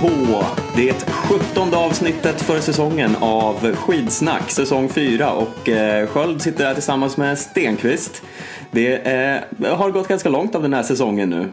På 0.00 0.44
det 0.76 1.06
sjuttonde 1.08 1.76
avsnittet 1.76 2.42
för 2.42 2.60
säsongen 2.60 3.16
av 3.20 3.74
Skidsnack, 3.76 4.50
säsong 4.50 4.88
4. 4.88 5.30
Och 5.32 5.68
eh, 5.68 6.06
Sköld 6.08 6.42
sitter 6.42 6.64
här 6.66 6.74
tillsammans 6.74 7.16
med 7.16 7.38
Stenqvist. 7.38 8.22
Det 8.70 8.94
eh, 8.96 9.76
har 9.76 9.90
gått 9.90 10.08
ganska 10.08 10.28
långt 10.28 10.54
av 10.54 10.62
den 10.62 10.74
här 10.74 10.82
säsongen 10.82 11.30
nu. 11.30 11.48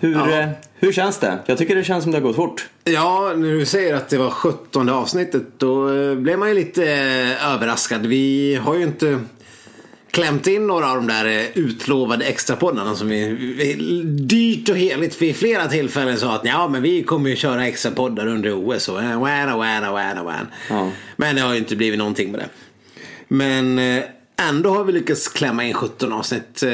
Hur, 0.00 0.12
Ja. 0.14 0.40
eh, 0.40 0.48
hur 0.74 0.92
känns 0.92 1.18
det? 1.18 1.38
Jag 1.46 1.58
tycker 1.58 1.74
det 1.76 1.84
känns 1.84 2.02
som 2.02 2.12
det 2.12 2.18
har 2.18 2.22
gått 2.22 2.36
fort. 2.36 2.68
Ja, 2.84 3.32
när 3.36 3.48
du 3.48 3.66
säger 3.66 3.94
att 3.94 4.08
det 4.08 4.18
var 4.18 4.30
17 4.30 4.88
avsnittet 4.88 5.42
då 5.58 5.94
eh, 5.94 6.14
blev 6.14 6.38
man 6.38 6.48
ju 6.48 6.54
lite 6.54 6.84
överraskad. 7.54 8.06
Vi 8.06 8.54
har 8.64 8.74
ju 8.74 8.82
inte 8.82 9.18
klämt 10.12 10.46
in 10.46 10.66
några 10.66 10.90
av 10.90 10.96
de 10.96 11.06
där 11.06 11.24
eh, 11.26 11.44
utlovade 11.58 12.24
extrapoddarna 12.24 12.94
som 12.94 13.08
vi, 13.08 13.28
vi 13.28 13.74
dyrt 14.04 14.68
och 14.68 14.76
heligt 14.76 15.22
vid 15.22 15.36
flera 15.36 15.68
tillfällen 15.68 16.18
sa 16.18 16.34
att 16.34 16.44
ja 16.44 16.68
men 16.68 16.82
vi 16.82 17.02
kommer 17.02 17.30
ju 17.30 17.36
köra 17.36 17.66
extrapoddar 17.66 18.26
under 18.26 18.52
OS 18.54 18.88
och 18.88 19.02
eh, 19.02 19.20
wana 19.22 19.56
wana 19.56 19.92
wana 19.92 20.22
wana. 20.22 20.46
Ja. 20.70 20.90
Men 21.16 21.36
det 21.36 21.42
har 21.42 21.52
ju 21.52 21.58
inte 21.58 21.76
blivit 21.76 21.98
någonting 21.98 22.30
med 22.32 22.40
det. 22.40 22.48
Men 23.28 23.78
eh, 23.78 24.02
ändå 24.48 24.70
har 24.74 24.84
vi 24.84 24.92
lyckats 24.92 25.28
klämma 25.28 25.64
in 25.64 25.74
17 25.74 26.12
avsnitt. 26.12 26.62
Eh, 26.62 26.68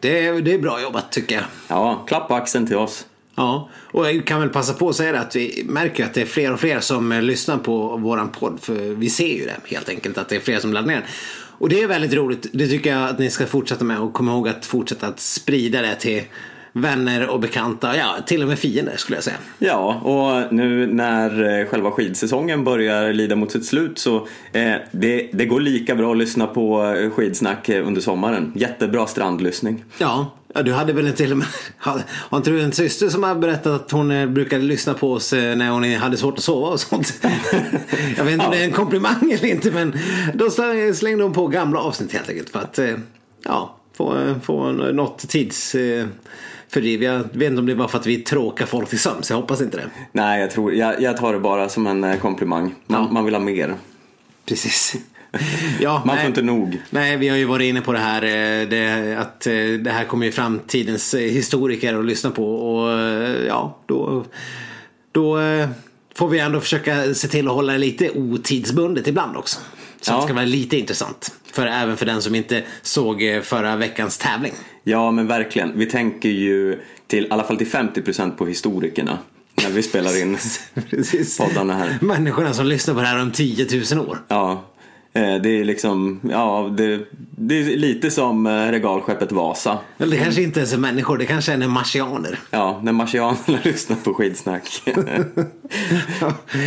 Det 0.00 0.26
är, 0.26 0.40
det 0.40 0.52
är 0.54 0.58
bra 0.58 0.82
jobbat 0.82 1.12
tycker 1.12 1.34
jag. 1.34 1.44
Ja, 1.68 2.04
klapp 2.08 2.28
på 2.28 2.34
axeln 2.34 2.66
till 2.66 2.76
oss. 2.76 3.06
Ja, 3.36 3.68
och 3.74 4.06
jag 4.06 4.26
kan 4.26 4.40
väl 4.40 4.48
passa 4.48 4.72
på 4.74 4.88
att 4.88 4.96
säga 4.96 5.12
det 5.12 5.20
att 5.20 5.36
vi 5.36 5.64
märker 5.68 6.04
att 6.04 6.14
det 6.14 6.20
är 6.22 6.26
fler 6.26 6.52
och 6.52 6.60
fler 6.60 6.80
som 6.80 7.12
eh, 7.12 7.22
lyssnar 7.22 7.56
på 7.58 7.96
våran 7.96 8.28
podd. 8.28 8.58
För 8.62 8.74
vi 8.74 9.10
ser 9.10 9.36
ju 9.36 9.44
det 9.44 9.56
helt 9.76 9.88
enkelt 9.88 10.18
att 10.18 10.28
det 10.28 10.36
är 10.36 10.40
fler 10.40 10.58
som 10.60 10.72
laddar 10.72 10.86
ner. 10.88 11.06
Och 11.58 11.68
det 11.68 11.82
är 11.82 11.86
väldigt 11.86 12.14
roligt. 12.14 12.46
Det 12.52 12.66
tycker 12.68 12.90
jag 12.90 13.08
att 13.08 13.18
ni 13.18 13.30
ska 13.30 13.46
fortsätta 13.46 13.84
med 13.84 13.98
och 13.98 14.12
komma 14.12 14.32
ihåg 14.32 14.48
att 14.48 14.66
fortsätta 14.66 15.06
att 15.06 15.20
sprida 15.20 15.82
det 15.82 15.94
till 15.94 16.22
vänner 16.74 17.28
och 17.28 17.40
bekanta. 17.40 17.96
Ja, 17.96 18.16
till 18.26 18.42
och 18.42 18.48
med 18.48 18.58
fiender 18.58 18.96
skulle 18.96 19.16
jag 19.16 19.24
säga. 19.24 19.36
Ja, 19.58 19.94
och 19.94 20.54
nu 20.54 20.86
när 20.86 21.60
eh, 21.60 21.66
själva 21.66 21.90
skidsäsongen 21.90 22.64
börjar 22.64 23.12
lida 23.12 23.36
mot 23.36 23.52
sitt 23.52 23.66
slut 23.66 23.98
så 23.98 24.16
eh, 24.52 24.74
det, 24.90 25.30
det 25.32 25.46
går 25.46 25.60
lika 25.60 25.94
bra 25.94 26.12
att 26.12 26.18
lyssna 26.18 26.46
på 26.46 26.84
eh, 26.84 27.10
skidsnack 27.10 27.68
eh, 27.68 27.86
under 27.86 28.00
sommaren. 28.00 28.52
Jättebra 28.54 29.06
strandlyssning. 29.06 29.84
Ja, 29.98 30.30
ja 30.54 30.62
du 30.62 30.72
hade 30.72 30.92
väl 30.92 31.12
till 31.12 31.32
och 31.32 31.38
med, 31.38 31.46
har 32.08 32.36
inte 32.38 32.50
du 32.50 32.60
en 32.62 32.72
syster 32.72 33.08
som 33.08 33.22
har 33.22 33.34
berättat 33.34 33.66
att 33.82 33.90
hon 33.90 34.10
eh, 34.10 34.26
brukade 34.26 34.62
lyssna 34.64 34.94
på 34.94 35.12
oss 35.12 35.32
eh, 35.32 35.56
när 35.56 35.70
hon 35.70 35.84
hade 35.94 36.16
svårt 36.16 36.38
att 36.38 36.44
sova 36.44 36.68
och 36.68 36.80
sånt? 36.80 37.14
jag 38.16 38.24
vet 38.24 38.32
inte 38.32 38.44
om 38.46 38.50
det 38.52 38.58
är 38.60 38.64
en 38.64 38.72
komplimang 38.72 39.32
eller 39.32 39.46
inte 39.46 39.70
men 39.70 39.98
då 40.34 40.50
släng- 40.50 40.94
slängde 40.94 41.22
hon 41.24 41.32
på 41.32 41.46
gamla 41.46 41.80
avsnitt 41.80 42.12
helt 42.12 42.28
enkelt 42.28 42.50
för 42.50 42.58
att 42.58 42.78
eh, 42.78 42.94
ja, 43.44 43.76
få, 43.96 44.34
få 44.42 44.72
något 44.72 45.18
tids 45.28 45.76
fördriv. 46.68 47.02
Jag 47.02 47.18
vet 47.32 47.48
inte 47.50 47.60
om 47.60 47.66
det 47.66 47.74
var 47.74 47.88
för 47.88 47.98
att 47.98 48.06
vi 48.06 48.16
tråkar 48.16 48.66
folk 48.66 48.88
till 48.88 48.98
sömns, 48.98 49.30
jag 49.30 49.36
hoppas 49.36 49.60
inte 49.60 49.76
det. 49.76 49.84
Nej, 50.12 50.40
jag, 50.40 50.50
tror, 50.50 50.74
jag, 50.74 51.02
jag 51.02 51.16
tar 51.16 51.32
det 51.32 51.38
bara 51.40 51.68
som 51.68 51.86
en 51.86 52.18
komplimang. 52.18 52.74
Man, 52.86 53.02
Ja. 53.02 53.08
man 53.12 53.24
vill 53.24 53.34
ha 53.34 53.40
mer. 53.40 53.74
Precis. 54.46 54.94
Ja, 55.80 56.02
Man 56.06 56.14
nej. 56.16 56.24
får 56.24 56.28
inte 56.28 56.42
nog. 56.42 56.82
Nej, 56.90 57.16
vi 57.16 57.28
har 57.28 57.36
ju 57.36 57.44
varit 57.44 57.64
inne 57.64 57.80
på 57.80 57.92
det 57.92 57.98
här. 57.98 58.22
eh, 58.22 58.68
Det, 58.68 59.16
att 59.20 59.46
eh, 59.46 59.52
det 59.84 59.90
här 59.90 60.04
kommer 60.04 60.26
ju 60.26 60.32
framtidens 60.32 61.14
eh, 61.14 61.20
historiker 61.20 61.94
att 61.98 62.04
lyssna 62.04 62.30
på. 62.30 62.54
Och 62.54 62.90
ja, 63.48 63.78
då, 63.86 64.24
då 65.12 65.38
får 66.14 66.28
vi 66.28 66.38
ändå 66.38 66.60
försöka 66.60 67.14
se 67.14 67.28
till 67.28 67.48
att 67.48 67.54
hålla 67.54 67.72
det 67.72 67.78
lite 67.78 68.10
otidsbundet 68.10 69.06
ibland 69.08 69.36
också. 69.36 69.58
Så 70.00 70.12
Ja. 70.12 70.16
det 70.16 70.22
ska 70.22 70.34
vara 70.34 70.44
lite 70.44 70.76
intressant. 70.78 71.32
För, 71.52 71.66
även 71.66 71.96
för 71.96 72.06
den 72.06 72.22
som 72.22 72.34
inte 72.34 72.62
såg 72.82 73.40
förra 73.42 73.76
veckans 73.76 74.18
tävling. 74.18 74.52
Ja, 74.82 75.10
men 75.10 75.26
verkligen. 75.26 75.72
Vi 75.78 75.86
tänker 75.86 76.28
ju 76.28 76.80
till, 77.06 77.24
i 77.24 77.30
alla 77.30 77.44
fall 77.44 77.56
till 77.56 77.66
50% 77.66 78.30
på 78.36 78.46
historikerna 78.46 79.18
när 79.62 79.70
vi 79.70 79.82
spelar 79.82 80.20
in 80.22 80.36
poddarna 81.38 81.74
här. 81.76 81.98
Människorna 82.00 82.52
som 82.52 82.66
lyssnar 82.66 82.94
på 82.94 83.00
det 83.00 83.06
här 83.06 83.22
om 83.22 83.30
10 83.32 83.66
000 83.94 84.08
år. 84.08 84.18
Ja, 84.28 84.64
det 85.14 85.60
är 85.60 85.64
liksom, 85.64 86.20
ja, 86.30 86.74
det, 86.76 87.00
det 87.36 87.54
är 87.54 87.76
lite 87.76 88.10
som 88.10 88.46
eh, 88.46 88.70
regalskeppet 88.70 89.32
Vasa. 89.32 89.78
Eller 89.98 90.16
det 90.16 90.22
kanske 90.22 90.42
inte 90.42 90.60
ens 90.60 90.72
är 90.72 90.78
människor, 90.78 91.18
det 91.18 91.26
kanske 91.26 91.52
är 91.52 91.68
marsianer. 91.68 92.38
Ja, 92.50 92.80
när 92.82 92.92
marsianerna 92.92 93.58
lyssnar 93.64 93.96
på 93.96 94.14
skidsnack. 94.14 94.82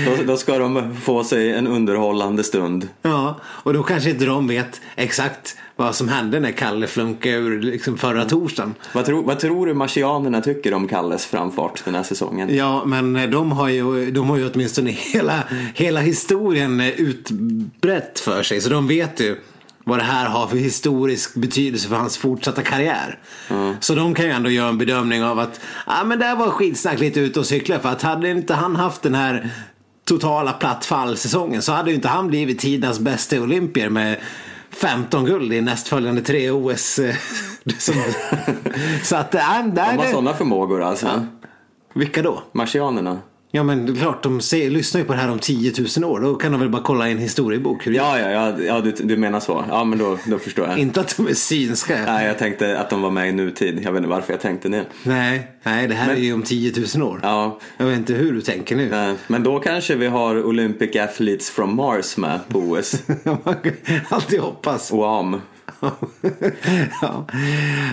då, 0.05 0.23
då 0.25 0.37
ska 0.37 0.57
de 0.57 0.95
få 0.95 1.23
sig 1.23 1.53
en 1.53 1.67
underhållande 1.67 2.43
stund. 2.43 2.87
Ja, 3.01 3.39
och 3.43 3.73
då 3.73 3.83
kanske 3.83 4.09
inte 4.09 4.25
de 4.25 4.47
vet 4.47 4.81
exakt 4.95 5.57
vad 5.77 5.95
som 5.95 6.09
hände 6.09 6.39
när 6.39 6.51
Kalle 6.51 6.87
flunkade 6.87 7.35
ur 7.35 7.61
liksom 7.61 7.97
förra 7.97 8.25
torsdagen. 8.25 8.75
Vad, 8.93 9.05
tro, 9.05 9.23
vad 9.23 9.39
tror 9.39 9.65
du 9.65 9.73
marsianerna 9.73 10.41
tycker 10.41 10.73
om 10.73 10.87
Kalles 10.87 11.25
framfart 11.25 11.85
den 11.85 11.95
här 11.95 12.03
säsongen? 12.03 12.55
Ja, 12.55 12.85
men 12.85 13.31
de 13.31 13.51
har 13.51 13.69
ju, 13.69 14.11
de 14.11 14.29
har 14.29 14.37
ju 14.37 14.49
åtminstone 14.49 14.91
hela, 14.91 15.43
hela 15.73 15.99
historien 15.99 16.81
utbrett 16.81 18.19
för 18.19 18.43
sig. 18.43 18.61
Så 18.61 18.69
de 18.69 18.87
vet 18.87 19.19
ju 19.19 19.37
vad 19.83 19.99
det 19.99 20.03
här 20.03 20.25
har 20.29 20.47
för 20.47 20.57
historisk 20.57 21.35
betydelse 21.35 21.89
för 21.89 21.95
hans 21.95 22.17
fortsatta 22.17 22.61
karriär. 22.61 23.19
Så 23.79 23.95
de 23.95 24.13
kan 24.13 24.25
ju 24.25 24.31
ändå 24.31 24.49
göra 24.49 24.69
en 24.69 24.77
bedömning 24.77 25.23
av 25.23 25.39
att 25.39 25.59
ah, 25.85 26.03
men 26.03 26.19
där 26.19 26.35
var 26.35 26.49
skitsnack 26.49 26.99
lite 26.99 27.19
ute 27.19 27.39
och 27.39 27.45
cykla. 27.45 27.79
För 27.79 27.89
att 27.89 28.01
hade 28.01 28.29
inte 28.29 28.53
han 28.53 28.75
haft 28.75 29.01
den 29.01 29.15
här 29.15 29.49
totala 30.05 30.53
plattfallsäsongen 30.53 31.61
så 31.61 31.71
hade 31.71 31.89
ju 31.89 31.95
inte 31.95 32.07
han 32.07 32.27
blivit 32.27 32.59
tidernas 32.59 32.99
bästa 32.99 33.41
olympier 33.41 33.89
med 33.89 34.17
15 34.71 35.25
guld 35.25 35.53
i 35.53 35.61
nästföljande 35.61 36.21
tre 36.21 36.51
OS. 36.51 36.99
eh, 36.99 37.15
så 39.03 39.15
att, 39.15 39.35
äh, 39.35 39.41
De 39.41 39.81
har 39.81 39.97
där, 39.97 40.11
sådana 40.11 40.33
förmågor 40.33 40.83
alltså. 40.83 41.25
vilka 41.93 42.21
då? 42.21 42.43
Marsianerna. 42.51 43.19
Ja 43.51 43.63
men 43.63 43.85
det 43.85 43.91
är 43.91 43.95
klart, 43.95 44.23
de 44.23 44.41
ser, 44.41 44.69
lyssnar 44.69 45.01
ju 45.01 45.07
på 45.07 45.13
det 45.13 45.19
här 45.19 45.31
om 45.31 45.39
10 45.39 45.73
000 45.99 46.11
år. 46.11 46.19
Då 46.19 46.35
kan 46.35 46.51
de 46.51 46.59
väl 46.61 46.69
bara 46.69 46.81
kolla 46.81 47.09
i 47.09 47.11
en 47.11 47.17
historiebok. 47.17 47.87
Hur 47.87 47.91
det 47.91 47.97
Ja, 47.97 48.19
ja, 48.19 48.29
ja, 48.31 48.53
ja 48.63 48.81
du, 48.81 48.91
du 48.91 49.17
menar 49.17 49.39
så. 49.39 49.65
Ja, 49.69 49.83
men 49.83 49.99
då, 49.99 50.17
då 50.25 50.39
förstår 50.39 50.67
jag. 50.67 50.77
Inte 50.77 50.99
att 51.01 51.17
de 51.17 51.27
är 51.27 51.33
synska. 51.33 51.97
Nej, 52.05 52.27
jag 52.27 52.37
tänkte 52.37 52.79
att 52.79 52.89
de 52.89 53.01
var 53.01 53.11
med 53.11 53.29
i 53.29 53.31
nutid. 53.31 53.79
Jag 53.83 53.91
vet 53.91 53.97
inte 53.97 54.09
varför 54.09 54.33
jag 54.33 54.41
tänkte 54.41 54.69
det. 54.69 54.85
Nej, 55.03 55.47
nej 55.63 55.87
det 55.87 55.95
här 55.95 56.11
är 56.13 56.17
ju 56.17 56.33
om 56.33 56.43
10 56.43 56.73
000 56.95 57.07
år. 57.07 57.19
Ja, 57.23 57.59
Jag 57.77 57.85
vet 57.85 57.97
inte 57.97 58.13
hur 58.13 58.33
du 58.33 58.41
tänker 58.41 58.75
nu. 58.75 58.93
eh, 58.93 59.13
men 59.27 59.43
då 59.43 59.59
kanske 59.59 59.95
vi 59.95 60.07
har 60.07 60.43
Olympic 60.45 60.95
Athletes 60.95 61.49
from 61.49 61.75
Mars 61.75 62.17
med 62.17 62.39
på 62.47 62.59
OS. 62.59 62.95
Man 63.23 63.55
kan 63.63 63.73
alltid 64.09 64.39
hoppas. 64.39 64.91
OAM. 64.91 65.41
ja. 67.01 67.27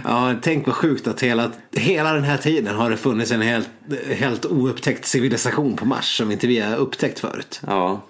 ja, 0.04 0.34
tänk 0.42 0.66
vad 0.66 0.76
sjukt 0.76 1.06
att 1.06 1.22
hela, 1.22 1.50
hela 1.76 2.12
den 2.12 2.24
här 2.24 2.36
tiden 2.36 2.74
har 2.76 2.90
det 2.90 2.96
funnits 2.96 3.32
en 3.32 3.42
helt, 3.42 3.70
helt 4.14 4.46
oupptäckt 4.46 5.04
civilisation 5.04 5.76
på 5.76 5.84
Mars 5.84 6.16
som 6.16 6.30
inte 6.30 6.46
vi 6.46 6.60
har 6.60 6.76
upptäckt 6.76 7.18
förut. 7.18 7.60
Ja, 7.66 8.00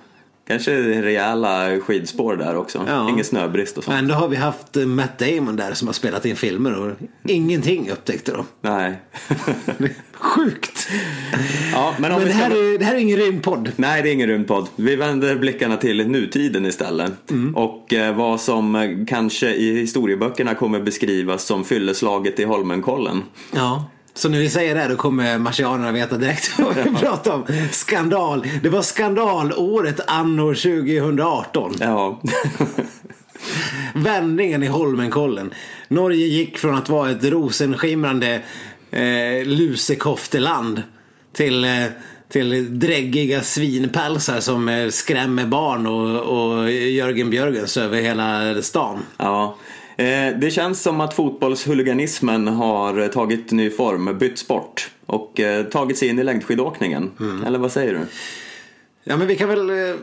kanske 0.46 1.02
rejäla 1.02 1.80
skidspår 1.80 2.36
där 2.36 2.56
också. 2.56 2.84
Ja. 2.88 3.10
Ingen 3.10 3.24
snöbrist 3.24 3.78
och 3.78 3.84
sånt. 3.84 3.96
Ändå 3.96 4.14
har 4.14 4.28
vi 4.28 4.36
haft 4.36 4.76
eh, 4.76 4.86
Matt 4.86 5.18
Damon 5.18 5.56
där 5.56 5.74
som 5.74 5.88
har 5.88 5.92
spelat 5.92 6.26
in 6.26 6.36
filmer 6.36 6.78
och 6.78 6.92
ingenting 7.28 7.90
upptäckte 7.90 8.32
de. 8.32 8.46
Nej. 8.60 9.00
Sjukt! 10.12 10.88
ja, 11.72 11.94
men 11.98 12.12
Men 12.12 12.20
det 12.20 12.28
ska... 12.28 12.38
här, 12.38 12.50
är, 12.50 12.78
det 12.78 12.84
här 12.84 12.94
är 12.94 12.98
ingen 12.98 13.16
rymdpodd. 13.16 13.72
Nej, 13.76 14.02
det 14.02 14.08
är 14.08 14.12
ingen 14.12 14.28
rymdpodd. 14.28 14.68
Vi 14.76 14.96
vänder 14.96 15.36
blickarna 15.36 15.76
till 15.76 16.08
nutiden 16.08 16.66
istället. 16.66 17.30
Mm. 17.30 17.56
Och 17.56 17.94
eh, 17.94 18.16
vad 18.16 18.40
som 18.40 18.74
eh, 18.74 18.90
kanske 19.06 19.54
i 19.54 19.80
historieböckerna 19.80 20.54
kommer 20.54 20.80
beskrivas 20.80 21.44
som 21.44 21.64
fylleslaget 21.64 22.40
i 22.40 22.44
Holmenkollen. 22.44 23.22
Ja. 23.52 23.90
Så 24.14 24.28
när 24.28 24.38
vi 24.38 24.50
säger 24.50 24.74
det 24.74 24.80
här, 24.80 24.88
då 24.88 24.96
kommer 24.96 25.38
marsianerna 25.38 25.92
veta 25.92 26.16
direkt 26.16 26.58
vad 26.58 26.74
vi 26.74 26.94
pratar 26.94 27.32
om. 27.32 27.46
Skandal. 27.70 28.46
Det 28.62 28.68
var 28.68 28.82
skandalåret 28.82 30.00
anno 30.06 30.54
2018. 30.54 31.74
Ja. 31.80 32.20
Vändningen 33.94 34.62
i 34.62 34.66
Holmenkollen. 34.66 35.54
Norge 35.88 36.26
gick 36.26 36.58
från 36.58 36.74
att 36.74 36.88
vara 36.88 37.10
ett 37.10 37.24
rosenskimrande 37.24 38.42
eh, 38.90 39.44
lusekofteland 39.44 40.82
till, 41.32 41.64
eh, 41.64 41.70
till 42.28 42.78
dräggiga 42.78 43.40
svinpälsar 43.40 44.40
som 44.40 44.68
eh, 44.68 44.88
skrämmer 44.88 45.46
barn 45.46 45.86
och, 45.86 46.20
och 46.20 46.70
Jörgen 46.70 47.30
Björgens 47.30 47.76
över 47.76 48.00
hela 48.00 48.62
stan. 48.62 49.02
ja. 49.16 49.56
Eh, 49.96 50.38
det 50.38 50.50
känns 50.50 50.82
som 50.82 51.00
att 51.00 51.14
fotbollshuliganismen 51.14 52.48
har 52.48 53.08
tagit 53.08 53.50
ny 53.50 53.70
form, 53.70 54.18
bytt 54.18 54.38
sport 54.38 54.90
och 55.06 55.40
eh, 55.40 55.64
tagit 55.64 55.98
sig 55.98 56.08
in 56.08 56.18
i 56.18 56.24
längdskidåkningen. 56.24 57.10
Mm. 57.20 57.44
Eller 57.44 57.58
vad 57.58 57.72
säger 57.72 57.92
du? 57.92 58.00
Ja 59.04 59.16
men 59.16 59.26
vi 59.26 59.36
kan 59.36 59.48
väl 59.48 59.70
eh, 59.70 59.96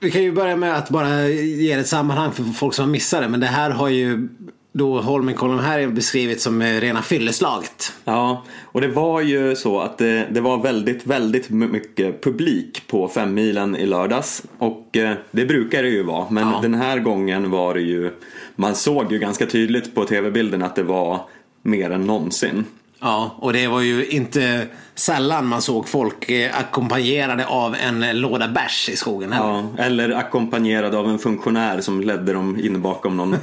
Vi 0.00 0.10
kan 0.10 0.22
ju 0.22 0.32
börja 0.32 0.56
med 0.56 0.76
att 0.76 0.90
bara 0.90 1.28
ge 1.28 1.72
ett 1.72 1.88
sammanhang 1.88 2.32
för 2.32 2.42
folk 2.44 2.74
som 2.74 2.84
har 2.84 2.92
missat 2.92 3.20
det. 3.20 3.28
Men 3.28 3.40
det 3.40 3.46
här 3.46 3.70
har 3.70 3.88
ju 3.88 4.28
då 4.72 5.00
Holmenkollen 5.00 5.58
här 5.58 5.78
är 5.78 5.86
beskrivet 5.86 6.40
som 6.40 6.62
eh, 6.62 6.80
rena 6.80 7.02
fylleslaget. 7.02 7.92
Ja, 8.04 8.44
och 8.62 8.80
det 8.80 8.88
var 8.88 9.20
ju 9.20 9.56
så 9.56 9.80
att 9.80 9.98
det, 9.98 10.26
det 10.30 10.40
var 10.40 10.58
väldigt, 10.58 11.06
väldigt 11.06 11.50
mycket 11.50 12.22
publik 12.24 12.82
på 12.86 13.08
femmilen 13.08 13.76
i 13.76 13.86
lördags. 13.86 14.42
Och 14.58 14.96
eh, 14.96 15.16
det 15.30 15.46
brukar 15.46 15.82
det 15.82 15.88
ju 15.88 16.02
vara, 16.02 16.26
men 16.30 16.48
Ja. 16.48 16.58
den 16.62 16.74
här 16.74 16.98
gången 16.98 17.50
var 17.50 17.74
det 17.74 17.80
ju, 17.80 18.10
man 18.56 18.74
såg 18.74 19.12
ju 19.12 19.18
ganska 19.18 19.46
tydligt 19.46 19.94
på 19.94 20.04
tv-bilden 20.04 20.62
att 20.62 20.76
det 20.76 20.82
var 20.82 21.20
mer 21.62 21.90
än 21.90 22.04
någonsin. 22.06 22.64
Ja, 23.00 23.34
och 23.38 23.52
det 23.52 23.66
var 23.68 23.80
ju 23.80 24.06
inte 24.06 24.66
sällan 24.94 25.46
man 25.46 25.62
såg 25.62 25.88
folk 25.88 26.30
eh, 26.30 26.58
ackompanjerade 26.58 27.46
av 27.46 27.74
en 27.74 28.20
låda 28.20 28.48
bärs 28.48 28.88
i 28.88 28.96
skogen. 28.96 29.32
heller. 29.32 29.48
Ja, 29.48 29.84
eller 29.84 30.10
ackompanjerad 30.10 30.94
av 30.94 31.08
en 31.08 31.18
funktionär 31.18 31.80
som 31.80 32.00
ledde 32.00 32.32
dem 32.32 32.60
in 32.64 32.82
bakom 32.82 33.16
någon 33.16 33.36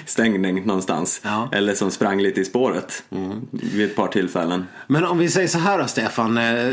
avstängning 0.00 0.66
någonstans. 0.66 1.20
Ja. 1.24 1.48
Eller 1.52 1.74
som 1.74 1.90
sprang 1.90 2.20
lite 2.22 2.40
i 2.40 2.44
spåret 2.44 3.02
vid 3.50 3.84
ett 3.90 3.96
par 3.96 4.08
tillfällen. 4.08 4.64
Men 4.86 5.04
om 5.04 5.18
vi 5.18 5.28
säger 5.28 5.48
så 5.48 5.58
här 5.58 5.78
då 5.78 5.86
Stefan. 5.86 6.38
eh, 6.38 6.72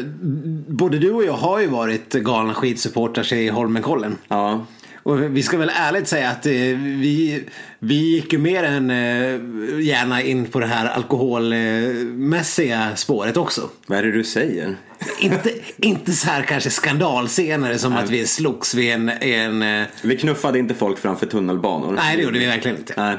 Både 0.67 0.99
du 0.99 1.11
och 1.11 1.23
jag 1.23 1.33
har 1.33 1.59
ju 1.59 1.67
varit 1.67 2.13
galna 2.13 2.53
skidsupportrar 2.53 3.33
i 3.33 3.47
Holmenkollen. 3.49 4.17
Ja, 4.27 4.65
Och 5.03 5.35
vi 5.35 5.43
ska 5.43 5.57
väl 5.57 5.71
ärligt 5.75 6.07
säga 6.07 6.29
att 6.29 6.45
eh, 6.45 6.51
vi, 6.51 7.43
vi 7.79 7.95
gick 7.95 8.33
ju 8.33 8.39
mer 8.39 8.63
än 8.63 8.89
eh, 8.89 9.39
gärna 9.81 10.21
in 10.21 10.45
på 10.45 10.59
det 10.59 10.65
här 10.65 10.85
alkoholmässiga 10.85 12.95
spåret 12.95 13.37
också. 13.37 13.69
vad 13.87 13.97
är 13.97 14.03
det 14.03 14.11
du 14.11 14.23
säger? 14.23 14.75
inte, 15.19 15.51
inte 15.77 16.11
så 16.11 16.27
här 16.27 16.43
kanske 16.43 16.69
skandalscener 16.69 17.77
som 17.77 17.95
att 17.95 18.09
vi 18.09 18.27
slogs 18.27 18.75
vid 18.75 18.91
en... 18.91 19.09
en 19.09 19.61
eh, 19.61 19.87
Vi 20.01 20.17
knuffade 20.17 20.59
inte 20.59 20.73
folk 20.73 20.99
framför 20.99 21.25
tunnelbanor. 21.25 21.93
nej, 21.93 22.17
det 22.17 22.23
gjorde 22.23 22.39
vi 22.39 22.45
verkligen 22.45 22.77
inte. 22.77 22.93
Nej. 22.97 23.17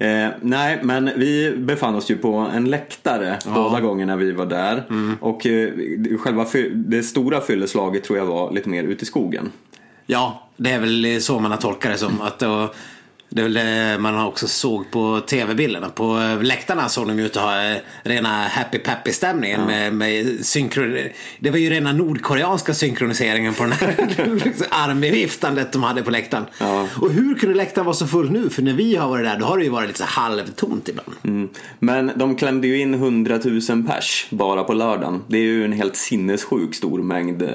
Eh, 0.00 0.28
nej, 0.40 0.78
men 0.82 1.10
vi 1.16 1.56
befann 1.56 1.94
oss 1.94 2.10
ju 2.10 2.16
på 2.16 2.34
en 2.34 2.64
läktare 2.64 3.38
båda 3.44 3.80
gångerna 3.80 4.16
vi 4.16 4.32
var 4.32 4.46
där. 4.46 4.84
Och 5.20 5.46
eh, 5.46 5.70
själva 6.18 6.46
det 6.74 7.02
stora 7.02 7.40
fylleslaget 7.40 8.04
tror 8.04 8.18
jag 8.18 8.26
var 8.26 8.52
lite 8.52 8.68
mer 8.68 8.84
ute 8.84 9.02
i 9.02 9.06
skogen. 9.06 9.52
Ja, 10.06 10.47
det 10.58 10.70
är 10.70 10.78
väl 10.78 11.22
så 11.22 11.38
man 11.38 11.50
har 11.50 11.58
tolkat 11.58 11.92
det 11.92 11.98
som. 11.98 12.20
Att 12.20 12.38
då, 12.38 12.72
det 13.30 13.40
är 13.40 13.44
väl 13.44 13.54
det 13.54 13.96
man 14.00 14.24
också 14.26 14.48
såg 14.48 14.90
på 14.90 15.20
tv-bilderna. 15.20 15.88
På 15.88 16.18
eh, 16.18 16.42
läktarna 16.42 16.88
såg 16.88 17.08
de 17.08 17.18
ut 17.18 17.36
att 17.36 17.42
ha 17.42 17.64
eh, 17.70 17.76
rena 18.02 18.28
happy 18.28 18.78
peppy 18.78 19.12
stämningen 19.12 19.60
med, 19.66 19.94
med 19.94 20.46
synkron... 20.46 20.96
Det 21.38 21.50
var 21.50 21.58
ju 21.58 21.70
rena 21.70 21.92
nordkoreanska 21.92 22.74
synkroniseringen 22.74 23.54
på 23.54 23.62
den 23.62 23.72
här 23.72 23.94
armviftandet 24.70 25.72
de 25.72 25.82
hade 25.82 26.02
på 26.02 26.10
läktaren. 26.10 26.44
Ja. 26.60 26.88
Och 27.00 27.12
hur 27.12 27.34
kunde 27.34 27.54
läktaren 27.56 27.84
vara 27.86 27.96
så 27.96 28.06
full 28.06 28.30
nu? 28.30 28.50
För 28.50 28.62
när 28.62 28.72
vi 28.72 28.96
har 28.96 29.08
varit 29.08 29.24
där 29.24 29.38
då 29.38 29.46
har 29.46 29.58
det 29.58 29.64
ju 29.64 29.70
varit 29.70 29.86
lite 29.88 29.98
så 29.98 30.04
halvtomt 30.04 30.88
ibland. 30.88 31.12
Mm. 31.24 31.48
Men 31.78 32.12
de 32.16 32.36
klämde 32.36 32.66
ju 32.66 32.80
in 32.80 32.94
100 32.94 33.40
000 33.44 33.84
pers 33.86 34.26
bara 34.30 34.64
på 34.64 34.72
lördagen. 34.72 35.22
Det 35.26 35.38
är 35.38 35.42
ju 35.42 35.64
en 35.64 35.72
helt 35.72 35.96
sinnessjuk 35.96 36.74
stor 36.74 37.02
mängd 37.02 37.42
eh, 37.42 37.48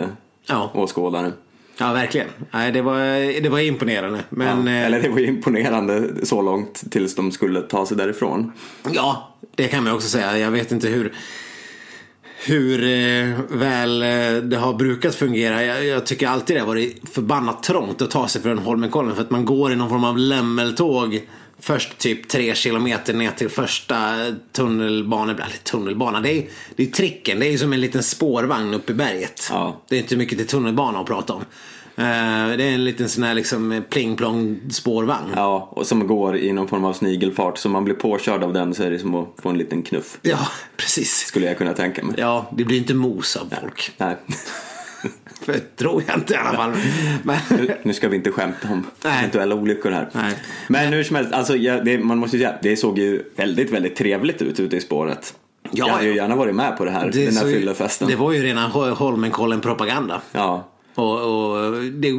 Ja. 0.45 0.71
åskådare. 0.73 1.31
Ja, 1.77 1.93
verkligen. 1.93 2.27
Nej, 2.51 2.71
det, 2.71 2.81
var, 2.81 3.41
det 3.41 3.49
var 3.49 3.59
imponerande. 3.59 4.19
Men, 4.29 4.67
ja. 4.67 4.73
eh, 4.73 4.85
Eller 4.85 5.01
det 5.01 5.09
var 5.09 5.19
imponerande 5.19 6.25
så 6.25 6.41
långt 6.41 6.91
tills 6.91 7.15
de 7.15 7.31
skulle 7.31 7.61
ta 7.61 7.85
sig 7.85 7.97
därifrån. 7.97 8.51
Ja, 8.91 9.35
det 9.55 9.67
kan 9.67 9.83
man 9.83 9.93
också 9.93 10.07
säga. 10.07 10.37
Jag 10.37 10.51
vet 10.51 10.71
inte 10.71 10.87
hur, 10.87 11.13
hur 12.45 12.83
eh, 12.83 13.39
väl 13.49 14.01
eh, 14.01 14.41
det 14.43 14.57
har 14.57 14.73
brukat 14.73 15.15
fungera. 15.15 15.63
Jag, 15.63 15.85
jag 15.85 16.05
tycker 16.05 16.27
alltid 16.27 16.55
det 16.55 16.59
har 16.59 16.67
varit 16.67 17.09
förbannat 17.09 17.63
trångt 17.63 18.01
att 18.01 18.11
ta 18.11 18.27
sig 18.27 18.41
från 18.41 18.57
Holmenkollen 18.57 19.15
för 19.15 19.21
att 19.21 19.31
man 19.31 19.45
går 19.45 19.73
i 19.73 19.75
någon 19.75 19.89
form 19.89 20.03
av 20.03 20.17
lämmeltåg 20.17 21.21
Först 21.63 21.97
typ 21.97 22.27
tre 22.27 22.55
kilometer 22.55 23.13
ner 23.13 23.31
till 23.31 23.49
första 23.49 24.15
tunnelbanan, 24.51 25.35
eller 25.35 25.57
tunnelbana, 25.63 26.19
det 26.21 26.31
är, 26.37 26.45
det 26.75 26.83
är 26.83 26.87
tricken, 26.87 27.39
det 27.39 27.45
är 27.47 27.51
ju 27.51 27.57
som 27.57 27.73
en 27.73 27.81
liten 27.81 28.03
spårvagn 28.03 28.73
uppe 28.73 28.91
i 28.91 28.95
berget. 28.95 29.47
Ja. 29.51 29.81
Det 29.89 29.95
är 29.95 29.99
inte 29.99 30.15
mycket 30.17 30.37
till 30.37 30.47
tunnelbana 30.47 30.99
att 30.99 31.05
prata 31.07 31.33
om. 31.33 31.41
Eh, 31.95 32.57
Det 32.57 32.63
är 32.63 32.71
en 32.73 32.83
liten 32.85 33.09
sån 33.09 33.23
här 33.23 33.33
liksom 33.33 33.83
pling-plong 33.89 34.59
spårvagn. 34.71 35.31
Ja, 35.35 35.69
och 35.71 35.87
som 35.87 36.07
går 36.07 36.37
i 36.37 36.53
någon 36.53 36.67
form 36.67 36.85
av 36.85 36.93
snigelfart. 36.93 37.57
Så 37.57 37.69
man 37.69 37.85
blir 37.85 37.95
påkörd 37.95 38.43
av 38.43 38.53
den 38.53 38.73
så 38.73 38.83
är 38.83 38.91
det 38.91 38.99
som 38.99 39.15
att 39.15 39.27
få 39.41 39.49
en 39.49 39.57
liten 39.57 39.81
knuff. 39.83 40.17
Ja, 40.21 40.47
precis. 40.77 41.11
Skulle 41.17 41.45
jag 41.45 41.57
kunna 41.57 41.73
tänka 41.73 42.03
mig. 42.03 42.15
Ja, 42.17 42.51
det 42.57 42.63
blir 42.65 42.77
inte 42.77 42.93
mos 42.93 43.35
av 43.35 43.53
folk. 43.61 43.91
Nej. 43.97 44.17
För 45.41 45.53
det 45.53 45.75
tror 45.75 46.03
jag 46.07 46.17
inte 46.17 46.33
i 46.33 46.37
alla 46.37 46.53
fall. 46.57 46.71
Men, 47.23 47.37
Nu, 47.49 47.75
nu 47.83 47.93
ska 47.93 48.09
vi 48.09 48.15
inte 48.15 48.31
skämta 48.31 48.67
om 48.71 48.85
Nej. 49.03 49.19
eventuella 49.19 49.55
olyckor 49.55 49.91
här. 49.91 50.09
Nej. 50.11 50.33
Men 50.67 50.93
hur 50.93 51.03
som 51.03 51.15
helst, 51.15 51.33
alltså, 51.33 51.55
ja, 51.55 51.79
det, 51.83 51.97
man 51.97 52.17
måste 52.17 52.37
ju 52.37 52.43
säga, 52.43 52.55
det 52.61 52.77
såg 52.77 52.99
ju 52.99 53.23
väldigt, 53.35 53.71
väldigt 53.71 53.95
trevligt 53.95 54.41
ut 54.41 54.59
ute 54.59 54.77
i 54.77 54.81
spåret. 54.81 55.33
Ja, 55.71 55.85
jag 55.87 55.93
hade 55.93 56.05
ju 56.07 56.15
gärna 56.15 56.35
varit 56.35 56.55
med 56.55 56.77
på 56.77 56.85
det 56.85 56.91
här, 56.91 57.11
den 57.11 57.37
här 57.37 57.43
fyllefesten. 57.45 58.07
det 58.07 58.15
var 58.15 58.31
ju 58.31 58.43
rena 58.43 58.69
Ho- 58.69 58.91
Holmenkollen-propaganda. 58.95 60.21
Ja, 60.31 60.69
Och, 60.95 61.21
och 61.21 61.71
det, 61.83 62.11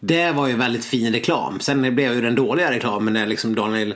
det 0.00 0.32
var 0.32 0.48
ju 0.48 0.56
väldigt 0.56 0.84
fin 0.84 1.12
reklam. 1.12 1.60
Sen 1.60 1.94
blev 1.94 2.14
ju 2.14 2.20
den 2.20 2.34
dåliga 2.34 2.70
reklamen 2.70 3.12
när 3.14 3.26
liksom 3.26 3.54
Daniel 3.54 3.94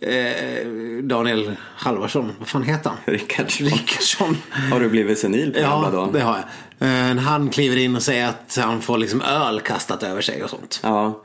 eh, 0.00 0.66
Daniel 1.02 1.52
Halvarsson, 1.76 2.32
vad 2.38 2.48
fan 2.48 2.62
heter 2.62 2.90
han? 2.90 2.98
Rickardsson. 3.14 3.66
Rickardsson. 3.66 4.36
Har 4.70 4.80
du 4.80 4.88
blivit 4.88 5.18
senil 5.18 5.52
på 5.52 5.58
Ja, 5.60 5.88
dagen? 5.92 6.12
det 6.12 6.20
har 6.20 6.38
jag. 6.78 6.88
Eh, 7.10 7.16
Han 7.16 7.48
kliver 7.50 7.76
in 7.76 7.96
och 7.96 8.02
säger 8.02 8.28
att 8.28 8.58
han 8.60 8.80
får 8.82 8.98
liksom 8.98 9.22
öl 9.22 9.60
kastat 9.60 10.02
över 10.02 10.20
sig 10.20 10.44
och 10.44 10.50
sånt. 10.50 10.80
Ja. 10.82 11.22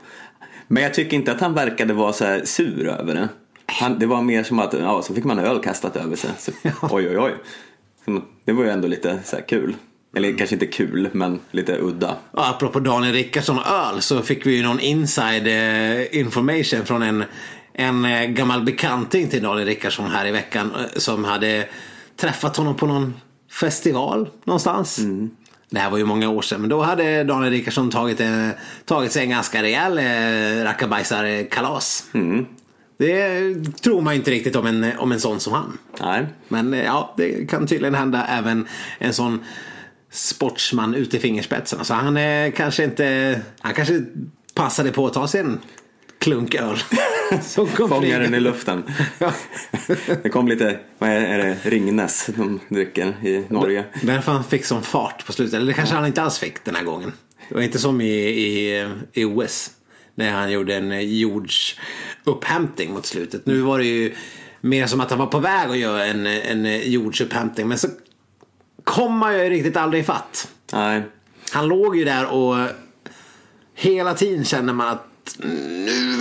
Men 0.68 0.82
jag 0.82 0.94
tycker 0.94 1.16
inte 1.16 1.32
att 1.32 1.40
han 1.40 1.54
verkade 1.54 1.94
vara 1.94 2.12
så 2.12 2.24
här 2.24 2.44
sur 2.44 2.88
över 2.88 3.14
det. 3.14 3.28
Han, 3.66 3.98
det 3.98 4.06
var 4.06 4.22
mer 4.22 4.42
som 4.42 4.58
att, 4.58 4.72
ja, 4.72 5.02
så 5.02 5.14
fick 5.14 5.24
man 5.24 5.38
öl 5.38 5.58
kastat 5.62 5.96
över 5.96 6.16
sig. 6.16 6.30
Så, 6.38 6.52
Oj, 6.90 7.08
oj, 7.08 7.18
oj. 7.18 7.34
Det 8.44 8.52
var 8.52 8.64
ju 8.64 8.70
ändå 8.70 8.88
lite 8.88 9.18
så 9.24 9.36
här 9.36 9.44
kul. 9.48 9.74
Eller 10.16 10.38
kanske 10.38 10.54
inte 10.56 10.66
kul, 10.66 11.08
men 11.12 11.40
lite 11.50 11.78
udda. 11.80 12.16
Och 12.30 12.48
apropå 12.48 12.80
Daniel 12.80 13.12
Rickardsson 13.12 13.58
och 13.58 13.66
öl 13.66 14.00
så 14.02 14.22
fick 14.22 14.46
vi 14.46 14.56
ju 14.56 14.62
någon 14.62 14.80
inside 14.80 15.46
eh, 15.46 16.18
information 16.20 16.84
från 16.84 17.02
en, 17.02 17.24
en 17.78 18.04
eh, 18.04 18.26
gammal 18.26 18.62
bekanting 18.62 19.28
till 19.28 19.42
Daniel 19.42 19.66
Rickardsson 19.66 20.10
här 20.10 20.26
i 20.26 20.30
veckan 20.30 20.72
eh, 20.74 20.98
som 20.98 21.24
hade 21.24 21.68
träffat 22.16 22.56
honom 22.56 22.76
på 22.76 22.86
någon 22.86 23.14
festival 23.60 24.28
någonstans. 24.44 25.00
Det 25.70 25.78
här 25.78 25.90
var 25.90 25.98
ju 25.98 26.04
många 26.04 26.28
år 26.28 26.42
sedan 26.42 26.60
men 26.60 26.70
då 26.70 26.82
hade 26.82 27.24
Daniel 27.24 27.52
Rickardsson 27.52 27.90
tagit, 27.90 28.20
eh, 28.20 28.48
tagit 28.84 29.12
sig 29.12 29.22
en 29.22 29.30
ganska 29.30 29.62
rejäl 29.62 29.98
eh, 29.98 30.64
rackabajsarkalas. 30.64 32.04
Det 32.98 33.54
tror 33.82 34.00
man 34.00 34.14
inte 34.14 34.30
riktigt 34.30 34.56
om 34.56 34.66
en, 34.66 34.98
om 34.98 35.12
en 35.12 35.20
sån 35.20 35.40
som 35.40 35.52
han. 35.52 35.78
Nej. 36.00 36.26
Men 36.48 36.72
ja, 36.72 37.14
det 37.16 37.50
kan 37.50 37.66
tydligen 37.66 37.94
hända 37.94 38.26
även 38.26 38.68
en 38.98 39.12
sån 39.12 39.44
sportsman 40.10 40.94
ut 40.94 41.14
i 41.14 41.18
fingerspetsarna. 41.18 41.84
Så 41.84 41.94
han 41.94 42.16
eh, 42.16 42.52
kanske 42.52 42.84
inte, 42.84 43.40
han 43.60 43.74
kanske 43.74 44.02
passade 44.54 44.92
på 44.92 45.06
att 45.06 45.12
ta 45.12 45.28
sig 45.28 45.40
en 45.40 45.60
klunk 46.18 46.54
öl. 46.54 46.78
Som 47.42 47.66
kom 47.66 47.88
Fångar 47.88 48.20
den 48.20 48.34
i 48.34 48.40
luften. 48.40 48.82
Ja. 49.18 49.32
Det 50.22 50.28
kom 50.28 50.48
lite, 50.48 50.78
vad 50.98 51.10
är, 51.10 51.20
är 51.20 51.38
det, 51.38 51.70
Ringnes 51.70 52.30
de 52.36 52.60
dricker 52.68 53.06
i 53.06 53.44
Norge. 53.48 53.84
Därför 54.02 54.32
han 54.32 54.44
fick 54.44 54.64
sån 54.64 54.82
fart 54.82 55.26
på 55.26 55.32
slutet. 55.32 55.54
Eller 55.54 55.66
det 55.66 55.72
kanske 55.72 55.94
han 55.94 56.06
inte 56.06 56.22
alls 56.22 56.38
fick 56.38 56.64
den 56.64 56.74
här 56.74 56.84
gången. 56.84 57.12
Det 57.48 57.54
var 57.54 57.62
inte 57.62 57.78
som 57.78 58.00
i, 58.00 58.14
i, 58.14 58.86
i 59.12 59.24
OS. 59.24 59.70
När 60.14 60.32
han 60.32 60.52
gjorde 60.52 60.76
en 60.76 61.18
jordsupphämtning 61.18 62.92
mot 62.92 63.06
slutet. 63.06 63.46
Nu 63.46 63.60
var 63.60 63.78
det 63.78 63.84
ju 63.84 64.14
mer 64.60 64.86
som 64.86 65.00
att 65.00 65.10
han 65.10 65.18
var 65.18 65.26
på 65.26 65.38
väg 65.38 65.70
att 65.70 65.78
göra 65.78 66.06
en, 66.06 66.26
en 66.26 66.92
jordsupphämtning. 66.92 67.68
Men 67.68 67.78
så 67.78 67.88
kom 68.84 69.22
han 69.22 69.38
ju 69.38 69.50
riktigt 69.50 69.76
aldrig 69.76 70.02
ifatt. 70.02 70.48
Nej. 70.72 71.02
Han 71.52 71.68
låg 71.68 71.96
ju 71.96 72.04
där 72.04 72.26
och 72.26 72.56
hela 73.74 74.14
tiden 74.14 74.44
kände 74.44 74.72
man 74.72 74.88
att 74.88 75.04
nu 75.38 76.16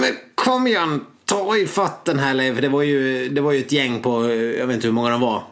kom 0.47 0.67
igen, 0.67 1.05
ta 1.25 1.57
i 1.57 1.67
fatt 1.67 2.05
den 2.05 2.19
här 2.19 2.33
Leif. 2.33 2.61
Det 2.61 2.69
var 2.69 2.81
ju, 2.81 3.29
det 3.29 3.41
var 3.41 3.51
ju 3.51 3.59
ett 3.59 3.71
gäng 3.71 4.01
på, 4.01 4.29
jag 4.33 4.67
vet 4.67 4.75
inte 4.75 4.87
hur 4.87 4.93
många 4.93 5.09
de 5.09 5.21
var. 5.21 5.43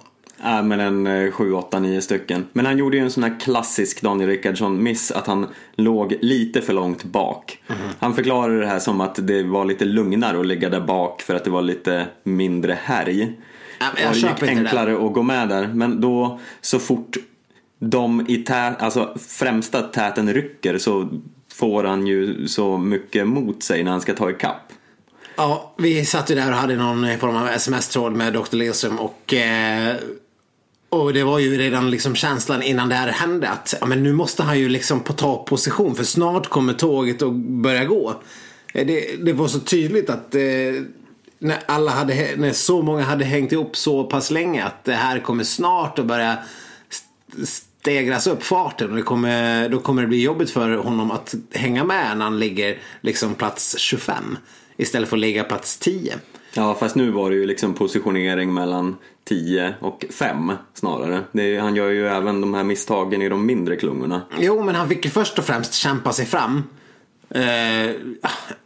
Ja, 0.44 0.62
men 0.62 0.80
en 0.80 1.08
eh, 1.08 1.32
sju, 1.32 1.54
åtta, 1.54 1.80
nio 1.80 2.02
stycken. 2.02 2.46
Men 2.54 2.66
han 2.66 2.78
gjorde 2.78 2.98
ju 2.98 3.04
en 3.04 3.12
sån 3.12 3.24
här 3.24 3.40
klassisk 3.40 4.02
Daniel 4.02 4.30
Rickardsson-miss 4.30 5.12
att 5.12 5.28
han 5.28 5.48
låg 5.76 6.16
lite 6.22 6.62
för 6.62 6.74
långt 6.74 7.04
bak. 7.04 7.64
Han 8.00 8.16
förklarade 8.16 8.60
det 8.60 8.68
här 8.68 8.80
som 8.80 9.02
att 9.02 9.28
det 9.28 9.44
var 9.44 9.66
lite 9.66 9.86
lugnare 9.86 10.40
att 10.40 10.46
ligga 10.46 10.70
där 10.70 10.82
bak 10.82 11.22
för 11.22 11.36
att 11.36 11.44
det 11.44 11.50
var 11.50 11.62
lite 11.62 12.08
mindre 12.24 12.78
härj. 12.84 13.38
Ja, 13.80 13.86
jag 14.04 14.12
det 14.14 14.18
gick 14.18 14.30
inte 14.30 14.46
det 14.46 14.52
enklare 14.52 15.06
att 15.08 15.14
gå 15.14 15.24
med 15.24 15.50
där. 15.50 15.68
Men 15.68 16.02
då 16.02 16.40
så 16.62 16.80
fort 16.80 17.18
de 17.80 18.26
i 18.28 18.38
tät, 18.38 18.82
alltså 18.82 19.18
främsta 19.28 19.82
täten 19.82 20.34
rycker 20.34 20.78
så 20.78 21.10
får 21.54 21.84
han 21.84 22.08
ju 22.08 22.48
så 22.48 22.78
mycket 22.78 23.28
mot 23.28 23.64
sig 23.64 23.84
när 23.84 23.92
han 23.92 24.02
ska 24.02 24.14
ta 24.14 24.30
ikapp. 24.30 24.72
Ja, 25.38 25.74
vi 25.78 26.06
satt 26.06 26.32
ju 26.32 26.36
där 26.36 26.52
och 26.52 26.58
hade 26.58 26.76
någon 26.76 27.04
eh, 27.04 27.18
form 27.18 27.36
av 27.36 27.48
sms-tråd 27.48 28.14
med 28.14 28.34
Dr. 28.34 28.56
Lindström 28.56 29.00
och 29.00 29.34
eh, 29.34 29.96
och 30.90 31.14
det 31.14 31.24
var 31.24 31.40
ju 31.40 31.58
redan 31.58 31.92
liksom 31.92 32.16
känslan 32.16 32.64
innan 32.64 32.90
det 32.90 32.96
här 32.96 33.08
hände 33.08 33.50
att 33.50 33.74
ja, 33.82 33.86
men 33.86 34.04
nu 34.04 34.14
måste 34.14 34.44
han 34.44 34.60
ju 34.60 34.70
liksom 34.70 35.00
på 35.00 35.14
ta 35.14 35.44
position 35.44 35.96
för 35.96 36.04
snart 36.04 36.48
kommer 36.48 36.74
tåget 36.74 37.22
att 37.22 37.34
börja 37.34 37.86
gå. 37.86 38.22
Eh, 38.74 38.88
det, 38.88 39.26
det 39.26 39.34
var 39.34 39.48
så 39.48 39.60
tydligt 39.60 40.10
att 40.10 40.36
eh, 40.36 40.42
när, 41.40 41.58
alla 41.66 41.92
hade, 41.92 42.36
när 42.38 42.52
så 42.52 42.82
många 42.82 43.04
hade 43.04 43.26
hängt 43.26 43.52
ihop 43.52 43.78
så 43.78 44.04
pass 44.04 44.32
länge 44.32 44.64
att 44.64 44.84
det 44.84 44.94
här 44.94 45.20
kommer 45.20 45.44
snart 45.44 46.00
att 46.00 46.06
börja 46.06 46.38
stegras 47.44 48.28
upp 48.28 48.44
farten 48.44 48.90
och 48.90 48.96
det 48.96 49.02
kommer, 49.02 49.70
då 49.70 49.80
kommer 49.80 50.02
det 50.02 50.08
bli 50.08 50.22
jobbigt 50.22 50.50
för 50.50 50.70
honom 50.78 51.12
att 51.12 51.36
hänga 51.54 51.84
med 51.84 52.18
när 52.18 52.24
han 52.24 52.40
ligger 52.40 52.78
liksom 53.02 53.36
plats 53.36 53.78
25 53.78 54.38
istället 54.78 55.10
för 55.10 55.18
att 55.18 55.22
ligga 55.22 55.44
plats 55.44 55.78
10. 55.78 56.14
Ja, 56.54 56.76
fast 56.80 56.96
nu 56.96 57.12
var 57.12 57.30
det 57.30 57.36
ju 57.36 57.46
liksom 57.46 57.74
positionering 57.74 58.54
mellan 58.54 58.96
10 59.24 59.76
och 59.80 60.06
5 60.10 60.52
snarare. 60.74 61.24
Är, 61.34 61.60
han 61.60 61.76
gör 61.76 61.90
ju 61.90 62.08
även 62.08 62.42
de 62.42 62.54
här 62.54 62.64
misstagen 62.64 63.22
i 63.22 63.30
de 63.30 63.46
mindre 63.46 63.76
klungorna. 63.76 64.22
Jo, 64.40 64.64
men 64.64 64.76
han 64.76 64.90
fick 64.90 65.06
ju 65.06 65.12
först 65.12 65.40
och 65.40 65.46
främst 65.46 65.74
kämpa 65.74 66.14
sig 66.14 66.26
fram. 66.26 66.64
Eh, 67.30 67.92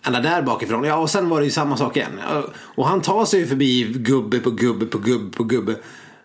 alla 0.02 0.20
där 0.22 0.42
bakifrån. 0.42 0.84
Ja, 0.84 0.96
och 0.96 1.10
sen 1.10 1.30
var 1.30 1.40
det 1.40 1.46
ju 1.46 1.52
samma 1.52 1.78
sak 1.78 1.98
igen. 1.98 2.20
Och 2.56 2.88
han 2.88 3.02
tar 3.02 3.26
sig 3.26 3.40
ju 3.40 3.48
förbi 3.48 3.84
gubbe 3.84 4.40
på 4.40 4.52
gubbe 4.52 4.86
på 4.86 4.98
gubbe 4.98 5.38
på 5.38 5.44
gubbe. 5.44 5.76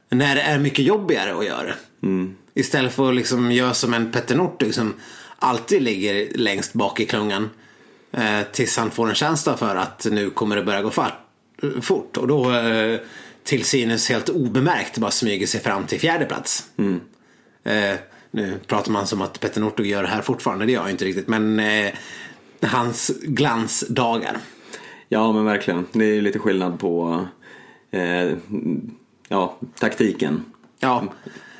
När 0.08 0.34
det 0.34 0.42
är 0.42 0.58
mycket 0.58 0.84
jobbigare 0.84 1.34
att 1.34 1.46
göra. 1.46 1.74
Mm. 2.02 2.34
Istället 2.54 2.94
för 2.94 3.08
att 3.08 3.14
liksom 3.14 3.52
göra 3.52 3.74
som 3.74 3.94
en 3.94 4.12
Petter 4.12 4.36
Northug 4.36 4.74
som 4.74 4.94
alltid 5.38 5.82
ligger 5.82 6.38
längst 6.38 6.72
bak 6.72 7.00
i 7.00 7.06
klungan. 7.06 7.50
Eh, 8.16 8.42
tills 8.52 8.76
han 8.76 8.90
får 8.90 9.08
en 9.08 9.14
känsla 9.14 9.56
för 9.56 9.76
att 9.76 10.06
nu 10.10 10.30
kommer 10.30 10.56
det 10.56 10.62
börja 10.62 10.82
gå 10.82 10.90
fart, 10.90 11.18
fort. 11.80 12.16
Och 12.16 12.28
då 12.28 12.52
eh, 12.52 13.00
till 13.44 13.64
synes 13.64 14.08
helt 14.08 14.28
obemärkt 14.28 14.98
bara 14.98 15.10
smyger 15.10 15.46
sig 15.46 15.60
fram 15.60 15.86
till 15.86 16.00
fjärde 16.00 16.24
plats. 16.24 16.68
Mm. 16.76 17.00
Eh, 17.64 17.98
nu 18.30 18.58
pratar 18.66 18.92
man 18.92 19.06
som 19.06 19.22
att 19.22 19.40
Petter 19.40 19.60
Northug 19.60 19.86
gör 19.86 20.02
det 20.02 20.08
här 20.08 20.22
fortfarande, 20.22 20.66
det 20.66 20.72
gör 20.72 20.82
jag 20.82 20.90
inte 20.90 21.04
riktigt. 21.04 21.28
Men 21.28 21.60
eh, 21.60 21.92
hans 22.62 23.10
glansdagar. 23.22 24.36
Ja 25.08 25.32
men 25.32 25.44
verkligen. 25.44 25.86
Det 25.92 26.04
är 26.04 26.20
lite 26.20 26.38
skillnad 26.38 26.78
på 26.78 27.26
eh, 27.90 28.32
ja, 29.28 29.58
taktiken. 29.78 30.44
Ja. 30.80 31.04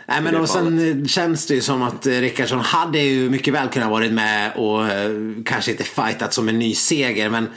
Nej, 0.07 0.23
men 0.23 0.37
och 0.37 0.49
sen 0.49 1.09
känns 1.09 1.47
det 1.47 1.55
ju 1.55 1.61
som 1.61 1.83
att 1.83 2.07
Rickardsson 2.07 2.61
hade 2.61 2.99
ju 2.99 3.31
mycket 3.31 3.55
väl 3.55 3.69
kunnat 3.69 3.91
varit 3.91 4.13
med 4.13 4.53
och 4.57 4.87
eh, 4.87 5.11
kanske 5.45 5.71
inte 5.71 5.85
fightat 5.85 6.35
som 6.35 6.49
en 6.49 6.59
ny 6.59 6.75
seger 6.75 7.31
men 7.31 7.49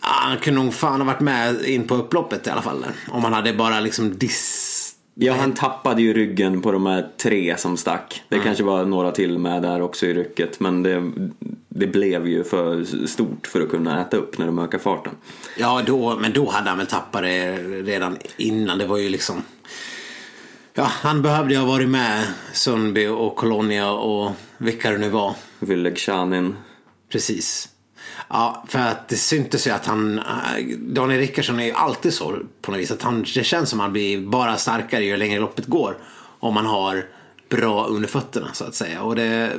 ah, 0.00 0.28
han 0.28 0.38
kunde 0.38 0.62
nog 0.62 0.74
fan 0.74 1.00
ha 1.00 1.06
varit 1.06 1.20
med 1.20 1.64
in 1.64 1.86
på 1.86 1.94
upploppet 1.94 2.46
i 2.46 2.50
alla 2.50 2.62
fall. 2.62 2.86
Om 3.10 3.24
han 3.24 3.32
hade 3.32 3.52
bara 3.52 3.80
liksom 3.80 4.18
diss 4.18 4.76
Ja, 5.18 5.34
han 5.34 5.52
tappade 5.52 6.02
ju 6.02 6.12
ryggen 6.12 6.62
på 6.62 6.72
de 6.72 6.86
här 6.86 7.08
tre 7.22 7.56
som 7.56 7.76
stack. 7.76 8.22
Det 8.28 8.34
mm. 8.34 8.46
kanske 8.46 8.64
var 8.64 8.84
några 8.84 9.10
till 9.10 9.38
med 9.38 9.62
där 9.62 9.80
också 9.82 10.06
i 10.06 10.14
rycket. 10.14 10.60
Men 10.60 10.82
det, 10.82 11.12
det 11.68 11.86
blev 11.86 12.28
ju 12.28 12.44
för 12.44 12.84
stort 13.06 13.46
för 13.46 13.60
att 13.60 13.70
kunna 13.70 14.00
äta 14.00 14.16
upp 14.16 14.38
när 14.38 14.46
de 14.46 14.58
ökar 14.58 14.78
farten. 14.78 15.12
Ja, 15.58 15.82
då, 15.86 16.16
men 16.20 16.32
då 16.32 16.50
hade 16.50 16.68
han 16.68 16.78
väl 16.78 16.86
tappat 16.86 17.22
det 17.22 17.56
redan 17.82 18.18
innan. 18.36 18.78
Det 18.78 18.86
var 18.86 18.96
ju 18.96 19.08
liksom... 19.08 19.42
Ja, 20.78 20.84
han 20.84 21.22
behövde 21.22 21.54
ju 21.54 21.60
ha 21.60 21.66
varit 21.66 21.88
med 21.88 22.26
Sundby 22.52 23.06
och 23.06 23.36
Colonia 23.36 23.90
och 23.90 24.32
vilka 24.58 24.90
det 24.90 24.98
nu 24.98 25.08
var. 25.08 25.34
Vyllegchanin. 25.58 26.56
Precis. 27.12 27.68
Ja, 28.28 28.64
för 28.68 28.78
att 28.78 29.08
det 29.08 29.16
syntes 29.16 29.66
ju 29.66 29.70
att 29.70 29.86
han, 29.86 30.20
Daniel 30.78 31.20
Rickardsson 31.20 31.60
är 31.60 31.64
ju 31.64 31.72
alltid 31.72 32.14
så 32.14 32.38
på 32.62 32.70
något 32.70 32.80
vis. 32.80 32.90
Att 32.90 33.02
han, 33.02 33.24
det 33.34 33.44
känns 33.44 33.70
som 33.70 33.80
att 33.80 33.84
han 33.84 33.92
blir 33.92 34.20
bara 34.20 34.56
starkare 34.56 35.04
ju 35.04 35.16
längre 35.16 35.40
loppet 35.40 35.66
går. 35.66 35.98
Om 36.40 36.54
man 36.54 36.66
har 36.66 37.04
bra 37.48 37.86
under 37.86 38.08
fötterna 38.08 38.48
så 38.52 38.64
att 38.64 38.74
säga. 38.74 39.02
Och 39.02 39.16
det, 39.16 39.52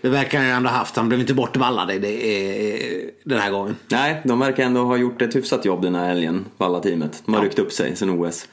det 0.00 0.08
verkar 0.08 0.38
han 0.38 0.48
ändå 0.48 0.70
ha 0.70 0.76
haft. 0.76 0.96
Han 0.96 1.08
blev 1.08 1.20
inte 1.20 1.34
bortvallad 1.34 1.88
det, 1.88 1.98
det, 1.98 3.10
den 3.24 3.38
här 3.38 3.50
gången. 3.50 3.76
Nej, 3.88 4.22
de 4.24 4.38
verkar 4.38 4.64
ändå 4.64 4.84
ha 4.84 4.96
gjort 4.96 5.22
ett 5.22 5.36
hyfsat 5.36 5.64
jobb 5.64 5.82
den 5.82 5.94
här 5.94 6.08
helgen, 6.08 6.44
Valla-teamet. 6.56 7.22
De 7.24 7.34
har 7.34 7.40
ja. 7.40 7.46
ryckt 7.46 7.58
upp 7.58 7.72
sig 7.72 7.96
sen 7.96 8.10
OS. 8.10 8.48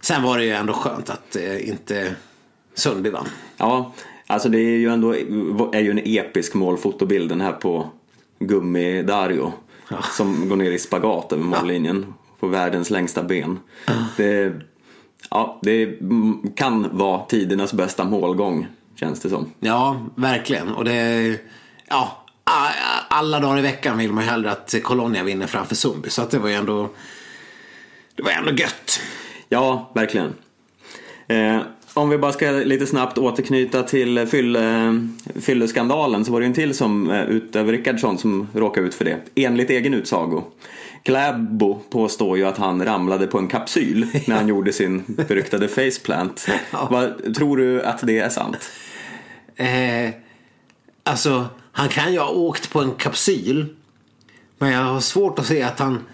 Sen 0.00 0.22
var 0.22 0.38
det 0.38 0.44
ju 0.44 0.50
ändå 0.50 0.72
skönt 0.72 1.10
att 1.10 1.36
eh, 1.36 1.68
inte 1.68 2.14
Sundby 2.74 3.10
vann. 3.10 3.28
Ja, 3.56 3.92
alltså 4.26 4.48
det 4.48 4.58
är 4.58 4.78
ju 4.78 4.88
ändå 4.88 5.14
är 5.72 5.80
ju 5.80 5.90
en 5.90 6.00
episk 6.04 6.54
målfotobild 6.54 7.28
den 7.28 7.40
här 7.40 7.52
på 7.52 7.90
Gummi 8.38 9.02
Dario. 9.02 9.52
Ja. 9.88 10.02
Som 10.02 10.48
går 10.48 10.56
ner 10.56 10.70
i 10.70 10.78
spagat 10.78 11.32
över 11.32 11.44
mållinjen. 11.44 12.06
Ja. 12.08 12.14
På 12.40 12.46
världens 12.46 12.90
längsta 12.90 13.22
ben. 13.22 13.58
Ja. 13.86 13.92
Det, 14.16 14.52
ja, 15.30 15.58
det 15.62 15.98
kan 16.56 16.96
vara 16.98 17.24
tidernas 17.24 17.72
bästa 17.72 18.04
målgång. 18.04 18.66
Känns 18.94 19.20
det 19.20 19.28
som. 19.28 19.52
Ja, 19.60 20.06
verkligen. 20.14 20.68
Och 20.68 20.84
det 20.84 21.38
ja, 21.88 22.24
alla 23.08 23.40
dagar 23.40 23.58
i 23.58 23.62
veckan 23.62 23.98
vill 23.98 24.12
man 24.12 24.24
ju 24.24 24.30
hellre 24.30 24.50
att 24.50 24.74
Colonia 24.82 25.24
vinner 25.24 25.46
framför 25.46 25.74
Sundby. 25.74 26.10
Så 26.10 26.22
att 26.22 26.30
det 26.30 26.38
var 26.38 26.48
ju 26.48 26.54
ändå, 26.54 26.88
det 28.14 28.22
var 28.22 28.30
ändå 28.30 28.52
gött. 28.52 29.00
Ja, 29.52 29.90
verkligen. 29.94 30.34
Eh, 31.28 31.60
om 31.94 32.08
vi 32.10 32.18
bara 32.18 32.32
ska 32.32 32.50
lite 32.50 32.86
snabbt 32.86 33.18
återknyta 33.18 33.82
till 33.82 34.26
fylle, 34.26 35.08
fylleskandalen 35.40 36.24
så 36.24 36.32
var 36.32 36.40
det 36.40 36.46
en 36.46 36.54
till 36.54 36.74
som 36.74 37.10
eh, 37.10 37.22
utöver 37.22 37.72
Rickardsson 37.72 38.18
som 38.18 38.48
råkade 38.54 38.86
ut 38.86 38.94
för 38.94 39.04
det. 39.04 39.18
Enligt 39.34 39.70
egen 39.70 39.94
utsago. 39.94 40.42
Kläbo 41.02 41.78
påstår 41.90 42.38
ju 42.38 42.44
att 42.44 42.58
han 42.58 42.84
ramlade 42.84 43.26
på 43.26 43.38
en 43.38 43.48
kapsyl 43.48 44.06
när 44.26 44.36
han 44.36 44.48
gjorde 44.48 44.72
sin 44.72 45.04
beryktade 45.06 45.68
faceplant. 45.68 46.48
Ja. 46.72 46.88
Vad, 46.90 47.34
tror 47.34 47.56
du 47.56 47.82
att 47.82 48.00
det 48.02 48.18
är 48.18 48.28
sant? 48.28 48.70
Eh, 49.56 50.10
alltså, 51.04 51.46
han 51.72 51.88
kan 51.88 52.12
ju 52.12 52.18
ha 52.18 52.30
åkt 52.30 52.72
på 52.72 52.80
en 52.80 52.92
kapsyl. 52.94 53.66
Men 54.58 54.72
jag 54.72 54.84
har 54.84 55.00
svårt 55.00 55.38
att 55.38 55.46
se 55.46 55.62
att 55.62 55.78
han, 55.78 56.04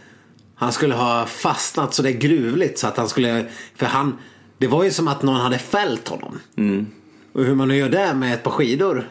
han 0.57 0.73
skulle 0.73 0.95
ha 0.95 1.27
fastnat 1.27 1.95
så 1.95 2.03
där 2.03 2.11
gruvligt 2.11 2.79
så 2.79 2.87
att 2.87 2.97
han 2.97 3.09
skulle... 3.09 3.47
För 3.77 3.87
han 3.87 4.19
det 4.59 4.67
var 4.67 4.85
ju 4.85 4.91
som 4.91 5.09
att 5.09 5.23
någon 5.23 5.41
hade 5.41 5.59
fällt 5.59 6.09
honom. 6.09 6.41
Mm. 6.57 6.87
Och 7.33 7.45
hur 7.45 7.55
man 7.55 7.69
nu 7.69 7.77
gör 7.77 7.89
det 7.89 8.15
med 8.15 8.35
ett 8.35 8.43
par 8.43 8.51
skidor. 8.51 9.11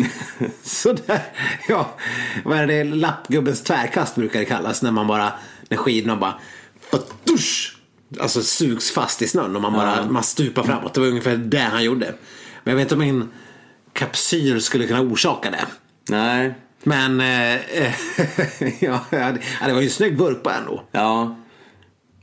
Sådär, 0.62 1.22
ja. 1.68 1.96
Vad 2.44 2.58
är 2.58 2.66
det? 2.66 2.84
Lappgubbens 2.84 3.62
tvärkast 3.62 4.14
brukar 4.14 4.38
det 4.38 4.44
kallas. 4.44 4.82
När 4.82 4.90
man 4.90 5.06
bara, 5.06 5.32
när 5.68 5.76
skidorna 5.76 6.16
bara 6.16 6.34
dusch, 7.24 7.72
Alltså 8.20 8.42
sugs 8.42 8.90
fast 8.90 9.22
i 9.22 9.28
snön 9.28 9.56
och 9.56 9.62
man 9.62 9.72
bara 9.72 9.96
ja. 9.96 10.06
man 10.10 10.22
stupar 10.22 10.62
framåt. 10.62 10.94
Det 10.94 11.00
var 11.00 11.06
ungefär 11.06 11.36
det 11.36 11.58
han 11.58 11.84
gjorde. 11.84 12.14
Men 12.64 12.70
jag 12.70 12.76
vet 12.76 12.82
inte 12.82 12.94
om 12.94 13.00
min 13.00 13.28
kapsyl 13.92 14.62
skulle 14.62 14.86
kunna 14.86 15.00
orsaka 15.00 15.50
det. 15.50 15.66
Nej. 16.08 16.54
Men 16.86 17.20
eh, 17.20 17.60
ja, 18.80 19.00
det 19.10 19.72
var 19.72 19.80
ju 19.80 19.84
en 19.84 19.90
snygg 19.90 20.18
vurpa 20.18 20.54
ändå. 20.54 20.82
Ja. 20.92 21.36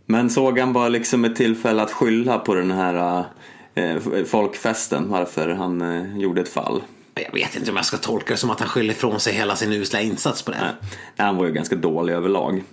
Men 0.06 0.30
såg 0.30 0.60
han 0.60 0.74
bara 0.74 0.90
liksom 0.90 1.26
ett 1.26 1.36
tillfälle 1.36 1.82
att 1.82 1.92
skylla 1.92 2.40
på 2.40 2.56
den 2.56 2.72
här 2.72 3.26
eh, 3.76 3.96
folkfesten 4.26 5.10
varför 5.10 5.50
han 5.50 5.82
eh, 5.82 6.18
gjorde 6.18 6.42
ett 6.42 6.54
fall? 6.54 6.82
Jag 7.16 7.34
vet 7.34 7.56
inte 7.56 7.72
om 7.72 7.76
jag 7.76 7.86
ska 7.86 7.98
tolka 7.98 8.34
det 8.34 8.38
som 8.38 8.50
att 8.50 8.60
han 8.60 8.70
skyller 8.70 8.94
ifrån 8.94 9.20
sig 9.20 9.34
hela 9.34 9.56
sin 9.56 9.74
usla 9.74 10.02
insats 10.02 10.42
på 10.42 10.52
det. 10.52 10.58
Nej, 10.62 10.92
han 11.18 11.38
var 11.38 11.46
ju 11.46 11.52
ganska 11.52 11.76
dålig 11.76 12.14
överlag. 12.14 12.64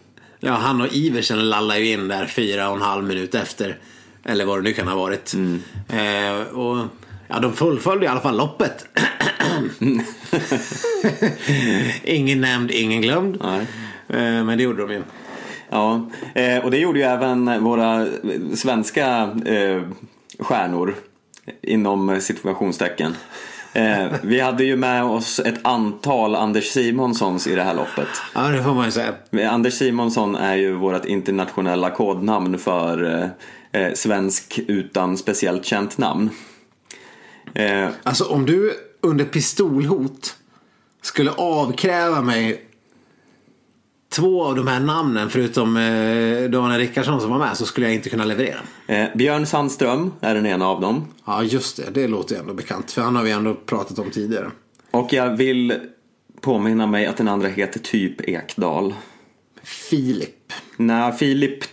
Ja, 0.41 0.53
han 0.53 0.81
och 0.81 0.89
Iversen 0.93 1.51
lallar 1.51 1.77
ju 1.77 1.93
in 1.93 2.09
där 2.09 2.27
fyra 2.27 2.69
och 2.69 2.77
en 2.77 2.83
halv 2.83 3.05
minut 3.05 3.35
efter. 3.35 3.79
Eller 4.25 4.45
vad 4.45 4.59
det 4.59 4.63
nu 4.63 4.73
kan 4.73 4.89
ha 4.89 4.97
varit. 4.97 5.35
Mm. 5.35 5.63
Eh, 5.89 6.47
och 6.47 6.87
ja, 7.31 7.41
de 7.41 7.53
fullföljde 7.53 8.07
i 8.07 8.09
alla 8.09 8.21
fall 8.21 8.37
loppet. 8.37 8.87
ingen 12.05 12.41
nämnd, 12.41 12.71
ingen 12.71 13.03
glömd. 13.03 13.43
Eh, 14.09 14.45
men 14.45 14.59
det 14.59 14.63
gjorde 14.63 14.83
de 14.83 14.93
ju. 14.93 15.03
Ja, 15.71 16.09
eh, 16.35 16.65
och 16.65 16.71
det 16.71 16.79
gjorde 16.79 16.99
ju 16.99 17.05
även 17.05 17.65
våra 17.65 18.07
svenska 18.55 19.31
eh, 19.47 19.83
stjärnor 20.39 20.95
inom 21.63 22.21
situationstecken. 22.21 23.17
Vi 24.23 24.41
hade 24.41 24.65
ju 24.65 24.77
med 24.77 25.05
oss 25.05 25.41
ett 25.41 25.67
antal 25.67 26.35
Anders 26.35 26.65
Simonssons 26.65 27.47
i 27.47 27.55
det 27.55 27.63
här 27.63 27.75
loppet. 27.75 28.09
Ja, 28.35 28.49
det 28.49 28.63
får 28.63 28.75
man 28.75 28.85
ju 28.85 28.91
säga. 28.91 29.15
Anders 29.51 29.75
Simonsson 29.75 30.35
är 30.35 30.57
ju 30.57 30.75
vårt 30.75 31.05
internationella 31.05 31.91
kodnamn 31.91 32.59
för 32.59 33.31
svensk 33.95 34.61
utan 34.67 35.17
speciellt 35.17 35.65
känt 35.65 35.99
namn. 35.99 36.31
Eh, 37.55 37.89
alltså 38.03 38.25
om 38.25 38.47
du 38.47 38.75
under 39.01 39.25
pistolhot 39.25 40.37
skulle 41.03 41.31
avkräva 41.31 42.23
mig 42.23 42.65
två 44.11 44.45
av 44.45 44.55
de 44.57 44.67
här 44.67 44.81
namnen 44.81 45.31
förutom 45.31 45.77
eh, 45.77 46.51
Daniel 46.51 46.81
Rickardsson 46.81 47.21
som 47.21 47.31
var 47.31 47.39
med 47.39 47.57
så 47.57 47.67
skulle 47.67 47.87
jag 47.87 47.95
inte 47.95 48.11
kunna 48.11 48.25
leverera. 48.25 48.61
Eh, 48.87 49.07
Björn 49.15 49.47
Sandström 49.47 50.13
är 50.21 50.35
den 50.35 50.47
ena 50.47 50.67
av 50.69 50.81
dem. 50.81 51.07
Ja 51.25 51.43
just 51.43 51.77
det, 51.77 51.91
det 51.91 52.09
låter 52.09 52.39
ändå 52.39 52.55
bekant 52.55 52.91
för 52.91 53.03
han 53.03 53.17
har 53.17 53.23
vi 53.23 53.31
ändå 53.31 53.55
pratat 53.55 53.99
om 53.99 54.11
tidigare. 54.11 54.51
Och 54.91 55.13
jag 55.13 55.37
vill 55.37 55.75
påminna 56.41 56.87
mig 56.87 57.07
att 57.07 57.17
den 57.17 57.29
andra 57.29 57.49
heter 57.49 57.81
typ 57.81 58.21
Ekdal. 58.29 58.95
Filip. 59.63 60.53
Nej, 60.77 61.13
Filip 61.13 61.65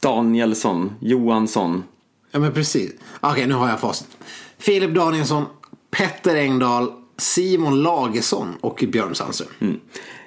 Danielsson, 0.00 0.92
Johansson. 1.00 1.84
Ja 2.30 2.38
men 2.38 2.52
precis. 2.52 2.92
Okej, 3.20 3.32
okay, 3.32 3.46
nu 3.46 3.54
har 3.54 3.68
jag 3.68 3.80
facit. 3.80 4.08
Filip 4.58 4.94
Danielsson, 4.94 5.44
Petter 5.90 6.36
Engdahl, 6.36 6.92
Simon 7.16 7.82
Lagesson 7.82 8.56
och 8.60 8.84
Björn 8.92 9.14
Sandström. 9.14 9.48
Mm. 9.60 9.80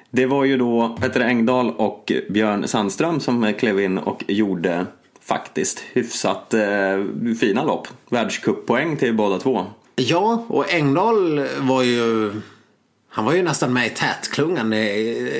Det 0.09 0.25
var 0.25 0.45
ju 0.45 0.57
då 0.57 0.97
Petter 1.01 1.21
Engdahl 1.21 1.69
och 1.69 2.11
Björn 2.29 2.67
Sandström 2.67 3.19
som 3.19 3.53
klev 3.59 3.79
in 3.79 3.97
och 3.97 4.23
gjorde 4.27 4.85
faktiskt 5.21 5.79
hyfsat 5.93 6.53
eh, 6.53 6.61
fina 7.39 7.63
lopp. 7.63 7.87
Världscuppoäng 8.09 8.97
till 8.97 9.15
båda 9.15 9.39
två. 9.39 9.65
Ja, 9.95 10.45
och 10.47 10.73
Engdahl 10.73 11.47
var 11.59 11.83
ju 11.83 12.31
han 13.09 13.25
var 13.25 13.33
ju 13.33 13.43
nästan 13.43 13.73
med 13.73 13.87
i 13.87 13.89
tätklungan 13.89 14.69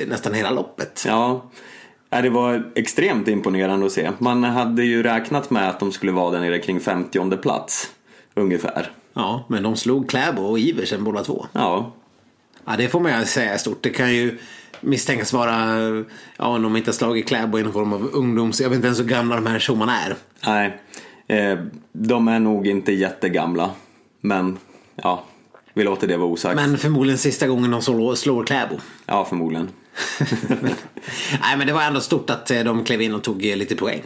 nästan 0.06 0.34
hela 0.34 0.50
loppet. 0.50 1.04
Ja, 1.06 1.50
det 2.08 2.30
var 2.30 2.72
extremt 2.74 3.28
imponerande 3.28 3.86
att 3.86 3.92
se. 3.92 4.10
Man 4.18 4.44
hade 4.44 4.84
ju 4.84 5.02
räknat 5.02 5.50
med 5.50 5.68
att 5.68 5.80
de 5.80 5.92
skulle 5.92 6.12
vara 6.12 6.30
där 6.30 6.40
nere 6.40 6.58
kring 6.58 6.80
50 6.80 7.36
plats. 7.36 7.90
Ungefär. 8.34 8.90
Ja, 9.14 9.44
men 9.48 9.62
de 9.62 9.76
slog 9.76 10.10
Kläbo 10.10 10.42
och 10.42 10.58
Iversen 10.58 11.04
båda 11.04 11.24
två. 11.24 11.46
Ja, 11.52 11.92
Ja, 12.66 12.76
det 12.76 12.88
får 12.88 13.00
man 13.00 13.20
ju 13.20 13.26
säga 13.26 13.58
stort. 13.58 13.82
Det 13.82 13.90
kan 13.90 14.14
ju 14.14 14.38
misstänkas 14.80 15.32
vara, 15.32 15.78
ja, 16.36 16.46
om 16.46 16.62
de 16.62 16.76
inte 16.76 16.88
har 16.90 16.94
slagit 16.94 17.28
Kläbo 17.28 17.58
i 17.58 17.62
någon 17.62 17.72
form 17.72 17.92
av 17.92 18.10
ungdoms... 18.12 18.60
Jag 18.60 18.68
vet 18.68 18.76
inte 18.76 18.86
ens 18.86 19.00
hur 19.00 19.04
gamla 19.04 19.34
de 19.34 19.46
här 19.46 19.58
tjommarna 19.58 20.00
är. 20.00 20.16
nej. 20.46 20.80
Eh, 21.26 21.58
de 21.92 22.28
är 22.28 22.38
nog 22.38 22.66
inte 22.66 22.92
jättegamla. 22.92 23.70
Men, 24.20 24.58
ja. 24.96 25.24
Vi 25.74 25.84
låter 25.84 26.06
det 26.06 26.16
vara 26.16 26.28
osagt. 26.28 26.56
Men 26.56 26.78
förmodligen 26.78 27.18
sista 27.18 27.46
gången 27.46 27.70
de 27.70 27.82
slår, 27.82 28.14
slår 28.14 28.44
Kläbo. 28.44 28.76
Ja, 29.06 29.24
förmodligen. 29.24 29.68
Nej, 31.40 31.56
men 31.58 31.66
det 31.66 31.72
var 31.72 31.82
ändå 31.82 32.00
stort 32.00 32.30
att 32.30 32.50
eh, 32.50 32.64
de 32.64 32.84
klev 32.84 33.02
in 33.02 33.14
och 33.14 33.22
tog 33.22 33.46
eh, 33.46 33.56
lite 33.56 33.76
poäng. 33.76 34.02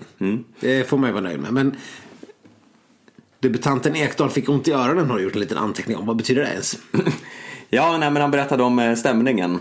Det 0.61 0.88
får 0.88 0.99
man 0.99 1.09
ju 1.09 1.12
vara 1.12 1.25
nöjd 1.25 1.40
med. 1.40 1.52
Men 1.52 1.76
debutanten 3.40 3.97
Ekdal 3.97 4.30
fick 4.30 4.49
ont 4.49 4.68
i 4.68 4.73
öronen 4.73 5.11
har 5.11 5.18
gjort 5.18 5.35
en 5.35 5.40
liten 5.40 5.59
anteckning 5.59 5.97
om. 5.97 6.07
Vad 6.07 6.16
betyder 6.16 6.42
det 6.42 6.49
ens? 6.49 6.78
Ja, 7.71 7.99
nej, 7.99 8.11
men 8.11 8.23
han 8.23 8.30
berättade 8.30 8.62
om 8.62 8.78
eh, 8.78 8.95
stämningen 8.95 9.59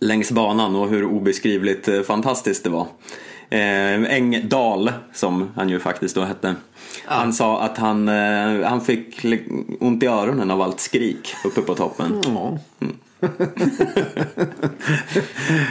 längs 0.00 0.32
banan 0.32 0.76
och 0.76 0.88
hur 0.88 1.04
obeskrivligt 1.04 1.88
fantastiskt 2.06 2.64
det 2.64 2.70
var. 2.70 2.86
Eh, 3.50 4.16
Engdahl, 4.16 4.92
som 5.14 5.48
han 5.56 5.68
ju 5.68 5.80
faktiskt 5.80 6.14
då 6.14 6.24
hette, 6.24 6.54
han 7.04 7.32
sa 7.32 7.60
att 7.60 7.78
han, 7.78 8.08
eh, 8.08 8.68
han 8.68 8.80
fick 8.80 9.24
ont 9.80 10.02
i 10.02 10.06
öronen 10.06 10.50
av 10.50 10.62
allt 10.62 10.80
skrik 10.80 11.34
uppe 11.44 11.60
på 11.60 11.74
toppen. 11.74 12.22
Ja. 12.24 12.58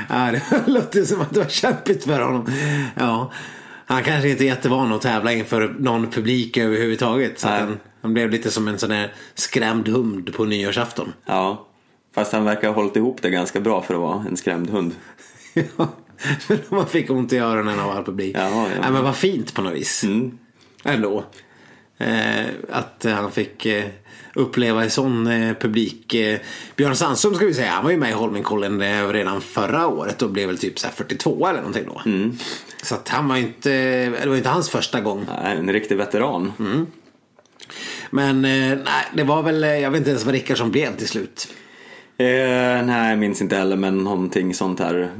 Ja, 0.09 0.31
det 0.31 0.63
låter 0.67 1.03
som 1.05 1.21
att 1.21 1.33
det 1.33 1.39
var 1.39 1.49
kämpigt 1.49 2.03
för 2.03 2.21
honom. 2.21 2.51
Ja. 2.95 3.31
Han 3.87 4.03
kanske 4.03 4.29
inte 4.29 4.43
är 4.43 4.45
jättevan 4.45 4.93
att 4.93 5.01
tävla 5.01 5.33
inför 5.33 5.75
någon 5.79 6.11
publik 6.11 6.57
överhuvudtaget. 6.57 7.39
Så 7.39 7.47
han, 7.47 7.79
han 8.01 8.13
blev 8.13 8.29
lite 8.29 8.51
som 8.51 8.67
en 8.67 8.79
sån 8.79 8.89
där 8.89 9.13
skrämd 9.35 9.87
hund 9.87 10.33
på 10.33 10.45
nyårsafton. 10.45 11.13
Ja, 11.25 11.67
fast 12.15 12.33
han 12.33 12.45
verkar 12.45 12.67
ha 12.67 12.75
hållit 12.75 12.95
ihop 12.95 13.21
det 13.21 13.29
ganska 13.29 13.59
bra 13.59 13.81
för 13.81 13.93
att 13.93 13.99
vara 13.99 14.25
en 14.29 14.37
skrämd 14.37 14.69
hund. 14.69 14.95
Ja, 15.77 15.87
men 16.47 16.59
man 16.69 16.87
fick 16.87 17.09
ont 17.09 17.33
i 17.33 17.37
öronen 17.37 17.79
av 17.79 17.89
all 17.91 18.03
publik. 18.03 18.35
Ja, 18.37 18.49
ja. 18.49 18.67
Nej, 18.81 18.91
men 18.91 19.03
vad 19.03 19.15
fint 19.15 19.53
på 19.53 19.61
något 19.61 19.73
vis. 19.73 20.03
Mm. 20.03 20.37
Ändå. 20.83 21.23
Eh, 21.97 22.45
att 22.71 23.05
han 23.09 23.31
fick 23.31 23.65
eh, 23.65 23.85
uppleva 24.35 24.83
en 24.83 24.89
sån 24.89 25.27
eh, 25.27 25.53
publik. 25.53 26.13
Eh, 26.13 26.39
Björn 26.75 26.95
Sandström 26.95 27.35
ska 27.35 27.45
vi 27.45 27.53
säga, 27.53 27.71
han 27.71 27.83
var 27.83 27.91
ju 27.91 27.97
med 27.97 28.09
i 28.09 28.13
Holmenkollen 28.13 28.81
eh, 28.81 29.07
redan 29.07 29.41
förra 29.41 29.87
året 29.87 30.21
och 30.21 30.29
blev 30.29 30.47
väl 30.47 30.57
typ 30.57 30.79
så 30.79 30.87
här 30.87 30.93
42 30.93 31.47
eller 31.47 31.59
någonting 31.59 31.85
då. 31.85 32.01
Mm. 32.05 32.37
Så 32.83 32.95
att 32.95 33.09
han 33.09 33.27
var 33.27 33.37
inte, 33.37 33.69
det 34.09 34.29
var 34.29 34.35
inte 34.35 34.49
hans 34.49 34.69
första 34.69 35.01
gång. 35.01 35.25
Nej, 35.43 35.57
en 35.57 35.73
riktig 35.73 35.97
veteran. 35.97 36.53
Men 38.09 38.45
eh, 38.45 38.77
nej, 38.85 39.05
det 39.13 39.23
var 39.23 39.43
väl, 39.43 39.63
jag 39.63 39.91
vet 39.91 39.97
inte 39.97 40.09
ens 40.09 40.25
vad 40.25 40.33
Rickardsson 40.33 40.71
blev 40.71 40.97
till 40.97 41.07
slut. 41.07 41.47
Eh, 42.17 42.25
nej, 42.85 43.09
jag 43.09 43.19
minns 43.19 43.41
inte 43.41 43.55
heller, 43.55 43.75
men 43.75 44.03
någonting 44.03 44.53
sånt 44.53 44.79
här. 44.79 45.11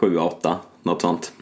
7-8, 0.00 0.54
något 0.82 1.02
sånt. 1.02 1.32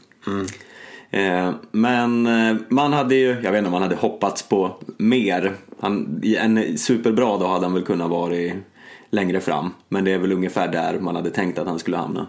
Eh, 1.11 1.53
men 1.71 2.29
man 2.69 2.93
hade 2.93 3.15
ju, 3.15 3.29
jag 3.29 3.53
vet 3.53 3.59
inte 3.59 3.67
om 3.67 3.73
man 3.73 3.83
hade 3.83 3.97
hoppats 3.97 4.43
på 4.43 4.77
mer. 4.97 5.57
Han, 5.81 6.21
I 6.23 6.37
en 6.37 6.79
superbra 6.79 7.39
dag 7.39 7.49
hade 7.49 7.67
han 7.67 7.75
väl 7.75 7.85
kunnat 7.85 8.11
vara 8.11 8.35
längre 9.11 9.41
fram. 9.41 9.71
Men 9.89 10.05
det 10.05 10.13
är 10.13 10.19
väl 10.19 10.33
ungefär 10.33 10.69
där 10.69 11.01
man 11.01 11.17
hade 11.17 11.31
tänkt 11.31 11.59
att 11.59 11.67
han 11.67 11.79
skulle 11.79 11.97
hamna. 11.97 12.27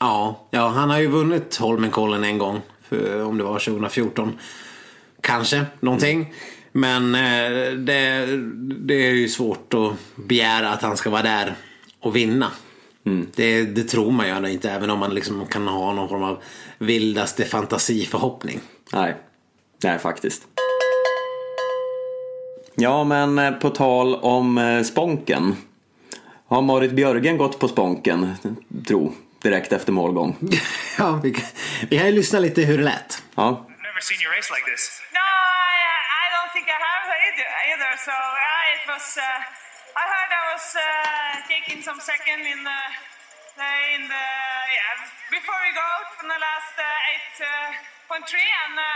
Ja, 0.00 0.48
ja 0.50 0.68
han 0.68 0.90
har 0.90 0.98
ju 0.98 1.06
vunnit 1.06 1.56
Holmenkollen 1.56 2.24
en 2.24 2.38
gång. 2.38 2.60
För, 2.82 3.24
om 3.24 3.38
det 3.38 3.44
var 3.44 3.58
2014. 3.58 4.32
Kanske 5.20 5.64
någonting. 5.80 6.34
Men 6.72 7.14
eh, 7.14 7.72
det, 7.76 8.26
det 8.58 9.08
är 9.08 9.12
ju 9.12 9.28
svårt 9.28 9.74
att 9.74 9.92
begära 10.14 10.70
att 10.70 10.82
han 10.82 10.96
ska 10.96 11.10
vara 11.10 11.22
där 11.22 11.54
och 12.00 12.16
vinna. 12.16 12.50
Det, 13.34 13.64
det 13.64 13.84
tror 13.84 14.10
man 14.10 14.28
ju 14.28 14.52
inte 14.52 14.70
även 14.70 14.90
om 14.90 14.98
man 14.98 15.14
liksom 15.14 15.46
kan 15.46 15.68
ha 15.68 15.92
någon 15.92 16.08
form 16.08 16.22
av 16.22 16.42
vildaste 16.78 17.44
fantasiförhoppning. 17.44 18.60
Nej, 18.92 19.16
nej 19.84 19.98
faktiskt. 19.98 20.42
Ja, 22.76 23.04
men 23.04 23.38
eh, 23.38 23.50
på 23.52 23.70
tal 23.70 24.14
om 24.14 24.58
eh, 24.58 24.82
Sponken. 24.82 25.56
Har 26.48 26.62
Marit 26.62 26.92
Björgen 26.92 27.36
gått 27.38 27.58
på 27.58 27.68
Sponken, 27.68 28.34
tro, 28.88 29.12
direkt 29.42 29.72
efter 29.72 29.92
målgång? 29.92 30.36
ja, 30.98 31.20
vi, 31.22 31.32
kan- 31.34 31.44
vi 31.90 31.98
kan 31.98 32.06
ju 32.06 32.12
lyssna 32.12 32.38
lite 32.38 32.60
hur 32.62 32.78
det 32.78 32.84
lät. 32.84 33.22
Ja, 33.34 33.66
Never 33.88 34.00
seen 34.08 34.20
you 34.24 34.30
race 34.36 34.50
like 34.56 34.66
this. 34.72 34.84
No, 35.18 35.24
I, 35.76 35.80
I 36.24 36.26
don't 36.34 36.50
think 36.54 36.66
I 36.76 36.78
have 36.88 37.06
either. 37.26 37.48
either. 37.70 37.92
So 38.06 38.14
yeah, 38.46 38.74
it 38.76 38.84
was. 38.92 39.06
Uh, 39.16 39.40
I 40.02 40.04
heard 40.14 40.30
I 40.40 40.42
was 40.54 40.66
uh, 40.76 41.34
taking 41.52 41.78
some 41.88 42.00
second 42.12 42.40
in 42.52 42.60
the, 42.68 42.80
in 43.96 44.02
the 44.12 44.26
yeah 44.76 44.94
before 45.36 45.58
we 45.64 45.70
go 45.80 45.84
out 45.96 46.08
from 46.16 46.26
the 46.34 46.40
last 46.48 46.74
uh, 46.80 47.10
eight 47.12 47.36
uh, 47.44 47.68
point 48.08 48.24
three, 48.32 48.50
and 48.64 48.74
uh, 48.80 48.90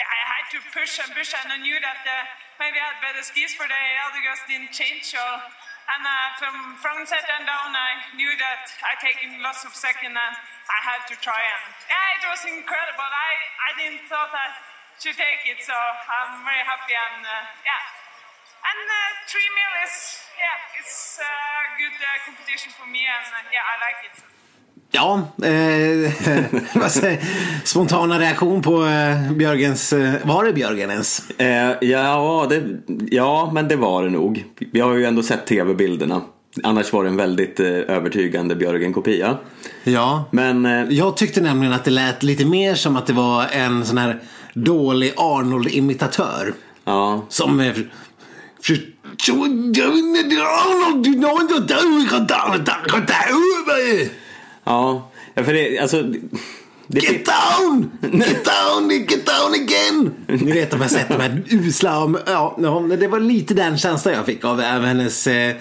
I 0.00 0.20
had 0.32 0.44
to 0.56 0.58
push 0.72 0.98
and 0.98 1.12
push, 1.12 1.36
and 1.36 1.52
I 1.52 1.58
knew 1.60 1.78
that 1.80 2.00
uh, 2.02 2.14
maybe 2.58 2.80
I 2.80 2.96
had 2.96 2.98
better 3.04 3.22
skis 3.22 3.52
for 3.54 3.68
the 3.68 4.20
girls 4.24 4.42
didn't 4.48 4.72
change. 4.72 5.12
So 5.12 5.20
and 5.20 6.06
uh, 6.06 6.38
from 6.38 6.54
front 6.78 7.08
set 7.10 7.26
and 7.26 7.46
down, 7.50 7.74
I 7.74 8.14
knew 8.14 8.30
that 8.38 8.62
I 8.86 8.94
taken 9.02 9.42
lots 9.42 9.66
of 9.66 9.74
second, 9.74 10.14
and 10.14 10.34
I 10.70 10.78
had 10.86 11.02
to 11.10 11.18
try. 11.18 11.38
And 11.38 11.74
yeah, 11.90 12.16
it 12.20 12.24
was 12.30 12.42
incredible. 12.46 13.10
I 13.10 13.32
I 13.58 13.70
didn't 13.74 14.06
thought 14.06 14.30
I 14.30 14.54
should 15.02 15.18
take 15.18 15.42
it, 15.50 15.58
so 15.66 15.74
I'm 15.74 16.46
very 16.46 16.62
happy 16.62 16.94
and 16.94 17.26
uh, 17.26 17.42
yeah. 17.66 17.82
And 18.60 18.86
uh, 18.86 18.98
three 19.26 19.50
mil 19.50 19.74
is 19.82 19.94
yeah, 20.38 20.78
it's 20.78 21.18
a 21.18 21.32
good 21.80 21.96
uh, 21.98 22.08
competition 22.22 22.70
for 22.76 22.86
me, 22.86 23.02
and 23.02 23.26
uh, 23.34 23.50
yeah, 23.50 23.66
I 23.66 23.74
like 23.82 24.00
it. 24.06 24.29
Ja, 24.92 25.22
eh, 25.42 26.12
spontana 27.64 28.18
reaktion 28.18 28.62
på 28.62 28.84
eh, 28.84 29.32
Björgens, 29.32 29.92
eh, 29.92 30.14
var 30.24 30.44
det 30.44 30.52
Björgen 30.52 30.90
ens? 30.90 31.30
eh, 31.30 31.72
ja, 31.80 32.46
det, 32.50 32.62
ja, 33.10 33.50
men 33.54 33.68
det 33.68 33.76
var 33.76 34.04
det 34.04 34.10
nog. 34.10 34.44
Vi 34.72 34.80
har 34.80 34.94
ju 34.94 35.04
ändå 35.04 35.22
sett 35.22 35.46
tv-bilderna. 35.46 36.20
Annars 36.62 36.92
var 36.92 37.02
det 37.04 37.10
en 37.10 37.16
väldigt 37.16 37.60
eh, 37.60 37.66
övertygande 37.66 38.56
Björgen-kopia. 38.56 39.36
Ja. 39.84 40.24
Men 40.30 40.66
eh, 40.66 40.84
Jag 40.90 41.16
tyckte 41.16 41.40
nämligen 41.40 41.72
att 41.74 41.84
det 41.84 41.90
lät 41.90 42.22
lite 42.22 42.44
mer 42.44 42.74
som 42.74 42.96
att 42.96 43.06
det 43.06 43.12
var 43.12 43.46
en 43.52 43.84
sån 43.86 43.98
här 43.98 44.20
dålig 44.54 45.12
Arnold-imitatör. 45.16 46.52
ja, 46.84 47.24
Som... 47.28 47.60
eh, 47.60 47.72
ja, 50.28 50.92
ja, 55.34 55.42
för 55.44 55.52
det, 55.52 55.78
alltså... 55.78 56.02
Det, 56.86 57.00
Get 57.00 57.24
down! 57.26 57.90
Get 58.02 58.44
down! 58.44 58.90
Get 58.90 59.26
down 59.26 59.54
again! 59.54 60.10
Ni 60.46 60.52
vet 60.52 60.74
om 60.74 60.80
jag 60.80 60.90
sett 60.90 61.08
de 61.08 61.20
här 61.20 61.42
usla... 61.50 61.98
om- 62.04 62.18
Ja, 62.26 62.56
det 63.00 63.08
var 63.08 63.20
lite 63.20 63.54
den 63.54 63.78
känslan 63.78 64.14
jag 64.14 64.26
fick 64.26 64.44
av, 64.44 64.50
av 64.60 64.82
hennes... 64.84 65.26
Eh, 65.26 65.56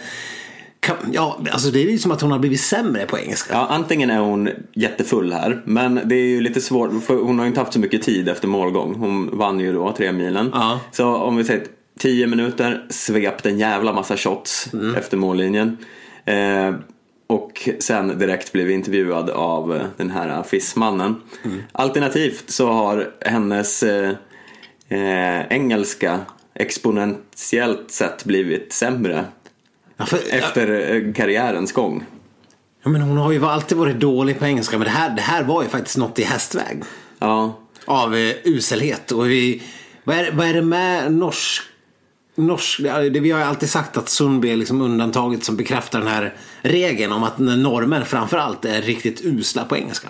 ja, 1.11 1.39
alltså 1.51 1.71
det 1.71 1.79
är 1.83 1.91
ju 1.91 1.97
som 1.97 2.11
att 2.11 2.21
hon 2.21 2.31
har 2.31 2.39
blivit 2.39 2.61
sämre 2.61 3.05
på 3.05 3.19
engelska. 3.19 3.53
Ja, 3.53 3.67
antingen 3.69 4.09
är 4.09 4.19
hon 4.19 4.49
jättefull 4.75 5.33
här, 5.33 5.61
men 5.65 5.99
det 6.05 6.15
är 6.15 6.27
ju 6.27 6.41
lite 6.41 6.61
svårt 6.61 7.03
för 7.03 7.15
hon 7.15 7.37
har 7.39 7.45
ju 7.45 7.49
inte 7.49 7.59
haft 7.59 7.73
så 7.73 7.79
mycket 7.79 8.01
tid 8.01 8.29
efter 8.29 8.47
målgång. 8.47 8.95
Hon 8.95 9.37
vann 9.37 9.59
ju 9.59 9.73
då 9.73 9.91
tre 9.97 10.11
milen. 10.11 10.49
Ja. 10.53 10.79
Så 10.91 11.15
om 11.15 11.35
vi 11.37 11.43
säger 11.43 11.63
10 11.99 12.27
minuter, 12.27 12.85
svept 12.89 13.45
en 13.45 13.59
jävla 13.59 13.93
massa 13.93 14.17
shots 14.17 14.69
efter 14.97 15.17
mållinjen. 15.17 15.77
Eh, 16.25 16.73
och 17.29 17.69
sen 17.79 18.19
direkt 18.19 18.51
blev 18.51 18.71
intervjuad 18.71 19.29
av 19.29 19.75
eh, 19.75 19.81
den 19.97 20.09
här 20.11 20.43
FIS-mannen. 20.43 21.15
Alternativt 21.71 22.49
så 22.49 22.67
har 22.71 23.11
hennes 23.25 23.83
eh, 23.83 24.09
eh, 24.89 25.41
engelska 25.49 26.19
exponentiellt 26.53 27.91
sett 27.91 28.25
blivit 28.25 28.73
sämre 28.73 29.25
Ja, 29.97 30.05
för, 30.05 30.19
efter 30.29 30.95
eh, 30.95 31.13
karriärens 31.13 31.71
gång. 31.71 32.05
ja, 32.83 32.89
men 32.89 33.01
hon 33.01 33.17
har 33.17 33.31
ju 33.31 33.45
alltid 33.45 33.77
varit 33.77 33.99
dålig 33.99 34.39
på 34.39 34.45
engelska, 34.45 34.77
men 34.77 34.85
det 34.85 34.91
här, 34.91 35.15
det 35.15 35.21
här 35.21 35.43
var 35.43 35.63
ju 35.63 35.69
faktiskt 35.69 35.97
något 35.97 36.19
i 36.19 36.23
hästväg. 36.23 36.83
Ja, 37.19 37.59
Av 37.85 38.15
eh, 38.15 38.35
uselhet. 38.43 39.11
Och 39.11 39.29
vi, 39.29 39.63
vad, 40.03 40.17
är, 40.17 40.31
vad 40.31 40.47
är 40.47 40.53
det 40.53 40.61
med 40.61 41.13
norsk... 41.13 41.61
norsk 42.39 42.79
det, 42.83 43.19
vi 43.19 43.31
har 43.31 43.39
ju 43.39 43.45
alltid 43.45 43.69
sagt 43.69 43.97
att 43.97 44.09
Sundby 44.09 44.49
är 44.49 44.55
liksom 44.55 44.81
undantaget 44.81 45.43
som 45.43 45.55
bekräftar 45.55 45.99
den 45.99 46.07
här 46.07 46.33
regeln 46.61 47.11
om 47.11 47.23
att 47.23 47.39
norrmän 47.39 48.05
framförallt 48.05 48.65
är 48.65 48.81
riktigt 48.81 49.21
usla 49.25 49.65
på 49.65 49.77
engelska. 49.77 50.07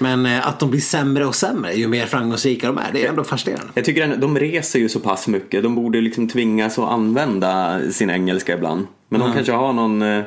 Men 0.00 0.26
eh, 0.26 0.48
att 0.48 0.60
de 0.60 0.70
blir 0.70 0.80
sämre 0.80 1.26
och 1.26 1.34
sämre 1.34 1.74
ju 1.74 1.88
mer 1.88 2.06
framgångsrika 2.06 2.66
de 2.66 2.78
är, 2.78 2.90
det 2.92 3.04
är 3.04 3.08
ändå 3.08 3.24
fascinerande. 3.24 3.72
Jag 3.74 3.84
tycker 3.84 4.12
att 4.12 4.20
de 4.20 4.38
reser 4.38 4.78
ju 4.78 4.88
så 4.88 5.00
pass 5.00 5.28
mycket. 5.28 5.62
De 5.62 5.74
borde 5.74 6.00
liksom 6.00 6.28
tvingas 6.28 6.78
att 6.78 6.88
använda 6.90 7.80
sin 7.92 8.10
engelska 8.10 8.54
ibland. 8.54 8.86
Men 9.08 9.20
de 9.20 9.32
kanske 9.32 9.52
har 9.52 9.72
någon 9.72 10.02
eh, 10.02 10.24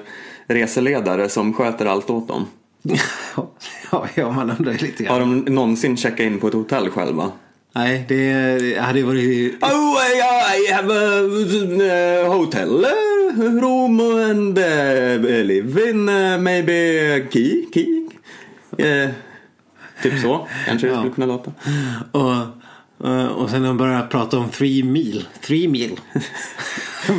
reseledare 0.48 1.30
som 1.30 1.54
sköter 1.54 1.86
allt 1.86 2.10
åt 2.10 2.28
dem. 2.28 2.46
ja, 3.92 4.08
ja, 4.16 4.32
man 4.32 4.50
undrar 4.50 4.74
lite 4.74 5.06
Har 5.10 5.20
grann. 5.20 5.46
de 5.46 5.54
någonsin 5.54 5.98
checkat 5.98 6.20
in 6.20 6.40
på 6.40 6.48
ett 6.48 6.54
hotell 6.54 6.90
själva? 6.90 7.32
Nej, 7.74 8.06
det 8.08 8.80
hade 8.80 9.04
varit... 9.04 9.64
Oh, 9.64 9.98
I, 10.68 10.72
have 10.74 10.94
a 10.94 12.28
hotel 12.28 12.86
room 13.38 14.00
and 14.00 14.58
live 15.48 15.90
in 15.90 16.06
maybe 16.44 17.28
key, 17.32 17.66
key. 17.74 18.10
Uh, 18.80 19.10
typ 20.04 20.22
så 20.22 20.48
kanske 20.66 20.88
det 20.88 20.96
skulle 20.96 21.14
kunna 21.14 21.26
låta. 21.26 21.52
Och, 22.12 22.32
och, 22.98 23.42
och 23.42 23.50
sen 23.50 23.64
de 23.64 23.78
börjar 23.78 24.08
prata 24.08 24.38
om 24.38 24.50
three 24.50 24.84
meal. 24.84 25.28
Three 25.42 25.68
meal. 25.68 26.00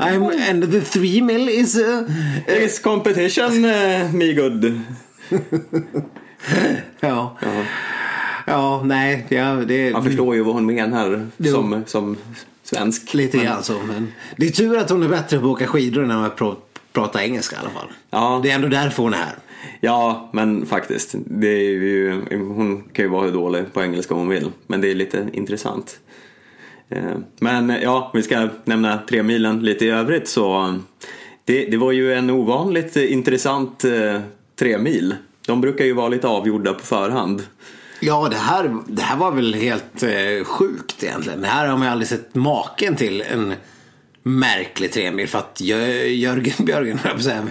I'm, 0.00 0.50
and 0.50 0.72
the 0.72 0.80
three 0.80 1.20
meal 1.20 1.48
is... 1.48 1.76
Uh, 1.76 2.08
Is 2.48 2.78
competition 2.78 3.64
uh, 3.64 4.12
me 4.12 4.32
good? 4.32 4.64
ja. 7.00 7.36
Ja, 7.40 7.64
nej. 8.84 9.26
Ja, 9.28 9.54
det, 9.54 9.92
Man 9.92 10.04
förstår 10.04 10.34
ju 10.34 10.42
vad 10.42 10.54
hon 10.54 10.66
menar 10.66 11.26
som, 11.52 11.82
som 11.86 12.16
svensk. 12.62 13.14
Lite 13.14 13.36
Men- 13.36 13.46
grann 13.46 13.62
så. 13.62 13.78
Men 13.88 14.12
det 14.36 14.46
är 14.46 14.50
tur 14.50 14.76
att 14.78 14.90
hon 14.90 15.02
är 15.02 15.08
bättre 15.08 15.38
på 15.38 15.44
att 15.46 15.50
åka 15.52 15.66
skidor 15.66 16.04
än 16.04 16.10
att 16.10 16.38
pra- 16.38 16.56
prata 16.92 17.24
engelska 17.24 17.56
i 17.56 17.58
alla 17.58 17.70
fall. 17.70 17.88
Ja. 18.10 18.40
Det 18.42 18.50
är 18.50 18.54
ändå 18.54 18.68
därför 18.68 19.02
hon 19.02 19.12
är 19.14 19.18
här. 19.18 19.34
Ja, 19.80 20.30
men 20.32 20.66
faktiskt. 20.66 21.14
Det 21.26 21.48
är 21.48 21.70
ju, 21.70 22.22
hon 22.30 22.82
kan 22.92 23.04
ju 23.04 23.08
vara 23.10 23.24
hur 23.24 23.32
dålig 23.32 23.72
på 23.72 23.82
engelska 23.82 24.14
hon 24.14 24.28
vill. 24.28 24.50
Men 24.66 24.80
det 24.80 24.90
är 24.90 24.94
lite 24.94 25.28
intressant. 25.32 25.98
Eh, 26.88 27.02
Men 27.40 27.68
ja, 27.82 28.10
vi 28.14 28.22
ska 28.22 28.48
nämna 28.64 28.98
tre 29.08 29.22
milen 29.22 29.60
lite 29.62 29.84
i 29.86 29.90
övrigt 29.90 30.28
så 30.28 30.74
det, 31.44 31.64
det 31.64 31.76
var 31.76 31.92
ju 31.92 32.14
en 32.14 32.30
ovanligt 32.30 32.96
intressant 32.96 33.84
eh, 33.84 34.20
tre 34.58 34.78
mil. 34.78 35.14
De 35.46 35.60
brukar 35.60 35.84
ju 35.84 35.92
vara 35.92 36.08
lite 36.08 36.28
avgjorda 36.28 36.72
på 36.74 36.80
förhand. 36.86 37.42
Ja, 38.00 38.28
det 38.30 38.36
här, 38.36 38.76
det 38.86 39.02
här 39.02 39.16
var 39.16 39.30
väl 39.30 39.54
helt 39.54 40.02
eh, 40.02 40.44
sjukt 40.44 41.02
egentligen. 41.04 41.40
Det 41.40 41.46
här 41.46 41.66
har 41.66 41.76
man 41.76 41.86
ju 41.86 41.92
aldrig 41.92 42.08
sett 42.08 42.34
maken 42.34 42.96
till 42.96 43.20
en 43.22 43.54
märklig 44.22 44.92
tremil. 44.92 45.28
För 45.28 45.38
att 45.38 45.60
Jö- 45.60 46.06
Jörgen 46.06 46.54
Björgen, 46.64 46.98
jag 47.04 47.22
säga. 47.22 47.48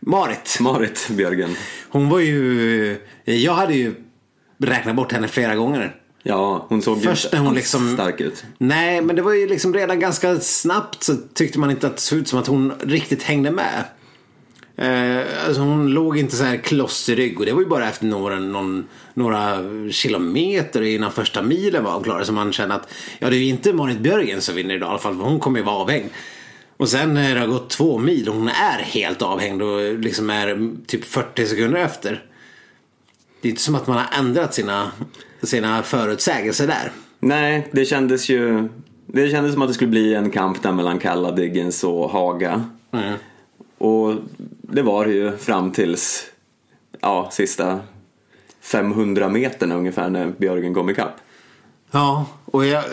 Marit. 0.00 0.56
Marit 0.60 1.08
Björgen. 1.10 1.56
Hon 1.88 2.08
var 2.08 2.18
ju... 2.20 2.98
Jag 3.24 3.54
hade 3.54 3.74
ju 3.74 3.94
räknat 4.58 4.96
bort 4.96 5.12
henne 5.12 5.28
flera 5.28 5.54
gånger. 5.54 5.96
Ja, 6.22 6.66
hon 6.68 6.82
såg 6.82 6.98
ju 6.98 7.04
Först 7.04 7.24
inte 7.24 7.36
när 7.36 7.44
hon 7.44 7.54
liksom- 7.54 7.94
stark 7.94 8.20
ut. 8.20 8.44
Nej, 8.58 9.00
men 9.00 9.16
det 9.16 9.22
var 9.22 9.32
ju 9.32 9.48
liksom 9.48 9.74
redan 9.74 10.00
ganska 10.00 10.40
snabbt 10.40 11.02
så 11.02 11.16
tyckte 11.34 11.58
man 11.58 11.70
inte 11.70 11.86
att 11.86 11.96
det 11.96 12.02
såg 12.02 12.18
ut 12.18 12.28
som 12.28 12.38
att 12.38 12.46
hon 12.46 12.72
riktigt 12.80 13.22
hängde 13.22 13.50
med. 13.50 13.84
Eh, 14.76 15.46
alltså 15.46 15.62
hon 15.62 15.90
låg 15.90 16.18
inte 16.18 16.36
så 16.36 16.44
här 16.44 16.56
kloss 16.56 17.08
i 17.08 17.14
rygg 17.14 17.40
och 17.40 17.46
det 17.46 17.52
var 17.52 17.60
ju 17.60 17.66
bara 17.66 17.88
efter 17.88 18.06
några, 18.06 18.38
någon, 18.38 18.86
några 19.14 19.58
kilometer 19.90 20.82
innan 20.82 21.12
första 21.12 21.42
milen 21.42 21.84
var 21.84 21.92
avklarad 21.92 22.26
som 22.26 22.34
man 22.34 22.52
kände 22.52 22.74
att 22.74 22.88
ja 23.18 23.30
det 23.30 23.36
är 23.36 23.38
ju 23.38 23.48
inte 23.48 23.72
Marit 23.72 23.98
Björgen 23.98 24.40
som 24.40 24.54
vinner 24.54 24.74
idag 24.74 24.86
i 24.86 24.90
alla 24.90 24.98
fall 24.98 25.16
för 25.16 25.24
hon 25.24 25.40
kommer 25.40 25.58
ju 25.58 25.64
vara 25.64 25.76
avhängd. 25.76 26.10
Och 26.76 26.88
sen 26.88 27.14
när 27.14 27.34
det 27.34 27.40
har 27.40 27.46
gått 27.46 27.70
två 27.70 27.98
mil 27.98 28.28
och 28.28 28.34
hon 28.34 28.48
är 28.48 28.82
helt 28.82 29.22
avhängd 29.22 29.62
och 29.62 29.98
liksom 29.98 30.30
är 30.30 30.70
typ 30.86 31.04
40 31.04 31.46
sekunder 31.46 31.78
efter. 31.78 32.24
Det 33.40 33.48
är 33.48 33.50
inte 33.50 33.62
som 33.62 33.74
att 33.74 33.86
man 33.86 33.96
har 33.96 34.18
ändrat 34.18 34.54
sina, 34.54 34.92
sina 35.42 35.82
förutsägelser 35.82 36.66
där. 36.66 36.92
Nej, 37.20 37.68
det 37.72 37.84
kändes 37.84 38.28
ju 38.28 38.68
det 39.06 39.30
kändes 39.30 39.52
som 39.52 39.62
att 39.62 39.68
det 39.68 39.74
skulle 39.74 39.90
bli 39.90 40.14
en 40.14 40.30
kamp 40.30 40.62
där 40.62 40.72
mellan 40.72 40.98
Kalla, 40.98 41.30
Diggins 41.30 41.84
och 41.84 42.10
Haga. 42.10 42.64
Mm. 42.92 43.14
Och 43.78 44.14
det 44.62 44.82
var 44.82 45.06
det 45.06 45.12
ju 45.12 45.36
fram 45.36 45.72
tills 45.72 46.24
ja, 47.00 47.28
sista 47.32 47.80
500 48.60 49.28
meterna 49.28 49.74
ungefär 49.74 50.10
när 50.10 50.32
Björgen 50.38 50.74
kom 50.74 50.90
ikapp. 50.90 51.16
Ja, 51.90 52.26
och 52.44 52.66
jag, 52.66 52.84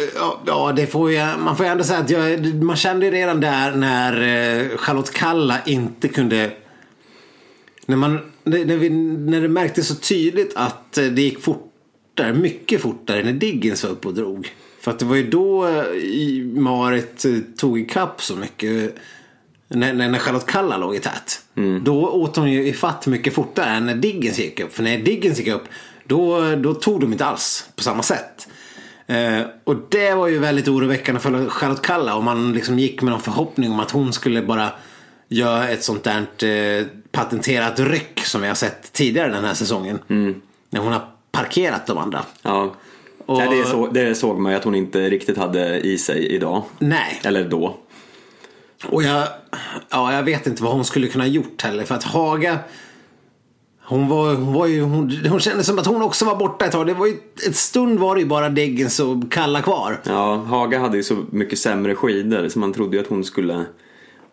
ja, 0.46 0.74
det 0.76 0.88
får 0.88 1.12
jag, 1.12 1.40
man 1.40 1.58
får 1.58 1.66
ju 1.66 1.72
ändå 1.72 1.84
säga 1.84 2.00
att 2.00 2.10
jag, 2.10 2.56
man 2.64 2.76
kände 2.76 3.06
ju 3.06 3.12
redan 3.12 3.42
där 3.42 3.72
när 3.72 4.14
eh, 4.22 4.78
Charlotte 4.78 5.14
Kalla 5.14 5.58
inte 5.66 6.08
kunde 6.08 6.52
när, 7.86 7.98
man, 7.98 8.20
när, 8.44 8.78
vi, 8.78 8.90
när 8.90 9.42
det 9.42 9.48
märktes 9.48 9.88
så 9.88 9.96
tydligt 9.96 10.54
att 10.56 10.98
eh, 10.98 11.06
det 11.06 11.22
gick 11.22 11.42
fortare, 11.42 12.34
mycket 12.34 12.82
fortare 12.82 13.24
när 13.24 13.34
Diggins 13.34 13.84
var 13.84 13.92
uppe 13.92 14.08
och 14.08 14.14
drog. 14.14 14.56
För 14.80 14.92
att 14.92 15.00
det 15.00 15.06
var 15.06 15.16
ju 15.16 15.30
då 15.30 15.68
eh, 15.68 16.62
Marit 16.62 17.26
tog 17.58 17.80
ikapp 17.80 18.22
så 18.22 18.36
mycket. 18.36 18.96
När, 19.72 19.94
när 19.94 20.20
Charlotte 20.20 20.46
Kalla 20.46 20.78
låg 20.78 20.96
i 20.96 21.00
tät. 21.00 21.42
Då 21.84 22.10
åt 22.10 22.36
hon 22.36 22.52
ju 22.52 22.68
ifatt 22.68 23.08
mycket 23.08 23.34
fortare 23.34 23.70
än 23.70 23.86
när 23.86 23.96
Diggins 23.96 24.40
gick 24.40 24.60
upp. 24.60 24.74
För 24.74 24.84
när 24.84 24.98
Diggins 24.98 25.38
gick 25.40 25.48
upp 25.48 25.64
då, 26.06 26.56
då 26.56 26.74
tog 26.74 27.02
de 27.02 27.12
inte 27.12 27.26
alls 27.26 27.66
på 27.76 27.84
samma 27.84 28.04
sätt. 28.04 28.48
Eh, 29.08 29.42
och 29.64 29.76
det 29.90 30.14
var 30.14 30.28
ju 30.28 30.40
väldigt 30.40 30.68
oroväckande 30.68 31.22
för 31.22 31.50
Charlotte 31.50 31.82
Kalla. 31.82 32.16
Om 32.16 32.26
man 32.26 32.54
liksom 32.54 32.80
gick 32.80 33.02
med 33.02 33.12
någon 33.12 33.22
förhoppning 33.22 33.72
om 33.72 33.80
att 33.80 33.92
hon 33.92 34.14
skulle 34.14 34.42
bara 34.42 34.70
göra 35.28 35.68
ett 35.70 35.84
sånt 35.84 36.04
där 36.04 36.46
eh, 36.80 36.86
patenterat 37.12 37.80
ryck 37.80 38.20
som 38.26 38.42
vi 38.42 38.48
har 38.48 38.56
sett 38.56 38.94
tidigare 38.94 39.32
den 39.32 39.44
här 39.46 39.54
säsongen. 39.54 40.00
När 40.70 40.80
hon 40.80 40.94
har 40.94 41.02
parkerat 41.32 41.88
de 41.88 41.98
andra. 41.98 42.22
Ja. 42.42 42.76
Och- 43.26 43.38
Nej, 43.38 43.58
det, 43.58 43.66
så, 43.66 43.88
det 43.88 44.16
såg 44.16 44.40
man 44.40 44.52
ju 44.52 44.58
att 44.58 44.64
hon 44.64 44.76
inte 44.76 45.10
riktigt 45.10 45.38
hade 45.38 45.80
i 45.80 45.98
sig 45.98 46.26
idag. 46.28 46.64
Nej. 46.80 47.20
Eller 47.24 47.50
då. 47.50 47.78
Och 48.86 49.04
jag, 49.04 49.28
ja, 49.90 50.14
jag 50.14 50.24
vet 50.24 50.48
inte 50.48 50.64
vad 50.64 50.74
hon 50.74 50.86
skulle 50.86 51.08
kunna 51.08 51.28
gjort 51.28 51.62
heller. 51.62 51.84
För 51.84 51.96
att 51.96 52.04
Haga, 52.04 52.60
hon 53.84 54.08
var, 54.08 54.36
hon 54.36 54.54
var 54.54 54.68
ju, 54.68 54.82
hon, 54.82 55.26
hon 55.30 55.40
kände 55.40 55.64
som 55.64 55.80
att 55.80 55.86
hon 55.86 56.02
också 56.02 56.26
var 56.26 56.36
borta 56.36 56.66
ett 56.66 56.72
tag. 56.72 56.88
Det 56.88 56.94
var 56.94 57.08
ju, 57.08 57.18
ett 57.48 57.56
stund 57.56 58.00
var 58.00 58.16
det 58.16 58.22
ju 58.22 58.28
bara 58.28 58.50
Deggens 58.50 59.00
och 59.00 59.32
Kalla 59.32 59.62
kvar. 59.62 60.00
Ja, 60.04 60.36
Haga 60.36 60.80
hade 60.80 60.98
ju 60.98 61.04
så 61.04 61.26
mycket 61.32 61.60
sämre 61.60 61.96
skidor 61.96 62.50
så 62.50 62.60
man 62.60 62.74
trodde 62.74 62.98
ju 62.98 63.04
att 63.04 63.10
hon 63.10 63.24
skulle 63.24 63.66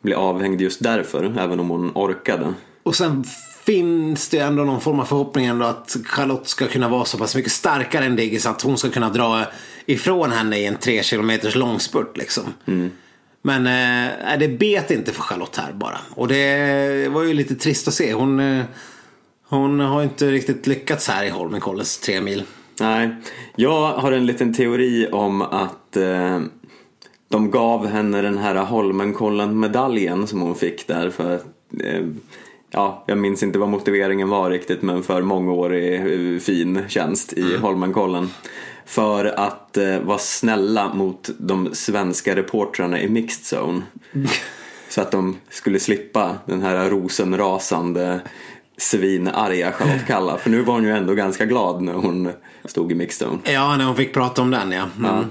bli 0.03 0.15
avhängd 0.15 0.61
just 0.61 0.83
därför, 0.83 1.39
även 1.39 1.61
om 1.61 1.69
hon 1.69 1.91
orkade. 1.95 2.55
Och 2.83 2.97
sen 2.97 3.25
finns 3.65 4.29
det 4.29 4.39
ändå 4.39 4.65
någon 4.65 4.81
form 4.81 5.01
av 5.01 5.05
förhoppning 5.05 5.47
ändå 5.47 5.67
att 5.67 5.97
Charlotte 6.05 6.49
ska 6.49 6.67
kunna 6.67 6.89
vara 6.89 7.05
så 7.05 7.19
pass 7.19 7.37
mycket 7.37 7.53
starkare 7.53 8.05
än 8.05 8.17
Diggis 8.17 8.47
att 8.47 8.63
hon 8.63 8.79
ska 8.79 8.89
kunna 8.89 9.11
dra 9.11 9.45
ifrån 9.87 10.31
henne 10.33 10.59
i 10.59 10.67
en 10.67 10.77
tre 10.77 11.03
kilometers 11.03 11.55
långspurt 11.55 12.17
liksom. 12.17 12.45
Men 13.43 13.67
eh, 13.67 14.39
det 14.39 14.49
bet 14.49 14.91
inte 14.91 15.13
för 15.13 15.23
Charlotte 15.23 15.57
här 15.57 15.73
bara. 15.73 15.99
Och 16.15 16.29
det 16.29 17.09
var 17.13 17.23
ju 17.23 17.35
lite 17.35 17.55
trist 17.55 17.89
att 17.89 17.95
se. 17.95 18.13
Hon, 18.13 18.41
eh, 18.41 18.65
hon 19.49 19.81
har 19.81 20.03
inte 20.03 20.31
riktigt 20.31 20.67
lyckats 20.67 21.09
här 21.09 21.25
i 21.25 21.29
Holmenkollens 21.29 21.99
tre 21.99 22.21
mil. 22.21 22.43
Nej, 22.81 23.11
jag 23.57 23.93
har 23.93 24.13
en 24.13 24.27
liten 24.27 24.55
teori 24.55 25.09
om 25.13 25.43
att 25.43 25.97
eh, 25.97 26.41
de 27.29 27.51
gav 27.51 27.87
henne 27.87 28.23
den 28.23 28.39
här 28.39 28.55
Holmenkollen-medaljen 28.55 30.27
som 30.27 30.41
hon 30.41 30.55
fick 30.55 30.87
där 30.87 31.11
för 31.11 31.35
eh, 31.85 32.07
Ja, 32.71 33.05
jag 33.07 33.19
minns 33.19 33.43
inte 33.43 33.59
vad 33.59 33.69
motiveringen 33.69 34.29
var 34.29 34.51
riktigt 34.51 34.83
men 34.83 35.03
för 35.03 35.23
mångårig 35.23 35.95
eh, 35.95 36.39
fin 36.41 36.85
tjänst 36.89 37.33
i 37.33 37.57
Holmenkollen. 37.57 38.31
För 38.89 39.25
att 39.25 39.77
eh, 39.77 39.99
vara 39.99 40.19
snälla 40.19 40.95
mot 40.95 41.31
de 41.39 41.75
svenska 41.75 42.37
reportrarna 42.37 43.01
i 43.01 43.09
Mixed 43.09 43.59
Zone. 43.59 43.83
Så 44.89 45.01
att 45.01 45.11
de 45.11 45.37
skulle 45.51 45.81
slippa 45.81 46.37
den 46.47 46.63
här 46.63 46.91
rosenrasande 46.91 48.21
svinarga 48.77 49.73
Charlotte 49.73 50.07
Kalla. 50.07 50.39
För 50.39 50.51
nu 50.51 50.63
var 50.63 50.75
hon 50.75 50.85
ju 50.85 50.91
ändå 50.91 51.15
ganska 51.15 51.45
glad 51.45 51.83
när 51.83 51.93
hon 51.93 52.33
stod 52.65 52.93
i 52.93 52.95
Mixed 52.95 53.29
Zone. 53.29 53.39
Ja, 53.45 53.77
när 53.77 53.85
hon 53.85 53.97
fick 53.97 54.15
prata 54.15 54.43
om 54.43 54.51
den 54.51 54.73
ja. 54.73 54.89
Mm. 54.99 55.05
Ja. 55.05 55.25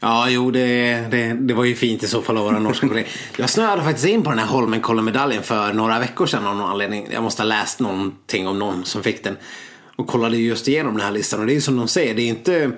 Ja, 0.00 0.30
jo 0.30 0.50
det, 0.50 0.92
det, 1.10 1.32
det 1.32 1.54
var 1.54 1.64
ju 1.64 1.74
fint 1.74 2.02
i 2.02 2.08
så 2.08 2.22
fall 2.22 2.36
att 2.36 2.42
vara 2.42 2.58
norska 2.58 2.88
kollegor. 2.88 3.10
Jag 3.36 3.50
snöade 3.50 3.82
faktiskt 3.82 4.06
in 4.06 4.22
på 4.22 4.30
den 4.30 4.38
här 4.38 4.46
Holmenkollen-medaljen 4.46 5.42
för 5.42 5.72
några 5.72 5.98
veckor 5.98 6.26
sedan 6.26 6.46
av 6.46 6.56
någon 6.56 6.70
anledning. 6.70 7.08
Jag 7.12 7.22
måste 7.22 7.42
ha 7.42 7.46
läst 7.46 7.80
någonting 7.80 8.48
om 8.48 8.58
någon 8.58 8.84
som 8.84 9.02
fick 9.02 9.24
den. 9.24 9.36
Och 9.98 10.06
kollade 10.06 10.36
just 10.36 10.68
igenom 10.68 10.92
den 10.94 11.02
här 11.04 11.12
listan. 11.12 11.40
Och 11.40 11.46
det 11.46 11.52
är 11.52 11.54
ju 11.54 11.60
som 11.60 11.76
de 11.76 11.88
säger, 11.88 12.14
det 12.14 12.22
är 12.22 12.28
inte... 12.28 12.70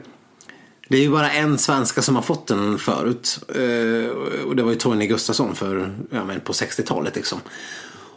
Det 0.89 0.97
är 0.97 1.01
ju 1.03 1.11
bara 1.11 1.31
en 1.31 1.59
svenska 1.59 2.03
som 2.03 2.15
har 2.17 2.23
fått 2.23 2.47
den 2.47 2.79
förut. 2.79 3.39
Eh, 3.49 4.11
Och 4.47 4.57
det 4.57 4.63
var 4.63 4.71
ju 4.71 4.77
Tony 4.77 5.07
Gustafsson 5.07 5.55
för, 5.55 5.95
ja, 6.11 6.25
men 6.25 6.41
på 6.41 6.53
60-talet 6.53 7.17
liksom. 7.17 7.41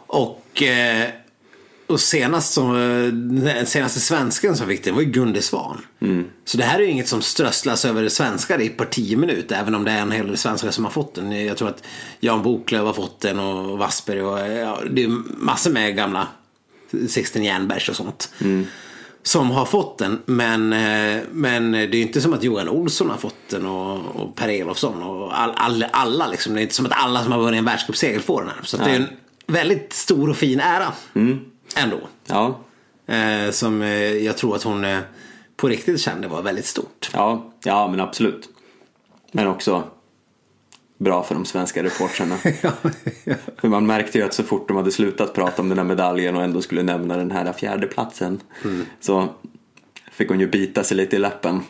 Och, 0.06 0.62
eh, 0.62 1.08
och 1.86 2.00
senast 2.00 2.52
som, 2.52 2.70
eh, 2.76 3.12
den 3.52 3.66
senaste 3.66 4.00
svensken 4.00 4.56
som 4.56 4.66
fick 4.68 4.84
den 4.84 4.94
var 4.94 5.02
ju 5.02 5.10
Gunde 5.10 5.42
Svan. 5.42 5.80
Så 6.44 6.58
det 6.58 6.64
här 6.64 6.78
är 6.78 6.82
ju 6.82 6.90
inget 6.90 7.08
som 7.08 7.22
strösslas 7.22 7.84
över 7.84 8.08
svenskar 8.08 8.60
i 8.60 8.68
på 8.68 8.84
10 8.84 9.16
minuter. 9.16 9.56
Även 9.60 9.74
om 9.74 9.84
det 9.84 9.90
är 9.90 10.00
en 10.00 10.10
hel 10.12 10.26
del 10.26 10.36
svenskar 10.36 10.70
som 10.70 10.84
har 10.84 10.92
fått 10.92 11.14
den. 11.14 11.44
Jag 11.46 11.56
tror 11.56 11.68
att 11.68 11.82
Jan 12.20 12.42
Boklöv 12.42 12.86
har 12.86 12.92
fått 12.92 13.20
den 13.20 13.38
och 13.38 13.78
Wassberg 13.78 14.22
och 14.22 14.38
ja, 14.38 14.80
det 14.90 15.04
är 15.04 15.08
massor 15.44 15.70
med 15.70 15.96
gamla 15.96 16.28
Sixten 17.08 17.44
Jernbergs 17.44 17.88
och 17.88 17.96
sånt. 17.96 18.32
Som 19.26 19.50
har 19.50 19.64
fått 19.64 19.98
den. 19.98 20.22
Men, 20.26 20.72
eh, 20.72 21.22
men 21.32 21.72
det 21.72 21.78
är 21.78 21.94
ju 21.94 22.02
inte 22.02 22.20
som 22.20 22.32
att 22.32 22.42
Johan 22.42 22.68
Olsson 22.68 23.10
har 23.10 23.16
fått 23.16 23.48
den 23.50 23.66
och, 23.66 24.16
och 24.16 24.36
Per 24.36 24.48
Elofsson 24.48 25.02
och 25.02 25.40
all, 25.40 25.52
all, 25.56 25.84
alla 25.92 26.26
liksom. 26.26 26.54
Det 26.54 26.60
är 26.60 26.62
inte 26.62 26.74
som 26.74 26.86
att 26.86 26.92
alla 26.94 27.22
som 27.22 27.32
har 27.32 27.38
vunnit 27.38 27.58
en 27.58 27.64
världscupseger 27.64 28.20
får 28.20 28.40
den 28.40 28.50
här. 28.50 28.62
Så 28.62 28.76
det 28.76 28.84
är 28.84 28.96
en 28.96 29.08
väldigt 29.46 29.92
stor 29.92 30.30
och 30.30 30.36
fin 30.36 30.60
ära. 30.60 30.92
Ändå. 31.76 32.00
Ja, 32.26 32.60
Eh, 33.06 33.50
som 33.50 33.82
eh, 33.82 34.12
jag 34.12 34.36
tror 34.36 34.56
att 34.56 34.62
hon 34.62 34.84
eh, 34.84 34.98
på 35.56 35.68
riktigt 35.68 36.00
kände 36.00 36.28
var 36.28 36.42
väldigt 36.42 36.66
stort. 36.66 37.10
ja, 37.12 37.52
ja 37.64 37.88
men 37.88 38.00
absolut. 38.00 38.48
Men 39.32 39.46
också 39.46 39.84
bra 40.98 41.22
för 41.22 41.34
de 41.34 41.44
svenska 41.44 41.82
reportrarna. 41.82 42.36
För 43.56 43.68
man 43.68 43.86
märkte 43.86 44.18
ju 44.18 44.24
att 44.24 44.34
så 44.34 44.42
fort 44.42 44.68
de 44.68 44.76
hade 44.76 44.90
slutat 44.90 45.34
prata 45.34 45.62
om 45.62 45.68
den 45.68 45.78
här 45.78 45.84
medaljen 45.84 46.36
och 46.36 46.42
ändå 46.42 46.62
skulle 46.62 46.82
nämna 46.82 47.16
den 47.16 47.30
här 47.30 47.52
fjärdeplatsen 47.52 48.40
så 49.00 49.28
fick 50.12 50.28
hon 50.28 50.40
ju 50.40 50.46
bita 50.46 50.84
sig 50.84 50.96
lite 50.96 51.16
i 51.16 51.18
läppen. 51.18 51.60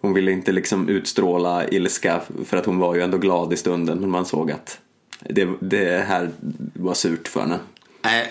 Hon 0.00 0.14
ville 0.14 0.32
inte 0.32 0.52
liksom 0.52 0.88
utstråla 0.88 1.68
ilska 1.68 2.20
för 2.44 2.56
att 2.56 2.66
hon 2.66 2.78
var 2.78 2.94
ju 2.94 3.00
ändå 3.00 3.18
glad 3.18 3.52
i 3.52 3.56
stunden 3.56 3.98
men 3.98 4.10
man 4.10 4.26
såg 4.26 4.50
att 4.50 4.78
det, 5.28 5.48
det 5.60 6.04
här 6.08 6.30
var 6.74 6.94
surt 6.94 7.28
för 7.28 7.40
henne. 7.40 7.58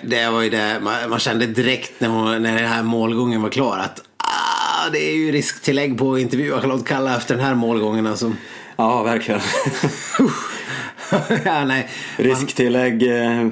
Det 0.03 0.29
var 0.29 0.41
ju 0.41 0.49
det. 0.49 0.79
Man, 0.83 1.09
man 1.09 1.19
kände 1.19 1.45
direkt 1.45 1.99
när, 1.99 2.09
hon, 2.09 2.43
när 2.43 2.55
den 2.55 2.69
här 2.69 2.83
målgången 2.83 3.41
var 3.41 3.49
klar 3.49 3.77
att 3.77 4.01
ah, 4.17 4.89
det 4.91 5.09
är 5.11 5.15
ju 5.15 5.31
risktillägg 5.31 5.97
på 5.97 6.13
att 6.13 6.19
intervjua 6.19 6.61
Charlotte 6.61 6.87
Kalla 6.87 7.17
efter 7.17 7.35
den 7.35 7.45
här 7.45 7.55
målgången. 7.55 8.07
Alltså. 8.07 8.33
Ja, 8.75 9.03
verkligen. 9.03 9.41
ja, 11.45 11.65
nej. 11.65 11.89
Risktillägg 12.17 13.03
eh, 13.03 13.47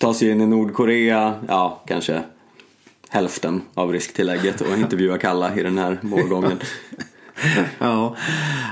ta 0.00 0.14
sig 0.14 0.30
in 0.30 0.40
i 0.40 0.46
Nordkorea, 0.46 1.34
ja 1.48 1.82
kanske 1.86 2.22
hälften 3.08 3.62
av 3.74 3.92
risktillägget 3.92 4.60
och 4.60 4.78
intervjua 4.78 5.18
Kalla 5.18 5.56
i 5.56 5.62
den 5.62 5.78
här 5.78 5.98
målgången. 6.02 6.60
Ja. 7.78 8.16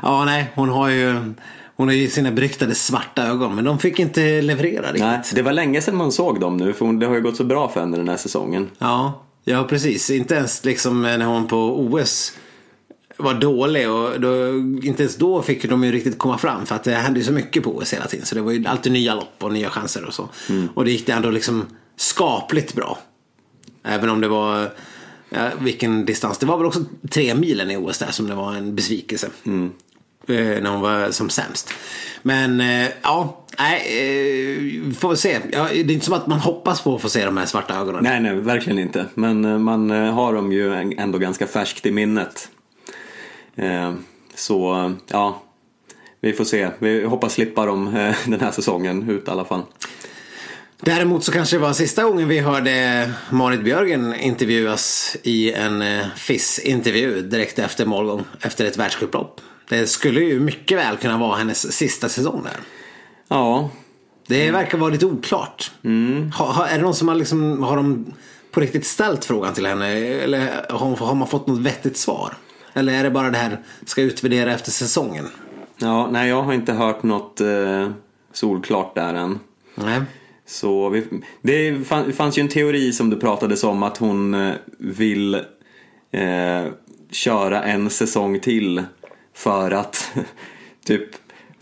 ja, 0.03 0.25
nej, 0.25 0.53
hon 0.55 0.69
har 0.69 0.89
ju 0.89 1.35
hon 1.77 1.89
har 1.89 1.95
ju 1.95 2.09
sina 2.09 2.31
beryktade 2.31 2.75
svarta 2.75 3.27
ögon 3.27 3.55
men 3.55 3.65
de 3.65 3.79
fick 3.79 3.99
inte 3.99 4.43
leverera 4.43 4.87
riktigt. 4.87 5.03
Nej, 5.03 5.21
det 5.35 5.43
var 5.43 5.53
länge 5.53 5.81
sedan 5.83 5.97
man 5.97 6.13
såg 6.13 6.41
dem 6.41 6.57
nu 6.57 6.73
för 6.73 6.93
det 6.93 7.07
har 7.07 7.15
ju 7.15 7.21
gått 7.21 7.37
så 7.37 7.45
bra 7.45 7.69
för 7.69 7.81
henne 7.81 7.97
den 7.97 8.09
här 8.09 8.17
säsongen. 8.17 8.71
Ja, 8.79 9.25
ja 9.45 9.65
precis. 9.65 10.11
Inte 10.11 10.35
ens 10.35 10.65
liksom 10.65 11.03
när 11.03 11.25
hon 11.25 11.49
på 11.49 11.81
OS 11.81 12.33
var 13.21 13.35
dålig 13.35 13.91
och 13.91 14.21
då, 14.21 14.49
inte 14.83 15.03
ens 15.03 15.17
då 15.17 15.43
fick 15.43 15.69
de 15.69 15.85
ju 15.85 15.93
riktigt 15.93 16.19
komma 16.19 16.39
fram 16.39 16.67
för 16.67 16.75
att 16.75 16.85
det 16.85 16.95
hände 16.95 17.21
ju 17.21 17.25
så 17.25 17.33
mycket 17.33 17.63
på 17.63 17.77
OS 17.77 17.93
hela 17.93 18.07
tiden. 18.07 18.27
Så 18.27 18.35
det 18.35 18.41
var 18.41 18.53
ju 18.53 18.67
alltid 18.67 18.93
nya 18.93 19.15
lopp 19.15 19.35
och 19.39 19.53
nya 19.53 19.71
chanser 19.71 20.05
och 20.05 20.15
så. 20.15 20.29
Och 20.75 20.85
det 20.85 20.91
gick 20.91 21.07
det 21.07 21.13
ändå 21.13 21.31
liksom 21.31 21.67
skapligt 21.97 22.75
bra. 22.75 22.99
Även 23.85 24.11
om 24.11 24.21
det 24.21 24.29
var, 24.29 24.73
ja, 25.29 25.51
vilken 25.61 26.07
distans, 26.07 26.39
det 26.39 26.47
var 26.47 26.57
väl 26.57 26.67
också 26.67 26.85
tre 27.11 27.35
milen 27.35 27.71
i 27.71 27.77
OS 27.77 27.99
där 27.99 28.11
som 28.11 28.27
det 28.27 28.35
var 28.35 28.55
en 28.55 28.75
besvikelse. 28.75 29.29
Eh, 30.29 30.63
när 30.63 30.71
hon 30.71 30.81
var 30.81 31.11
som 31.11 31.31
sämst. 31.31 31.73
Men 32.23 32.61
eh, 32.61 32.89
ja, 33.03 33.45
nej, 33.59 33.81
eh, 33.81 34.93
får 34.93 35.11
vi 35.11 35.17
se. 35.17 35.39
Ja, 35.53 35.69
det 35.71 35.81
är 35.81 35.91
inte 35.91 36.07
som 36.07 36.15
att 36.15 36.27
man 36.27 36.39
hoppas 36.39 36.81
på 36.81 36.95
att 36.95 37.03
få 37.03 37.09
se 37.09 37.25
de 37.25 37.37
här 37.37 37.47
svarta 37.47 37.75
ögonen. 37.75 38.05
Nej, 38.05 38.21
nej, 38.21 38.35
verkligen 38.35 38.79
inte. 38.79 39.07
Men 39.15 39.45
eh, 39.45 39.59
man 39.59 39.91
eh, 39.91 40.15
har 40.15 40.35
dem 40.35 40.53
ju 40.53 40.95
ändå 40.99 41.19
ganska 41.19 41.47
färskt 41.47 41.87
i 41.87 41.91
minnet. 41.91 42.49
Eh, 43.61 43.95
Så 44.35 44.93
ja, 45.09 45.43
vi 46.21 46.33
får 46.33 46.45
se. 46.45 46.71
Vi 46.79 47.05
hoppas 47.05 47.33
slippa 47.33 47.67
dem 47.67 47.97
eh, 47.97 48.15
den 48.27 48.41
här 48.41 48.51
säsongen 48.51 49.11
ut 49.11 49.29
i 49.29 49.31
alla 49.31 49.45
fall. 49.45 49.63
Däremot 50.83 51.25
så 51.25 51.33
kanske 51.33 51.57
det 51.57 51.61
var 51.61 51.73
sista 51.73 52.03
gången 52.05 52.29
vi 52.29 52.39
hörde 52.39 53.11
Marit 53.31 53.65
Björgen 53.65 54.15
intervjuas 54.15 55.17
i 55.23 55.53
en 55.53 55.83
eh, 55.83 56.07
FIS-intervju 56.17 57.23
direkt 57.23 57.59
efter 57.59 57.87
målgång 57.87 58.25
efter 58.41 58.65
ett 58.65 58.77
världscuplopp. 58.77 59.41
Det 59.69 59.87
skulle 59.87 60.21
ju 60.21 60.41
mycket 60.41 60.79
väl 60.79 60.97
kunna 60.97 61.19
vara 61.19 61.37
hennes 61.37 61.73
sista 61.73 62.09
säsong 62.09 62.43
där. 62.43 62.57
Ja, 63.29 63.71
Det 64.27 64.51
verkar 64.51 64.79
vara 64.79 64.91
lite 64.91 65.07
oklart. 65.07 65.71
Ha, 66.39 66.53
ha, 66.53 66.67
är 66.67 66.77
det 66.77 66.83
någon 66.85 66.95
som 66.95 67.09
har, 67.09 67.15
liksom, 67.15 67.63
har 67.63 67.77
de 67.77 68.15
på 68.51 68.61
riktigt 68.61 68.87
ställt 68.87 69.25
frågan 69.25 69.55
till 69.55 69.67
henne? 69.67 69.89
Eller 69.97 70.67
har, 70.71 70.97
har 70.97 71.15
man 71.15 71.29
fått 71.29 71.47
något 71.47 71.59
vettigt 71.59 71.97
svar? 71.97 72.35
Eller 72.73 72.93
är 72.93 73.05
det 73.05 73.11
bara 73.11 73.31
det 73.31 73.39
här, 73.39 73.59
ska 73.85 74.03
utvärdera 74.03 74.53
efter 74.55 74.71
säsongen? 74.71 75.29
ja 75.79 76.11
nej, 76.11 76.29
jag 76.29 76.43
har 76.43 76.53
inte 76.53 76.73
hört 76.73 77.03
något 77.03 77.41
eh, 77.41 77.91
solklart 78.33 78.95
där 78.95 79.15
än. 79.15 79.39
Nej. 79.75 80.01
Så 80.47 80.89
vi, 80.89 81.05
det 81.43 81.85
fann- 81.87 82.13
fanns 82.13 82.39
ju 82.39 82.41
en 82.41 82.49
teori 82.49 82.93
som 82.93 83.11
det 83.11 83.17
pratades 83.17 83.65
om 83.65 83.83
att 83.83 83.97
hon 83.97 84.35
eh, 84.35 84.55
vill 84.79 85.35
eh, 86.11 86.65
köra 87.11 87.63
en 87.63 87.91
säsong 87.91 88.41
till 88.41 88.83
för 89.35 89.71
att 89.71 90.13
typ 90.85 91.09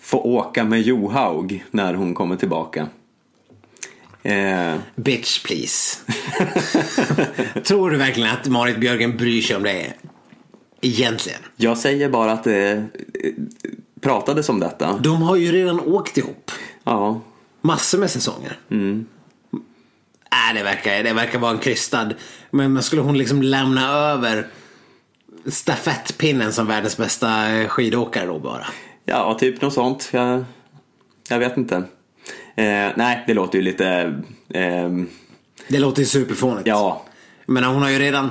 få 0.01 0.18
åka 0.18 0.64
med 0.64 0.83
Johaug 0.83 1.64
när 1.71 1.94
hon 1.94 2.14
kommer 2.14 2.37
tillbaka. 2.37 2.87
Eh, 4.23 4.75
Bitch 4.97 5.42
please. 5.44 5.99
Tror 7.64 7.90
du 7.90 7.97
verkligen 7.97 8.31
att 8.31 8.47
Marit 8.47 8.79
Björgen 8.81 9.16
bryr 9.16 9.42
sig 9.42 9.57
om 9.57 9.62
det? 9.62 9.92
Egentligen. 10.81 11.41
jag 11.57 11.79
säger 11.79 12.09
bara 12.09 12.33
att 12.33 12.45
det 12.45 12.71
eh, 12.73 12.85
pratades 14.01 14.49
om 14.49 14.61
detta. 14.61 14.99
De 15.03 15.23
har 15.23 15.37
ju 15.37 15.53
redan 15.53 15.81
åkt 15.81 16.19
ihop. 16.19 16.51
Ja, 16.85 17.21
Massor 17.61 17.99
med 17.99 18.11
säsonger. 18.11 18.59
Mm. 18.71 19.07
Äh, 19.53 20.55
det, 20.55 20.62
verkar, 20.62 21.03
det 21.03 21.12
verkar 21.12 21.38
vara 21.38 21.51
en 21.51 21.59
krystad. 21.59 22.09
Men 22.51 22.83
skulle 22.83 23.03
hon 23.03 23.19
liksom 23.19 23.43
lämna 23.43 23.91
över 23.91 24.47
stafettpinnen 25.47 26.53
som 26.53 26.67
världens 26.67 26.97
bästa 26.97 27.51
eh, 27.51 27.69
skidåkare 27.69 28.27
då 28.27 28.38
bara? 28.38 28.67
ja 29.05 29.35
typ 29.41 29.61
något 29.62 29.73
sånt. 29.75 30.09
Jag, 30.12 30.45
jag 31.29 31.38
vet 31.38 31.57
inte. 31.57 31.77
Eh, 32.57 32.88
nej, 32.97 33.25
det 33.27 33.35
låter 33.35 33.59
ju 33.59 33.64
lite... 33.64 33.87
Eh, 34.49 34.91
Det 35.69 35.79
låter 35.79 36.01
ju 36.03 36.07
superfånigt. 36.07 36.67
ja, 36.67 37.03
Men 37.47 37.64
hon 37.64 37.83
har 37.83 37.91
ju 37.91 37.99
redan... 37.99 38.31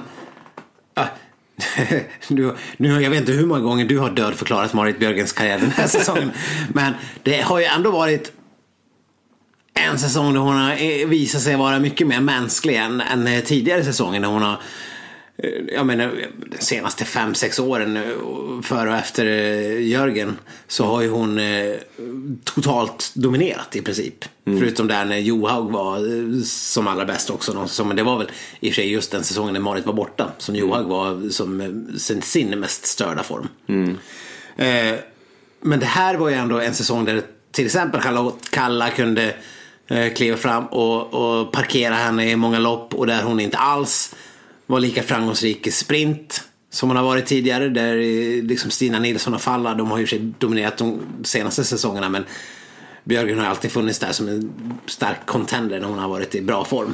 Ah, 1.57 1.81
nu, 2.77 3.01
jag 3.01 3.09
vet 3.09 3.19
inte 3.19 3.31
hur 3.31 3.45
många 3.45 3.61
gånger 3.61 3.85
du 3.85 3.99
har 3.99 4.09
dödförklarat 4.09 4.73
Marit 4.73 4.99
Björgens 4.99 5.31
karriär 5.31 5.59
den 5.59 5.71
här 5.71 5.87
säsongen. 5.97 6.31
Men 6.73 6.93
det 7.23 7.41
har 7.41 7.59
ju 7.59 7.65
ändå 7.65 7.91
varit 7.91 8.31
en 9.73 9.99
säsong 9.99 10.33
där 10.33 10.41
hon 10.41 10.55
har 10.55 10.71
eh, 10.71 11.07
visat 11.07 11.41
sig 11.41 11.55
vara 11.55 11.79
mycket 11.79 12.07
mer 12.07 12.21
mänsklig 12.21 12.75
än, 12.75 13.01
än 13.01 13.27
eh, 13.27 13.43
tidigare 13.43 13.83
säsonger 13.83 14.19
när 14.19 14.27
hon 14.27 14.41
har 14.41 14.61
jag 15.73 15.85
menar, 15.85 16.11
de 16.51 16.57
senaste 16.57 17.05
fem 17.05 17.35
sex 17.35 17.59
åren 17.59 17.97
eh, 17.97 18.03
före 18.63 18.89
och 18.89 18.95
efter 18.95 19.25
eh, 19.25 19.87
Jörgen 19.87 20.37
så 20.67 20.85
har 20.85 21.01
ju 21.01 21.09
hon 21.09 21.39
eh, 21.39 21.75
totalt 22.43 23.11
dominerat 23.13 23.75
i 23.75 23.81
princip. 23.81 24.25
Förutom 24.45 24.87
där 24.87 25.05
när 25.05 25.17
Johaug 25.17 25.71
var 25.71 25.97
eh, 25.97 26.41
som 26.43 26.87
allra 26.87 27.05
bäst 27.05 27.29
också. 27.29 27.83
Men 27.85 27.95
det 27.95 28.03
var 28.03 28.17
väl 28.17 28.31
i 28.59 28.69
och 28.69 28.73
för 28.73 28.81
sig 28.81 28.91
just 28.91 29.11
den 29.11 29.23
säsongen 29.23 29.53
när 29.53 29.61
Marit 29.61 29.85
var 29.85 29.93
borta 29.93 30.31
som 30.37 30.55
Johaug 30.55 30.87
var 30.87 31.29
som 31.29 31.61
eh, 31.61 31.97
sin, 31.97 32.21
sin 32.21 32.59
mest 32.59 32.85
störda 32.85 33.23
form. 33.23 33.47
Eh, 34.57 34.95
men 35.61 35.79
det 35.79 35.85
här 35.85 36.15
var 36.15 36.29
ju 36.29 36.35
ändå 36.35 36.59
en 36.59 36.73
säsong 36.73 37.05
där 37.05 37.21
till 37.51 37.65
exempel 37.65 38.01
Charlotte 38.01 38.49
Kalla 38.49 38.89
kunde 38.89 39.35
eh, 39.87 40.13
kliva 40.13 40.37
fram 40.37 40.65
och, 40.65 41.13
och 41.13 41.51
parkera 41.51 41.95
henne 41.95 42.31
i 42.31 42.35
många 42.35 42.59
lopp 42.59 42.93
och 42.93 43.07
där 43.07 43.23
hon 43.23 43.39
inte 43.39 43.57
alls 43.57 44.15
var 44.67 44.79
lika 44.79 45.03
framgångsrik 45.03 45.67
i 45.67 45.71
sprint 45.71 46.43
som 46.69 46.89
hon 46.89 46.97
har 46.97 47.03
varit 47.03 47.25
tidigare. 47.25 47.69
Där 47.69 47.97
eh, 47.97 48.43
liksom 48.43 48.71
Stina 48.71 48.99
Nilsson 48.99 49.33
och 49.33 49.41
Falla, 49.41 49.73
de 49.73 49.91
har 49.91 49.97
ju 49.97 50.03
i 50.03 50.07
sig 50.07 50.33
dominerat 50.39 50.77
de 50.77 50.99
senaste 51.23 51.63
säsongerna 51.63 52.09
men 52.09 52.25
Björgen 53.03 53.39
har 53.39 53.45
alltid 53.45 53.71
funnits 53.71 53.99
där 53.99 54.11
som 54.11 54.27
en 54.27 54.51
stark 54.85 55.25
contender 55.25 55.79
när 55.79 55.87
hon 55.87 55.99
har 55.99 56.09
varit 56.09 56.35
i 56.35 56.41
bra 56.41 56.65
form. 56.65 56.93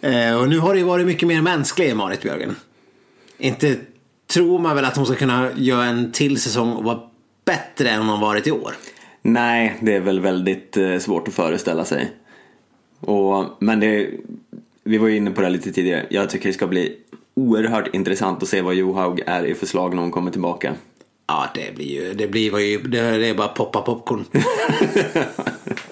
Eh, 0.00 0.40
och 0.40 0.48
nu 0.48 0.58
har 0.58 0.74
det 0.74 0.78
ju 0.78 0.86
varit 0.86 1.06
mycket 1.06 1.28
mer 1.28 1.42
mänsklig 1.42 1.96
Marit 1.96 2.22
Björgen. 2.22 2.56
Inte 3.38 3.76
tror 4.32 4.58
man 4.58 4.76
väl 4.76 4.84
att 4.84 4.96
hon 4.96 5.06
ska 5.06 5.14
kunna 5.14 5.50
göra 5.56 5.84
en 5.84 6.12
till 6.12 6.40
säsong 6.40 6.72
och 6.72 6.84
vara 6.84 7.00
bättre 7.44 7.90
än 7.90 8.02
hon 8.02 8.20
varit 8.20 8.46
i 8.46 8.50
år. 8.50 8.74
Nej, 9.22 9.78
det 9.80 9.96
är 9.96 10.00
väl 10.00 10.20
väldigt 10.20 10.76
eh, 10.76 10.98
svårt 10.98 11.28
att 11.28 11.34
föreställa 11.34 11.84
sig. 11.84 12.12
Och, 13.00 13.56
men 13.60 13.80
det, 13.80 14.10
vi 14.84 14.98
var 14.98 15.08
ju 15.08 15.16
inne 15.16 15.30
på 15.30 15.40
det 15.40 15.50
lite 15.50 15.72
tidigare. 15.72 16.06
Jag 16.10 16.30
tycker 16.30 16.46
det 16.46 16.52
ska 16.52 16.66
bli 16.66 16.96
oerhört 17.34 17.94
intressant 17.94 18.42
att 18.42 18.48
se 18.48 18.62
vad 18.62 18.74
Johaug 18.74 19.22
är 19.26 19.44
i 19.44 19.54
förslag 19.54 19.94
när 19.94 20.02
hon 20.02 20.10
kommer 20.10 20.30
tillbaka. 20.30 20.74
Ja, 21.26 21.48
det 21.54 21.74
blir 21.74 21.86
ju, 21.86 22.14
det 22.14 22.28
blir 22.28 22.60
ju, 22.60 22.78
det, 22.78 22.98
är 22.98 23.34
bara 23.34 23.48
poppa 23.48 23.82
popcorn. 23.82 24.24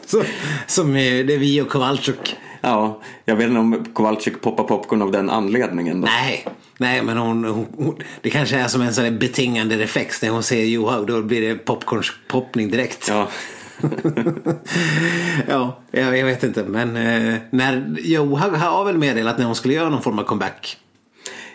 Så, 0.07 0.23
som 0.67 0.97
är, 0.97 1.25
det 1.25 1.35
är 1.35 1.39
vi 1.39 1.61
och 1.61 1.69
Kowalczyk. 1.69 2.37
Ja, 2.61 3.01
jag 3.25 3.37
vet 3.37 3.47
inte 3.47 3.61
om 3.61 3.85
Kowalczyk 3.93 4.41
poppar 4.41 4.65
popcorn 4.65 5.03
av 5.03 5.13
den 5.13 5.31
anledningen. 5.31 6.01
Då. 6.01 6.07
Nej, 6.07 6.47
nej 6.79 7.03
men 7.03 7.17
hon, 7.17 7.45
hon, 7.45 7.67
hon, 7.77 7.97
det 8.21 8.31
kanske 8.31 8.57
är 8.57 8.69
som 8.69 8.83
en 8.83 8.95
sån 8.95 9.05
där 9.05 9.11
betingande 9.11 9.77
reflex 9.77 10.23
när 10.23 10.31
hon 10.31 10.43
ser 10.43 10.65
Johaug. 10.65 11.07
Då 11.07 11.23
blir 11.23 11.41
det 11.41 11.55
popcornspoppning 11.55 12.71
direkt. 12.71 13.09
Ja, 13.09 13.29
ja, 15.49 15.79
jag, 15.91 16.19
jag 16.19 16.27
vet 16.27 16.43
inte. 16.45 16.65
Men 16.65 16.97
eh, 16.97 17.35
när 17.51 17.97
Johaug 18.01 18.53
har 18.53 18.85
väl 18.85 18.99
meddelat 18.99 19.39
när 19.39 19.45
hon 19.45 19.55
skulle 19.55 19.75
göra 19.75 19.89
någon 19.89 20.03
form 20.03 20.19
av 20.19 20.23
comeback. 20.25 20.77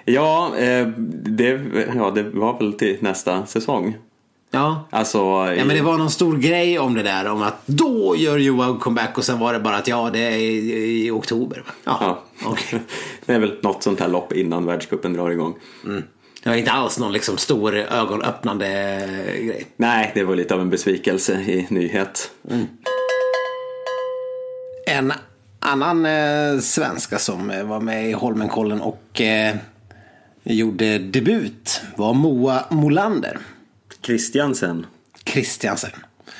ja, 0.06 0.58
eh, 0.58 0.88
det, 1.24 1.62
ja, 1.96 2.12
det 2.16 2.24
var 2.24 2.60
väl 2.60 2.74
till 2.74 2.98
nästa 3.00 3.46
säsong. 3.46 3.98
Ja. 4.52 4.88
Alltså, 4.90 5.18
Ja 5.58 5.66
men 5.66 5.68
det 5.76 5.82
var 5.82 5.98
någon 5.98 6.10
stor 6.12 6.38
grej 6.38 6.80
om 6.80 6.94
det 6.94 7.04
där 7.04 7.28
om 7.28 7.42
att 7.42 7.62
då 7.68 8.16
gör 8.18 8.38
Johan 8.38 8.78
comeback 8.80 9.18
och 9.18 9.24
sen 9.24 9.40
var 9.40 9.54
det 9.54 9.60
bara 9.60 9.76
att 9.76 9.88
ja 9.88 10.10
det 10.14 10.20
är 10.20 10.38
i, 10.38 11.06
i 11.08 11.12
oktober. 11.12 11.64
Ja, 11.84 11.98
Ja. 12.02 12.24
okej. 12.46 12.80
det 13.26 13.34
är 13.34 13.40
väl 13.40 13.58
något 13.62 13.84
sånt 13.84 14.00
här 14.00 14.08
lopp 14.08 14.34
innan 14.34 14.66
världscupen 14.66 15.14
drar 15.14 15.30
igång. 15.30 15.54
Det 16.46 16.50
var 16.50 16.58
inte 16.58 16.72
alls 16.72 17.00
någon 17.00 17.14
liksom 17.14 17.38
stor 17.38 17.76
ögonöppnande 17.76 18.68
grej. 19.42 19.68
Nej, 19.78 20.12
det 20.16 20.24
var 20.24 20.36
lite 20.36 20.54
av 20.54 20.62
en 20.62 20.70
besvikelse 20.70 21.34
i 21.34 21.68
nyhet. 21.70 22.32
En 24.88 25.14
annan 25.60 26.06
eh, 26.06 26.60
svenska 26.60 27.20
som 27.20 27.52
eh, 27.52 27.64
var 27.64 27.80
med 27.80 28.10
i 28.10 28.14
Holmenkollen 28.14 28.82
och 28.82 29.22
eh, 29.22 29.56
gjorde 30.44 31.00
debut 31.00 31.82
var 31.96 32.14
Moa 32.14 32.66
Molander 32.70 33.40
Christiansen, 34.06 34.86
Christiansen. 35.24 35.92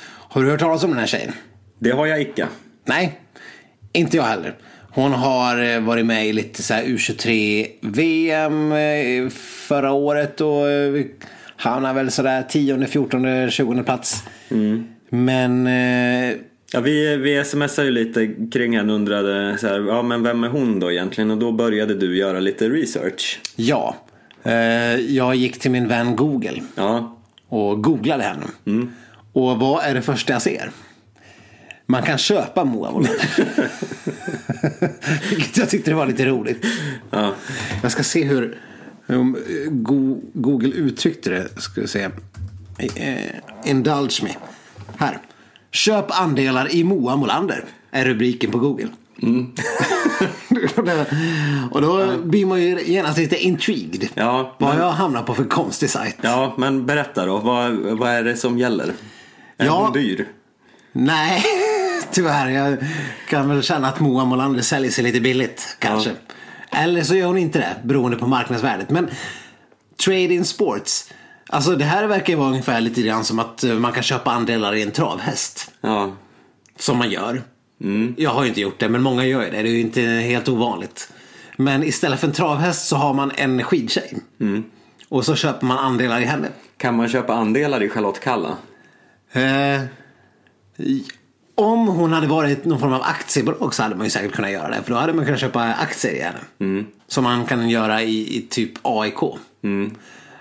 Har 0.06 0.42
du 0.42 0.50
hört 0.50 0.60
talas 0.60 0.84
om 0.84 0.90
den 0.90 0.98
här 0.98 1.06
tjejen? 1.06 1.32
det 1.78 1.90
har 1.90 2.06
jag 2.06 2.20
icke. 2.20 2.48
Nej, 2.84 3.20
inte 3.92 4.16
jag 4.16 4.24
heller. 4.24 4.56
Hon 4.96 5.12
har 5.12 5.74
eh, 5.74 5.80
varit 5.80 6.06
med 6.06 6.26
i 6.26 6.32
lite 6.32 6.62
så 6.62 6.74
här 6.74 6.82
U23-VM 6.84 8.72
eh, 8.72 9.28
förra 9.68 9.92
året 9.92 10.40
och 10.40 10.68
eh, 10.70 11.04
hamnar 11.56 11.94
väl 11.94 12.10
sådär 12.10 12.42
10, 12.48 12.86
14, 12.86 13.50
20 13.50 13.82
plats. 13.82 14.24
Men 15.10 15.66
eh, 15.66 16.36
Ja, 16.72 16.80
vi, 16.80 17.16
vi 17.16 17.44
smsade 17.44 17.88
ju 17.88 17.92
lite 17.94 18.34
kring 18.52 18.76
henne 18.76 18.92
och 18.92 18.96
undrade 18.98 19.58
så 19.58 19.66
här, 19.66 19.80
ja 19.88 20.02
men 20.02 20.22
vem 20.22 20.44
är 20.44 20.48
hon 20.48 20.80
då 20.80 20.92
egentligen? 20.92 21.30
Och 21.30 21.38
då 21.38 21.52
började 21.52 21.94
du 21.94 22.16
göra 22.16 22.40
lite 22.40 22.68
research. 22.68 23.40
ja, 23.56 23.96
jag 25.08 25.34
gick 25.34 25.58
till 25.60 25.70
min 25.70 25.88
vän 25.88 26.16
Google 26.16 26.62
Ja, 26.74 27.18
och 27.48 27.82
googlade 27.84 28.22
henne. 28.22 28.46
Och 29.32 29.58
vad 29.58 29.84
är 29.84 29.94
det 29.94 30.02
första 30.02 30.32
jag 30.32 30.42
ser? 30.42 30.70
Man 31.86 32.02
kan 32.02 32.18
köpa 32.18 32.64
Moa. 32.64 33.00
Vilket 35.30 35.56
jag 35.56 35.70
tyckte 35.70 35.90
det 35.90 35.94
var 35.94 36.06
lite 36.06 36.24
roligt. 36.26 36.64
ja. 37.10 37.34
Jag 37.82 37.92
ska 37.92 38.02
se 38.02 38.24
hur, 38.24 38.58
hur 39.06 39.34
Go- 39.70 40.20
Google 40.34 40.68
uttryckte 40.68 41.30
det. 41.30 41.60
Ska 41.60 41.80
vi 41.80 41.86
se. 41.88 42.08
Eh, 42.96 43.16
indulge 43.64 44.22
me. 44.24 44.30
Här. 44.96 45.18
Köp 45.70 46.20
andelar 46.20 46.74
i 46.74 46.84
Moa 46.84 47.16
Molander. 47.16 47.64
Är 47.90 48.04
rubriken 48.04 48.50
på 48.50 48.58
Google. 48.58 48.88
och 51.70 51.82
då 51.82 52.18
blir 52.24 52.46
man 52.46 52.62
ju 52.62 52.78
genast 52.86 53.18
lite 53.18 53.36
intrigued. 53.36 54.08
Ja, 54.14 54.56
Vad 54.58 54.70
men- 54.74 54.82
jag 54.84 54.90
hamnar 54.92 55.22
på 55.22 55.34
för 55.34 55.44
konstig 55.44 55.90
sajt. 55.90 56.16
ja 56.20 56.54
men 56.58 56.86
berätta 56.86 57.26
då, 57.26 57.38
vad, 57.38 57.72
vad 57.76 58.10
är 58.10 58.24
det 58.24 58.36
som 58.36 58.58
gäller? 58.58 58.92
Är 59.58 59.66
Ja. 59.66 59.84
hon 59.84 59.92
dyr? 59.92 60.28
Nej, 60.98 61.44
tyvärr. 62.10 62.48
Jag 62.48 62.76
kan 63.28 63.48
väl 63.48 63.62
känna 63.62 63.88
att 63.88 64.00
Moa 64.00 64.24
Molander 64.24 64.62
säljer 64.62 64.90
sig 64.90 65.04
lite 65.04 65.20
billigt. 65.20 65.76
Kanske. 65.78 66.10
Eller 66.70 67.02
så 67.02 67.14
gör 67.14 67.26
hon 67.26 67.38
inte 67.38 67.58
det, 67.58 67.76
beroende 67.84 68.16
på 68.16 68.26
marknadsvärdet. 68.26 68.90
Men 68.90 69.08
Trade 70.04 70.20
in 70.34 70.44
Sports. 70.44 71.12
Alltså 71.48 71.76
det 71.76 71.84
här 71.84 72.06
verkar 72.06 72.32
ju 72.32 72.38
vara 72.38 72.48
ungefär 72.48 72.80
lite 72.80 73.02
grann 73.02 73.24
som 73.24 73.38
att 73.38 73.64
eh, 73.64 73.74
man 73.74 73.92
kan 73.92 74.02
köpa 74.02 74.30
andelar 74.30 74.74
i 74.74 74.82
en 74.82 74.90
travhäst. 74.90 75.70
Ja, 75.80 76.12
Som 76.78 76.98
man 76.98 77.10
gör. 77.10 77.42
Jag 78.16 78.30
har 78.30 78.42
ju 78.42 78.48
inte 78.48 78.60
gjort 78.60 78.78
det, 78.80 78.88
men 78.88 79.02
många 79.02 79.24
gör 79.24 79.44
ju 79.44 79.50
det. 79.50 79.62
Det 79.62 79.68
är 79.68 79.72
ju 79.72 79.80
inte 79.80 80.00
helt 80.02 80.48
ovanligt. 80.48 81.12
Men 81.56 81.82
istället 81.82 82.20
för 82.20 82.26
en 82.26 82.32
travhäst 82.32 82.88
så 82.88 82.96
har 82.96 83.14
man 83.14 83.32
en 83.36 83.62
skidtjej. 83.62 84.16
Och 85.08 85.24
så 85.24 85.34
köper 85.34 85.66
man 85.66 85.78
andelar 85.78 86.20
i 86.20 86.24
henne. 86.24 86.48
kan 86.76 86.96
man 86.96 87.08
köpa 87.08 87.34
andelar 87.34 87.82
i 87.82 87.88
Charlotte 87.88 88.20
Kalla? 88.20 88.56
Eh, 89.32 89.80
om 91.54 91.88
hon 91.88 92.12
hade 92.12 92.26
varit 92.26 92.64
någon 92.64 92.78
form 92.80 92.92
av 92.92 93.02
aktiebolag 93.02 93.74
så 93.74 93.82
hade 93.82 93.94
man 93.94 94.06
ju 94.06 94.10
säkert 94.10 94.32
kunnat 94.32 94.50
göra 94.50 94.68
det. 94.68 94.82
För 94.82 94.90
då 94.90 94.96
hade 94.96 95.12
man 95.12 95.24
kunnat 95.24 95.40
köpa 95.40 95.62
aktier 95.62 96.12
i 96.12 96.20
henne. 96.20 96.84
Som 97.08 97.24
man 97.24 97.44
kan 97.44 97.68
göra 97.70 98.02
i, 98.02 98.36
i 98.36 98.46
typ 98.50 98.72
AIK. 98.82 99.18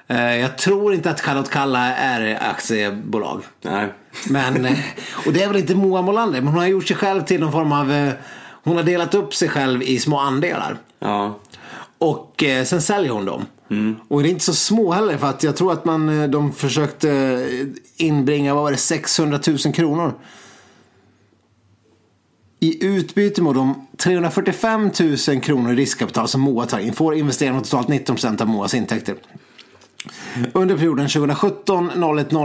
Eh, 0.07 0.35
jag 0.35 0.57
tror 0.57 0.93
inte 0.93 1.09
att 1.09 1.21
Charlotte 1.21 1.49
Kalla 1.49 1.95
är 1.95 2.49
aktiebolag. 2.49 3.41
Nej. 3.61 3.87
Men, 4.29 4.65
eh, 4.65 4.77
och 5.25 5.33
det 5.33 5.43
är 5.43 5.47
väl 5.47 5.57
inte 5.57 5.75
Moa 5.75 6.01
Molander. 6.01 6.41
Men 6.41 6.47
hon 6.53 6.59
har 6.59 6.67
gjort 6.67 6.87
sig 6.87 6.97
själv 6.97 7.21
till 7.21 7.39
någon 7.39 7.51
form 7.51 7.71
av... 7.71 7.91
eh, 7.91 8.13
Hon 8.63 8.75
har 8.75 8.83
delat 8.83 9.13
upp 9.13 9.33
sig 9.33 9.49
själv 9.49 9.83
i 9.83 9.99
små 9.99 10.17
andelar. 10.19 10.77
Ja, 10.99 11.39
Och 11.97 12.43
sen 12.65 12.81
säljer 12.81 13.11
hon 13.11 13.25
dem. 13.25 13.45
Och 14.08 14.23
det 14.23 14.30
är 14.30 14.32
inte 14.32 14.45
så 14.45 14.54
små 14.54 14.91
heller 14.91 15.17
för 15.17 15.28
att 15.28 15.43
jag 15.43 15.56
tror 15.56 15.73
att 15.73 15.86
man, 15.86 16.21
eh, 16.21 16.30
de 16.30 16.54
försökte 16.54 17.12
eh, 17.12 18.06
inbringa, 18.06 18.54
vad 18.54 18.63
var 18.63 18.71
det, 18.71 18.78
600 18.78 19.39
000 19.47 19.58
kronor. 19.58 20.13
I 22.60 22.86
utbyte 22.86 23.41
mot 23.41 23.56
de 23.56 23.88
345 23.97 24.91
000 25.28 25.41
kronor 25.41 25.73
i 25.73 25.75
riskkapital 25.75 26.28
som 26.28 26.41
Moa 26.41 26.65
tar 26.65 26.80
in 26.80 26.93
får 26.93 27.15
investerarna 27.15 27.62
totalt 27.62 27.88
19 27.88 28.15
procent 28.15 28.41
av 28.41 28.47
Moas 28.47 28.73
intäkter. 28.73 29.15
Under 30.54 30.78
perioden 30.78 31.08
2017 31.08 31.91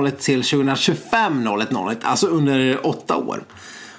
01 0.06 0.20
till 0.20 0.42
2025 0.42 1.48
01 1.90 1.98
alltså 2.02 2.26
under 2.26 2.86
åtta 2.86 3.16
år. 3.16 3.44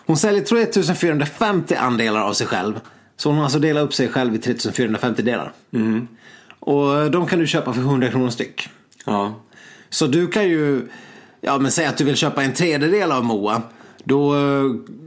Hon 0.06 0.18
säljer 0.18 0.44
3450 0.44 1.76
andelar 1.76 2.22
av 2.22 2.34
sig 2.34 2.48
själv. 2.48 2.80
Så 3.18 3.30
hon 3.30 3.38
har 3.38 3.44
alltså 3.44 3.60
delat 3.60 3.84
upp 3.84 3.94
sig 3.94 4.08
själv 4.08 4.36
i 4.36 4.38
3450 4.38 5.22
delar. 5.22 5.52
Och 6.62 7.12
de 7.12 7.28
kan 7.28 7.40
du 7.40 7.48
köpa 7.48 7.74
för 7.74 7.82
100 7.82 8.10
kronor 8.10 8.30
styck. 8.30 8.70
ja, 9.06 9.34
Så 9.90 10.08
du 10.08 10.28
kan 10.28 10.44
ju, 10.50 10.88
ja 11.42 11.58
men 11.58 11.72
säg 11.72 11.86
att 11.86 11.98
du 11.98 12.04
vill 12.04 12.16
köpa 12.16 12.44
en 12.44 12.54
tredjedel 12.54 13.12
av 13.12 13.24
Moa. 13.26 13.62
Då, 14.04 14.34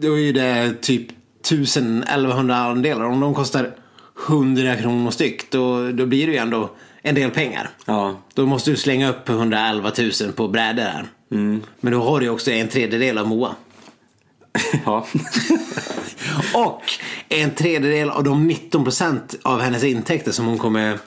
då 0.01 0.19
är 0.19 0.33
det 0.33 0.75
typ 0.83 1.07
1000-1100 1.45 2.71
andelar. 2.71 3.05
Om 3.05 3.21
de 3.21 3.35
kostar 3.35 3.71
100 4.29 4.77
kronor 4.77 5.11
styck 5.11 5.51
då, 5.51 5.91
då 5.91 6.07
blir 6.07 6.27
det 6.27 6.33
ju 6.33 6.39
ändå 6.39 6.71
en 7.03 7.15
del 7.15 7.31
pengar. 7.31 7.71
ja, 7.87 8.17
Då 8.35 8.47
måste 8.47 8.71
du 8.71 8.77
slänga 8.77 9.11
upp 9.11 9.29
111 9.29 9.93
000 9.99 10.33
på 10.33 10.49
brädor 10.49 10.83
här. 10.83 11.07
Men 11.81 11.93
då 11.93 12.03
har 12.03 12.21
du 12.21 12.27
ju 12.27 12.33
också 12.33 12.51
en 12.51 12.69
tredjedel 12.69 13.19
av 13.19 13.29
Moa. 13.29 13.55
ja. 14.85 15.07
Och 16.55 16.83
en 17.29 17.51
tredjedel 17.51 18.11
av 18.11 18.25
de 18.25 18.47
19 18.47 18.85
procent 18.85 19.35
av 19.43 19.61
hennes 19.61 19.85
intäkter 19.85 20.33
som 20.33 20.47
hon 20.47 20.59
kommer... 20.59 20.99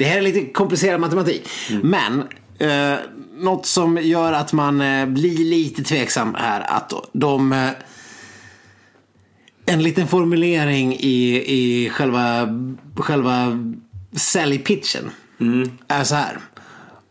Det 0.00 0.06
här 0.06 0.18
är 0.18 0.22
lite 0.22 0.44
komplicerad 0.44 1.00
matematik. 1.00 1.48
Men 1.82 2.22
eh, 2.58 2.98
något 3.34 3.66
som 3.66 3.98
gör 3.98 4.32
att 4.32 4.52
man 4.52 4.80
eh, 4.80 5.06
blir 5.06 5.44
lite 5.44 5.82
tveksam 5.82 6.34
här 6.34 6.60
att 6.60 6.92
de... 7.12 7.52
Eh, 7.52 7.70
en 9.66 9.82
liten 9.82 10.06
formulering 10.06 10.92
i, 10.94 11.44
i 11.46 11.90
själva, 11.90 12.48
själva 12.96 13.58
säljpitchen 14.16 15.10
är 15.88 16.04
så 16.04 16.14
här. 16.14 16.38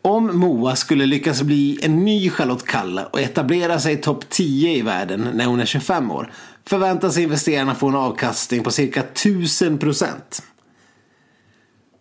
Om 0.02 0.40
Moa 0.40 0.76
skulle 0.76 1.06
lyckas 1.06 1.42
bli 1.42 1.80
en 1.82 2.06
ny 2.06 2.30
Charlotte 2.30 2.66
Kalla 2.66 3.06
och 3.06 3.20
etablera 3.20 3.80
sig 3.80 3.94
i 3.94 3.98
topp 3.98 4.30
10 4.30 4.78
i 4.78 4.82
världen 4.82 5.30
när 5.34 5.46
hon 5.46 5.60
är 5.60 5.66
25 5.66 6.12
år 6.12 6.32
förväntas 6.66 7.18
investerarna 7.18 7.76
få 7.76 7.88
en 7.88 7.96
avkastning 7.96 8.64
på 8.64 8.72
cirka 8.72 9.00
1000 9.00 9.78
procent. 9.78 10.44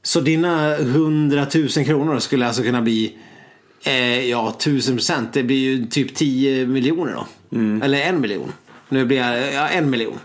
Så 0.08 0.20
dina 0.20 0.76
100 0.76 1.46
000 1.54 1.68
kronor 1.68 2.18
skulle 2.18 2.46
alltså 2.46 2.62
kunna 2.62 2.82
bli 2.82 3.16
eh, 3.84 4.28
ja, 4.30 4.54
1000 4.58 4.96
procent. 4.96 5.32
Det 5.32 5.42
blir 5.42 5.56
ju 5.56 5.86
typ 5.86 6.14
10 6.14 6.66
miljoner 6.66 7.12
då. 7.12 7.26
Eller 7.84 8.00
en 8.00 8.20
miljon. 8.20 8.52
Nu 8.88 9.04
blir 9.04 9.18
jag, 9.18 9.52
ja, 9.54 9.68
en 9.68 9.90
miljon. 9.90 10.18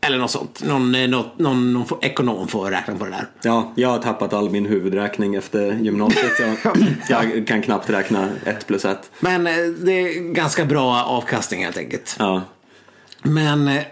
Eller 0.00 0.18
något 0.18 0.30
sånt. 0.30 0.62
Någon, 0.66 0.94
eh, 0.94 1.08
något, 1.08 1.38
någon, 1.38 1.72
någon 1.72 1.86
ekonom 2.00 2.48
får 2.48 2.70
räkna 2.70 2.94
på 2.94 3.04
det 3.04 3.10
där. 3.10 3.26
Ja, 3.42 3.72
jag 3.76 3.88
har 3.88 3.98
tappat 3.98 4.32
all 4.32 4.50
min 4.50 4.66
huvudräkning 4.66 5.34
efter 5.34 5.72
gymnasiet. 5.72 6.32
Jag, 7.08 7.36
jag 7.36 7.46
kan 7.46 7.62
knappt 7.62 7.90
räkna 7.90 8.28
ett 8.44 8.66
plus 8.66 8.84
ett. 8.84 9.10
Men 9.20 9.46
eh, 9.46 9.54
det 9.84 9.92
är 9.92 10.32
ganska 10.32 10.64
bra 10.64 11.04
avkastning 11.04 11.64
helt 11.64 11.78
enkelt. 11.78 12.16
Ja, 12.18 12.42
Men 13.22 13.68
eh, 13.68 13.82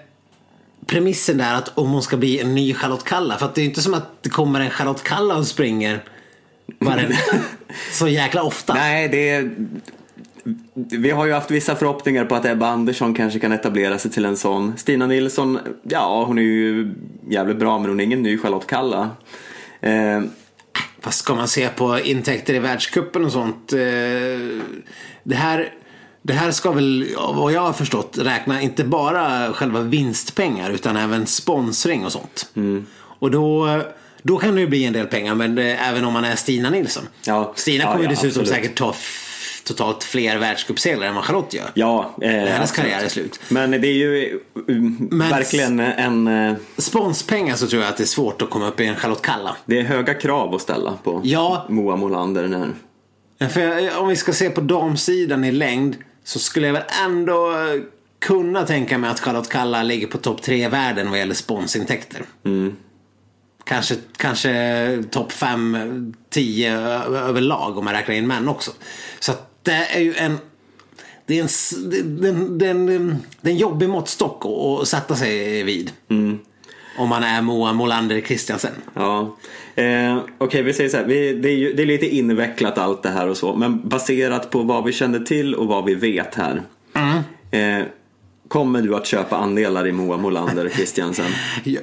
premissen 0.87 1.39
där 1.39 1.55
att 1.55 1.78
om 1.78 1.91
hon 1.91 2.03
ska 2.03 2.16
bli 2.16 2.41
en 2.41 2.55
ny 2.55 2.74
Charlotte 2.74 3.05
Kalla. 3.05 3.39
För 3.39 3.47
att 3.47 3.55
det 3.55 3.61
är 3.61 3.64
inte 3.64 3.83
som 3.83 3.95
att 3.95 4.22
det 4.22 4.30
kommer 4.30 4.61
en 4.61 4.70
Charlotte 4.70 5.03
Kalla 5.03 5.37
och 5.37 5.47
springer 5.47 6.05
så 7.93 8.09
jäkla 8.09 8.43
ofta. 8.43 8.74
nej 8.74 9.09
det 9.09 9.30
är... 9.30 9.51
Vi 10.74 11.11
har 11.11 11.26
ju 11.26 11.33
haft 11.33 11.51
vissa 11.51 11.76
förhoppningar 11.76 12.24
på 12.24 12.35
att 12.35 12.45
Ebba 12.45 12.66
Andersson 12.66 13.14
kanske 13.14 13.39
kan 13.39 13.53
etablera 13.53 13.99
sig 13.99 14.11
till 14.11 14.24
en 14.24 14.37
sån. 14.37 14.76
Stina 14.76 15.07
Nilsson, 15.07 15.59
ja 15.83 16.24
hon 16.24 16.39
är 16.39 16.43
ju 16.43 16.95
jävligt 17.28 17.57
bra 17.57 17.78
men 17.78 17.89
hon 17.89 18.01
är 18.01 18.05
ingen 18.05 18.22
ny 18.22 18.39
Charlotte 18.39 18.66
Kalla. 18.66 19.11
Eh, 19.80 20.22
Fast 21.03 21.18
ska 21.18 21.35
man 21.35 21.49
se 21.49 21.68
på 21.68 21.99
intäkter 21.99 22.55
i 22.55 22.59
världscupen 22.59 23.24
och 23.24 23.33
sånt. 23.33 23.72
Eh, 23.72 23.78
det, 25.22 25.35
här, 25.35 25.72
det 26.22 26.32
här 26.32 26.50
ska 26.50 26.72
väl, 26.72 27.06
vad 27.34 27.52
jag 27.52 27.60
har 27.60 27.72
förstått, 27.72 28.18
räkna 28.20 28.60
inte 28.60 28.84
bara 28.84 29.52
själva 29.52 29.80
vinstpengar 29.80 30.70
utan 30.70 30.96
även 30.96 31.26
sponsring 31.26 32.04
och 32.04 32.12
sånt. 32.12 32.50
Och 33.18 33.30
då, 33.30 33.80
Då 34.22 34.36
kan 34.38 34.54
det 34.54 34.60
ju 34.60 34.66
bli 34.66 34.84
en 34.84 34.92
del 34.92 35.06
pengar, 35.06 35.34
men 35.34 35.58
eh, 35.58 35.88
även 35.88 36.04
om 36.04 36.12
man 36.12 36.24
är 36.24 36.36
Stina 36.36 36.70
Nilsson. 36.70 37.02
Ja. 37.26 37.52
Stina 37.56 37.84
Ja, 37.84 37.90
kommer 37.92 37.98
ju 37.98 38.04
ja, 38.04 38.10
dessutom 38.10 38.28
absolut. 38.42 38.48
säkert 38.48 38.74
ta 38.78 38.94
totalt 39.64 40.04
fler 40.04 40.38
världscupsegrar 40.38 41.06
än 41.06 41.14
vad 41.14 41.24
Charlotte 41.24 41.54
gör. 41.54 41.70
Ja, 41.74 42.14
eh, 42.22 42.30
hennes 42.30 42.60
absolut. 42.60 42.74
karriär 42.90 43.04
är 43.04 43.08
slut. 43.08 43.40
Men 43.48 43.70
det 43.70 43.88
är 43.88 43.92
ju 43.92 44.40
um, 44.68 45.08
verkligen 45.30 45.80
en... 45.80 46.26
eh, 46.28 46.54
Sponspengar 46.78 47.56
så 47.56 47.66
tror 47.66 47.82
jag 47.82 47.88
att 47.90 47.96
det 47.96 48.04
är 48.04 48.06
svårt 48.06 48.42
att 48.42 48.50
komma 48.50 48.68
upp 48.68 48.80
i 48.80 48.86
en 48.86 48.96
Charlotte 48.96 49.22
Kalla. 49.22 49.56
Det 49.64 49.78
är 49.78 49.82
höga 49.82 50.14
krav 50.14 50.54
att 50.54 50.60
ställa 50.62 50.92
på 51.02 51.20
Ja. 51.24 51.66
Moa 51.68 51.96
Molander. 51.96 52.48
När, 52.48 53.48
För 53.48 53.98
om 53.98 54.08
vi 54.08 54.16
ska 54.16 54.32
se 54.32 54.50
på 54.50 54.60
damsidan 54.60 55.44
i 55.44 55.52
längd 55.52 55.96
så 56.24 56.38
skulle 56.38 56.66
jag 56.66 56.74
väl 56.74 56.84
ändå 57.04 57.54
kunna 58.18 58.66
tänka 58.66 58.98
mig 58.98 59.10
att 59.10 59.20
Charlotte 59.20 59.48
Kalla 59.48 59.82
ligger 59.82 60.06
på 60.06 60.18
topp 60.18 60.42
tre 60.42 60.64
i 60.64 60.68
världen 60.68 61.10
vad 61.10 61.18
gäller 61.18 61.34
sponsintäkter. 61.34 62.22
Kanske, 63.64 63.94
kanske 64.16 65.04
topp 65.10 65.32
5-10 65.32 67.16
överlag 67.16 67.78
om 67.78 67.84
man 67.84 67.94
räknar 67.94 68.14
in 68.14 68.26
män 68.26 68.48
också. 68.48 68.70
Så 69.20 69.32
det 69.62 69.72
är 69.72 70.00
ju 70.00 70.14
en 70.14 70.38
det 71.26 71.38
är 71.38 71.42
en, 71.42 71.48
det, 71.90 72.02
det, 72.02 72.58
det, 72.58 72.66
är 72.66 72.70
en, 72.70 73.16
det 73.40 73.50
är 73.50 73.52
en 73.52 73.58
jobbig 73.58 73.88
måttstock 73.88 74.44
att, 74.44 74.82
att 74.82 74.88
sätta 74.88 75.16
sig 75.16 75.62
vid. 75.62 75.92
Om 76.97 77.09
man 77.09 77.22
är 77.22 77.43
Moa 77.43 77.72
Molander 77.72 78.20
Christiansen. 78.20 78.72
ja. 78.95 79.36
eh, 79.74 80.18
Okej, 80.38 80.62
vi 80.62 80.72
säger 80.72 80.90
så 80.90 80.97
här. 80.97 81.05
Vi, 81.05 81.32
det, 81.32 81.49
är 81.49 81.57
ju, 81.57 81.72
det 81.72 81.82
är 81.82 81.86
lite 81.86 82.07
invecklat 82.16 82.78
allt 82.78 83.03
det 83.03 83.11
här 83.11 83.28
och 83.28 83.36
så. 83.36 83.55
Men 83.55 83.88
baserat 83.88 84.51
på 84.51 84.62
vad 84.62 84.84
vi 84.84 84.93
känner 84.93 85.18
till 85.18 85.55
och 85.55 85.66
vad 85.66 85.84
vi 85.84 85.95
vet 85.95 86.34
här. 86.34 86.62
Eh, 87.51 87.84
kommer 88.49 88.82
du 88.82 88.97
att 88.97 89.07
köpa 89.07 89.36
andelar 89.36 89.86
i 89.86 89.93
Moa 89.93 90.16
Molander 90.16 90.68
Christiansen? 90.68 91.26
Jag, 91.64 91.82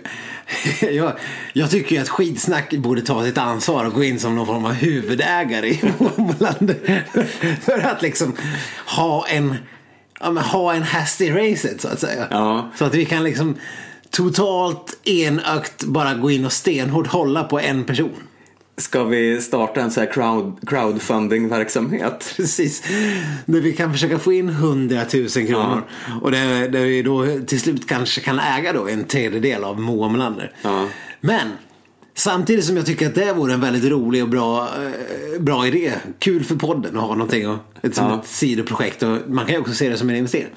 jag, 0.94 1.12
jag 1.54 1.72
tycker 1.72 1.96
ju 1.96 2.02
att 2.02 2.10
skidsnack 2.10 2.74
borde 2.74 3.02
ta 3.02 3.24
sitt 3.26 3.38
ansvar 3.38 3.86
och 3.86 3.94
gå 3.94 4.04
in 4.04 4.20
som 4.20 4.36
någon 4.36 4.48
form 4.48 4.66
av 4.66 4.72
huvudägare 4.72 5.68
i 5.68 5.80
Molander. 6.18 7.04
För 7.62 7.80
att 7.80 8.02
liksom 8.02 8.34
ha 8.86 9.28
en, 9.28 9.56
ja, 10.20 10.28
ha 10.32 10.74
en 10.74 10.84
häst 10.84 11.22
i 11.22 11.32
racet 11.32 11.82
så 11.82 11.88
att 11.88 12.00
säga. 12.00 12.28
Ja. 12.32 12.70
Så 12.76 12.86
att 12.86 12.96
vi 12.96 13.06
kan 13.06 13.24
liksom 13.24 13.56
totalt 14.12 14.98
enögt 15.08 15.84
bara 15.84 16.14
gå 16.14 16.32
in 16.32 16.46
och 16.46 16.52
stenhårt 16.54 17.08
hålla 17.08 17.44
på 17.44 17.60
en 17.60 17.84
person. 17.84 18.14
Ska 18.78 19.04
vi 19.04 19.42
starta 19.42 19.82
en 19.82 19.92
så 19.92 20.00
här 20.00 20.12
crowd, 20.14 20.58
crowdfunding-verksamhet? 20.68 22.34
Precis. 22.38 22.84
Där 23.46 23.62
vi 23.62 23.74
kan 23.74 23.92
försöka 23.94 24.20
få 24.20 24.34
in 24.34 24.50
100 24.50 25.02
000 25.14 25.28
kronor. 25.30 25.84
Och 26.22 26.32
där, 26.32 26.68
där 26.68 26.86
vi 26.86 27.02
då 27.02 27.26
till 27.48 27.60
slut 27.62 27.88
kanske 27.88 28.22
kan 28.22 28.40
äga 28.40 28.74
då 28.74 28.88
en 28.88 29.04
tredjedel 29.04 29.64
av 29.64 29.80
Moa 29.82 30.10
Melander. 30.10 30.52
Ja. 30.62 30.86
Men 31.22 31.48
samtidigt 32.16 32.66
som 32.66 32.78
jag 32.78 32.86
tycker 32.86 33.08
att 33.08 33.16
det 33.16 33.34
vore 33.34 33.54
en 33.54 33.62
väldigt 33.62 33.92
rolig 33.92 34.24
och 34.24 34.30
bra, 34.30 34.62
eh, 34.68 35.42
bra 35.42 35.68
idé. 35.68 35.92
Kul 36.20 36.44
för 36.44 36.56
podden 36.56 36.98
att 36.98 37.04
ha 37.04 37.14
någonting 37.16 37.50
och, 37.50 37.58
ett, 37.82 37.98
Ja. 37.98 38.20
ett 38.20 38.28
sidoprojekt. 38.28 39.04
Och 39.04 39.18
man 39.28 39.46
kan 39.46 39.56
ju 39.56 39.62
också 39.62 39.74
se 39.74 39.90
det 39.90 39.98
som 39.98 40.10
en 40.10 40.16
investering. 40.16 40.50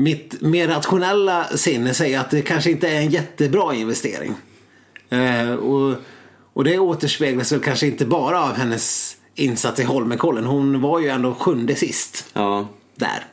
Mitt 0.00 0.40
mer 0.40 0.68
rationella 0.68 1.44
sinne 1.44 1.94
säger 1.94 2.20
att 2.20 2.30
det 2.30 2.42
kanske 2.42 2.70
inte 2.70 2.88
är 2.88 2.96
en 3.00 3.10
jättebra 3.10 3.74
investering. 3.74 4.34
Eh, 5.10 5.50
och, 5.54 5.96
och 6.52 6.64
det 6.64 6.78
återspeglas 6.78 7.52
väl 7.52 7.60
kanske 7.60 7.86
inte 7.86 8.06
bara 8.06 8.42
av 8.44 8.52
hennes 8.54 9.16
insats 9.34 9.80
i 9.80 9.84
Holmenkollen. 9.84 10.44
Hon 10.44 10.80
var 10.80 11.00
ju 11.00 11.08
ändå 11.08 11.34
sjunde 11.34 11.74
sist 11.74 12.24
Ja. 12.32 12.68
där. 12.96 13.26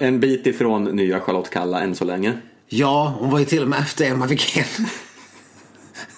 En 0.00 0.20
bit 0.20 0.46
ifrån 0.46 0.84
nya 0.84 1.20
Charlotte 1.20 1.50
Kalla 1.50 1.80
än 1.80 1.94
så 1.94 2.04
länge. 2.04 2.32
Ja, 2.68 3.16
hon 3.18 3.30
var 3.30 3.38
ju 3.38 3.44
till 3.44 3.62
och 3.62 3.68
med 3.68 3.78
efter 3.80 4.10
Emma 4.10 4.26
Wikén. 4.26 4.64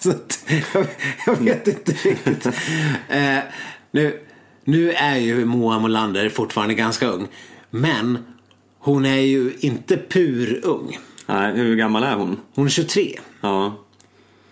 Så 0.00 0.10
att, 0.10 0.44
jag, 0.74 0.86
jag 1.26 1.36
vet 1.36 1.68
inte 1.68 1.92
riktigt. 1.92 2.46
Eh, 3.08 3.38
nu, 3.90 4.20
nu 4.64 4.92
är 4.92 5.16
ju 5.16 5.44
Moa 5.44 5.78
Molander 5.78 6.28
fortfarande 6.28 6.74
ganska 6.74 7.06
ung. 7.06 7.28
Men 7.70 8.18
hon 8.84 9.04
är 9.06 9.20
ju 9.20 9.52
inte 9.60 9.96
pur 9.96 10.60
ung. 10.64 10.98
Nej, 11.26 11.52
hur 11.56 11.76
gammal 11.76 12.02
är 12.02 12.14
hon? 12.16 12.40
Hon 12.54 12.66
är 12.66 12.70
23. 12.70 13.18
Ja. 13.40 13.76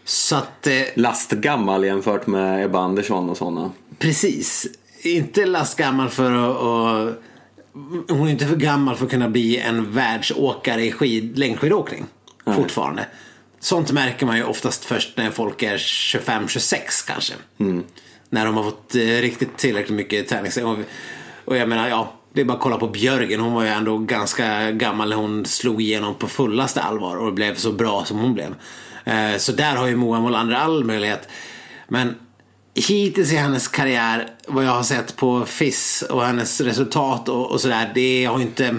Så 0.05 0.37
att, 0.37 0.67
eh, 0.67 0.83
Lastgammal 0.95 1.85
jämfört 1.85 2.27
med 2.27 2.65
Ebba 2.65 2.79
Andersson 2.79 3.31
och 3.31 3.37
sådana. 3.37 3.71
precis. 3.99 4.67
Inte 5.03 5.47
lastgammal 5.47 6.09
för 6.09 6.33
att... 6.33 6.57
att 6.57 7.19
hon 8.09 8.27
är 8.27 8.31
inte 8.31 8.47
för 8.47 8.57
gammal 8.57 8.97
för 8.97 9.05
att 9.05 9.11
kunna 9.11 9.29
bli 9.29 9.59
en 9.59 9.93
världsåkare 9.93 10.85
i 10.85 10.93
skid, 10.93 11.39
längdskidåkning. 11.39 12.07
Fortfarande. 12.57 13.07
Sånt 13.61 13.93
märker 13.93 14.27
man 14.27 14.37
ju 14.37 14.45
oftast 14.45 14.85
först 14.85 15.17
när 15.17 15.31
folk 15.31 15.63
är 15.63 15.77
25-26 15.77 17.07
kanske. 17.07 17.35
När 18.29 18.45
de 18.45 18.57
har 18.57 18.65
fått 18.65 18.95
eh, 18.95 19.01
riktigt 19.01 19.57
tillräckligt 19.57 19.97
mycket 19.97 20.29
träning. 20.29 20.65
Och, 20.65 20.79
och 21.45 21.57
jag 21.57 21.69
menar, 21.69 21.89
ja. 21.89 22.13
Det 22.33 22.41
är 22.41 22.45
bara 22.45 22.55
att 22.55 22.61
kolla 22.61 22.77
på 22.77 22.89
Björgen. 22.89 23.41
Hon 23.41 23.53
var 23.53 23.63
ju 23.63 23.69
ändå 23.69 23.99
ganska 23.99 24.71
gammal 24.71 25.09
när 25.09 25.17
hon 25.17 25.47
slog 25.47 25.83
igenom 25.83 26.15
på 26.15 26.29
fullaste 26.29 26.81
allvar 26.81 27.17
och 27.17 27.35
blev 27.35 27.55
så 27.55 27.73
bra 27.73 28.05
som 28.05 28.19
hon 28.19 28.35
blev. 28.35 28.55
Eh, 29.05 29.37
så 29.37 29.53
där 29.53 29.77
har 29.77 29.87
ju 29.87 29.97
Moa 29.97 30.21
Molander 30.21 30.57
all 30.57 30.85
möjlighet. 30.85 31.29
Men 31.89 32.15
hittills 32.75 33.33
i 33.33 33.37
hennes 33.37 33.69
karriär, 33.69 34.31
vad 34.47 34.65
jag 34.65 34.71
har 34.71 34.83
sett 34.83 35.17
på 35.17 35.45
FIS 35.47 36.05
och 36.11 36.23
hennes 36.25 36.61
resultat 36.61 37.29
och, 37.29 37.51
och 37.51 37.61
sådär, 37.61 37.93
det 37.95 38.25
har 38.25 38.41
inte... 38.41 38.77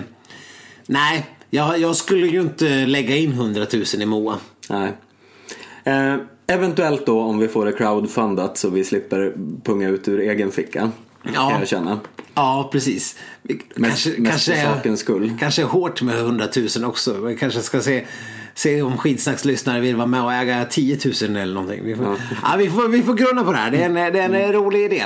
Nej, 0.85 1.25
jag, 1.49 1.79
jag 1.79 1.95
skulle 1.95 2.27
ju 2.27 2.41
inte 2.41 2.85
lägga 2.85 3.15
in 3.15 3.31
100 3.31 3.65
000 3.73 3.83
i 4.01 4.05
Moa. 4.05 4.37
Nej. 4.69 4.93
Eh, 5.83 6.15
eventuellt 6.47 7.05
då 7.05 7.21
om 7.21 7.37
vi 7.37 7.47
får 7.47 7.65
det 7.65 7.71
crowdfundat 7.71 8.57
så 8.57 8.69
vi 8.69 8.83
slipper 8.83 9.33
punga 9.63 9.89
ut 9.89 10.07
ur 10.07 10.19
egen 10.19 10.51
ficka. 10.51 10.91
Ja. 11.23 11.49
Kan 11.49 11.59
jag 11.59 11.67
känna. 11.67 11.99
Ja, 12.35 12.69
precis. 12.71 13.15
Mest- 13.43 13.63
kanske, 13.75 14.09
mest 14.09 14.29
kanske, 14.31 14.51
för 14.55 14.59
är- 14.61 14.75
sakens 14.75 14.99
skull. 14.99 15.33
kanske 15.39 15.61
är 15.61 15.65
hårt 15.65 16.01
med 16.01 16.15
100 16.19 16.47
000 16.77 16.85
också. 16.85 17.13
Vi 17.25 17.37
kanske 17.37 17.61
ska 17.61 17.81
se, 17.81 18.05
se 18.55 18.81
om 18.81 18.97
skitsnackslyssnare 18.97 19.79
vill 19.79 19.95
vara 19.95 20.07
med 20.07 20.23
och 20.23 20.33
äga 20.33 20.65
10 20.65 20.97
000 21.21 21.37
eller 21.37 21.53
någonting. 21.53 21.85
Vi 21.85 21.95
får, 21.95 22.17
ja. 22.43 22.55
vi 22.57 22.69
får, 22.69 22.87
vi 22.87 23.03
får 23.03 23.13
grunna 23.13 23.43
på 23.43 23.51
det 23.51 23.57
här. 23.57 23.71
Det 23.71 23.77
är 23.81 23.85
en, 23.85 23.93
det 23.93 24.01
är 24.01 24.15
en 24.15 24.35
Mm. 24.35 24.51
rolig 24.53 24.83
idé. 24.83 25.03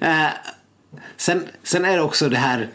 Eh, 0.00 0.26
sen, 1.16 1.44
sen 1.62 1.84
är 1.84 1.96
det 1.96 2.02
också 2.02 2.28
det 2.28 2.36
här, 2.38 2.68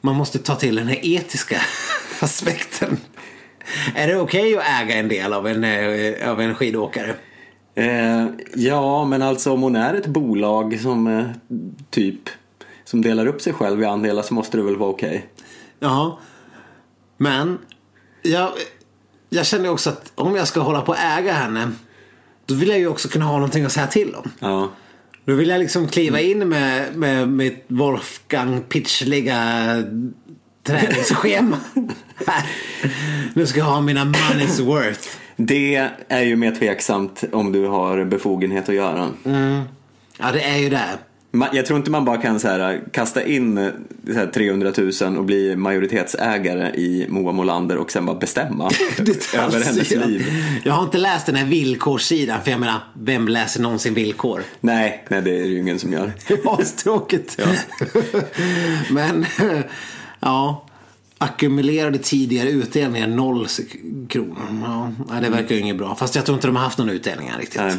man 0.00 0.14
måste 0.14 0.38
ta 0.38 0.54
till 0.54 0.76
den 0.76 0.88
här 0.88 0.98
etiska 1.02 1.60
aspekten. 2.20 2.96
Är 3.94 4.08
det 4.08 4.16
okej 4.16 4.56
att 4.56 4.64
äga 4.82 4.94
en 4.94 5.08
del 5.08 5.32
av 5.32 5.46
en, 5.48 5.64
eh, 5.64 6.30
av 6.30 6.40
en 6.40 6.54
skidåkare? 6.54 7.14
Eh, 7.78 8.26
ja, 8.54 9.04
men 9.04 9.22
alltså 9.22 9.52
om 9.52 9.62
hon 9.62 9.76
är 9.76 9.94
ett 9.94 10.06
bolag 10.06 10.80
som 10.80 11.06
eh, 11.06 11.26
typ 11.90 12.28
som 12.84 13.02
delar 13.02 13.26
upp 13.26 13.40
sig 13.40 13.52
själv 13.52 13.82
i 13.82 13.84
andelar 13.84 14.22
så 14.22 14.34
måste 14.34 14.56
det 14.56 14.62
väl 14.62 14.76
vara 14.76 14.90
okej. 14.90 15.26
Ja. 15.78 16.18
Men 17.16 17.58
jag, 18.22 18.52
jag 19.28 19.46
känner 19.46 19.70
också 19.70 19.90
att 19.90 20.12
om 20.14 20.36
jag 20.36 20.48
ska 20.48 20.60
hålla 20.60 20.82
på 20.82 20.92
att 20.92 21.18
äga 21.18 21.32
henne 21.32 21.70
då 22.46 22.54
vill 22.54 22.68
jag 22.68 22.78
ju 22.78 22.88
också 22.88 23.08
kunna 23.08 23.24
ha 23.24 23.32
någonting 23.32 23.64
att 23.64 23.72
säga 23.72 23.86
till 23.86 24.14
om. 24.14 24.30
Ja. 24.38 24.70
Då 25.24 25.34
vill 25.34 25.48
jag 25.48 25.58
liksom 25.58 25.88
kliva 25.88 26.20
in 26.20 26.48
med, 26.48 26.96
med 26.96 27.28
mitt 27.28 27.64
Wolfgang 27.68 28.62
Pitchliga 28.62 29.64
träningsschema. 30.68 31.56
Nu 33.34 33.46
ska 33.46 33.58
jag 33.58 33.66
ha 33.66 33.80
mina 33.80 34.04
money's 34.04 34.64
worth. 34.64 35.08
Det 35.36 35.90
är 36.08 36.22
ju 36.22 36.36
mer 36.36 36.54
tveksamt 36.54 37.24
om 37.32 37.52
du 37.52 37.66
har 37.66 38.04
befogenhet 38.04 38.68
att 38.68 38.74
göra. 38.74 39.08
Ja, 40.18 40.32
det 40.32 40.40
är 40.40 40.56
ju 40.56 40.68
det. 40.68 40.98
Jag 41.52 41.66
tror 41.66 41.78
inte 41.78 41.90
man 41.90 42.04
bara 42.04 42.16
kan 42.16 42.40
så 42.40 42.48
här, 42.48 42.80
kasta 42.92 43.24
in 43.24 43.58
eh, 43.58 43.70
så 44.06 44.12
här, 44.12 44.26
300 44.26 44.72
000 45.02 45.18
och 45.18 45.24
bli 45.24 45.56
majoritetsägare 45.56 46.70
i 46.74 47.06
Moa 47.08 47.32
Molander 47.32 47.76
och 47.76 47.90
sen 47.90 48.06
bara 48.06 48.16
bestämma 48.18 48.64
över 49.34 49.64
hennes 49.64 49.90
liv. 49.90 50.26
Jag 50.64 50.72
har 50.72 50.84
inte 50.84 50.98
läst 50.98 51.26
den 51.26 51.34
här 51.34 51.46
villkorssidan 51.46 52.42
för 52.44 52.50
jag 52.50 52.60
menar, 52.60 52.80
vem 52.94 53.28
läser 53.28 53.62
någonsin 53.62 53.94
villkor? 53.94 54.42
Nej, 54.60 55.04
nej, 55.08 55.22
det 55.22 55.30
är 55.30 55.40
det 55.40 55.48
ju 55.48 55.58
ingen 55.58 55.78
som 55.78 55.92
gör. 55.92 56.12
Det 56.28 56.44
var 56.44 56.76
tråkigt. 56.76 57.40
Men 58.90 59.26
ja, 60.20 60.64
ackumulerade 61.18 61.98
tidigare 61.98 62.50
utdelningar 62.50 63.06
noll 63.06 63.46
kronor. 64.08 64.36
Ja, 65.08 65.20
det 65.20 65.28
verkar 65.28 65.54
ju 65.54 65.60
inget 65.60 65.78
bra. 65.78 65.94
Fast 65.94 66.14
jag 66.14 66.24
tror 66.24 66.36
inte 66.36 66.48
de 66.48 66.56
har 66.56 66.64
haft 66.64 66.78
någon 66.78 66.90
utdelningar 66.90 67.38
riktigt. 67.38 67.60
Nej. 67.60 67.76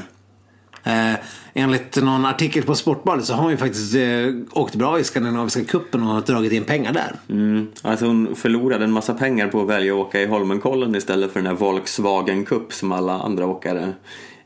Eh, 0.84 1.16
enligt 1.54 1.96
någon 1.96 2.26
artikel 2.26 2.64
på 2.64 2.76
Sportbladet 2.76 3.26
så 3.26 3.34
har 3.34 3.42
hon 3.42 3.52
ju 3.52 3.58
faktiskt 3.58 3.96
eh, 3.96 4.60
åkt 4.60 4.76
bra 4.76 5.00
i 5.00 5.04
Skandinaviska 5.04 5.64
cupen 5.64 6.04
och 6.04 6.24
dragit 6.24 6.52
in 6.52 6.64
pengar 6.64 6.94
där. 6.94 7.16
Mm. 7.30 7.68
Alltså 7.82 8.06
hon 8.06 8.36
förlorade 8.36 8.84
en 8.84 8.92
massa 8.92 9.14
pengar 9.14 9.48
på 9.48 9.62
att 9.62 9.68
välja 9.68 9.94
att 9.94 10.00
åka 10.00 10.22
i 10.22 10.26
Holmenkollen 10.26 10.96
istället 10.96 11.32
för 11.32 11.40
den 11.40 11.48
här 11.48 11.54
Volkswagen 11.54 12.46
Cup 12.46 12.74
som 12.74 12.92
alla 12.92 13.14
andra 13.14 13.48
åkare 13.48 13.94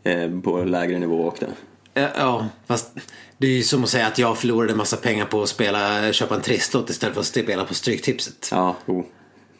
eh, 0.03 0.39
på 0.43 0.63
lägre 0.63 0.99
nivå 0.99 1.27
åkte. 1.27 1.47
Eh, 1.93 2.09
ja, 2.17 2.47
fast 2.67 2.91
det 3.37 3.47
är 3.47 3.51
ju 3.51 3.63
som 3.63 3.83
att 3.83 3.89
säga 3.89 4.07
att 4.07 4.17
jag 4.17 4.37
förlorade 4.37 4.71
en 4.71 4.77
massa 4.77 4.97
pengar 4.97 5.25
på 5.25 5.43
att 5.43 5.49
spela, 5.49 6.13
köpa 6.13 6.35
en 6.35 6.41
trisslott 6.41 6.89
istället 6.89 7.13
för 7.13 7.21
att 7.21 7.27
spela 7.27 7.65
på 7.65 7.73
Stryktipset. 7.73 8.47
Ja, 8.51 8.75
oh. 8.85 9.03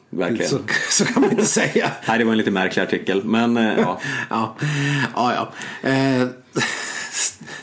verkligen. 0.09 0.49
Så, 0.49 0.59
så 0.89 1.05
kan 1.05 1.21
man 1.21 1.31
inte 1.31 1.45
säga. 1.61 1.91
Nej, 2.07 2.17
det 2.17 2.25
var 2.25 2.31
en 2.31 2.37
lite 2.37 2.51
märklig 2.51 2.83
artikel, 2.83 3.23
men 3.23 3.57
eh, 3.57 3.79
ja. 3.79 4.01
Ja, 4.29 4.55
ja. 5.15 5.51
ja. 5.83 5.89
Eh, 5.89 6.27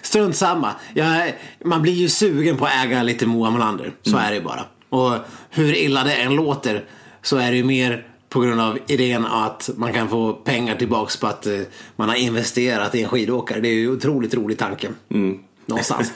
strunt 0.02 0.36
samma. 0.36 0.72
Jag, 0.94 1.32
man 1.64 1.82
blir 1.82 1.92
ju 1.92 2.08
sugen 2.08 2.56
på 2.56 2.66
att 2.66 2.84
äga 2.84 3.02
lite 3.02 3.26
Moa 3.26 3.50
Molander. 3.50 3.92
Så 4.02 4.16
är 4.16 4.30
det 4.30 4.36
ju 4.36 4.42
bara. 4.42 4.64
Och 4.88 5.12
hur 5.50 5.74
illa 5.76 6.04
det 6.04 6.14
än 6.14 6.34
låter 6.34 6.84
så 7.22 7.36
är 7.36 7.50
det 7.50 7.56
ju 7.56 7.64
mer 7.64 8.09
på 8.30 8.40
grund 8.40 8.60
av 8.60 8.78
idén 8.86 9.26
att 9.26 9.70
man 9.76 9.92
kan 9.92 10.08
få 10.08 10.32
pengar 10.32 10.76
tillbaks 10.76 11.16
på 11.16 11.26
att 11.26 11.46
eh, 11.46 11.60
man 11.96 12.08
har 12.08 12.16
investerat 12.16 12.94
i 12.94 13.02
en 13.02 13.08
skidåkare. 13.08 13.60
Det 13.60 13.68
är 13.68 13.74
ju 13.74 13.90
otroligt 13.92 14.34
rolig 14.34 14.58
tanke. 14.58 14.88
Någonstans. 15.66 16.12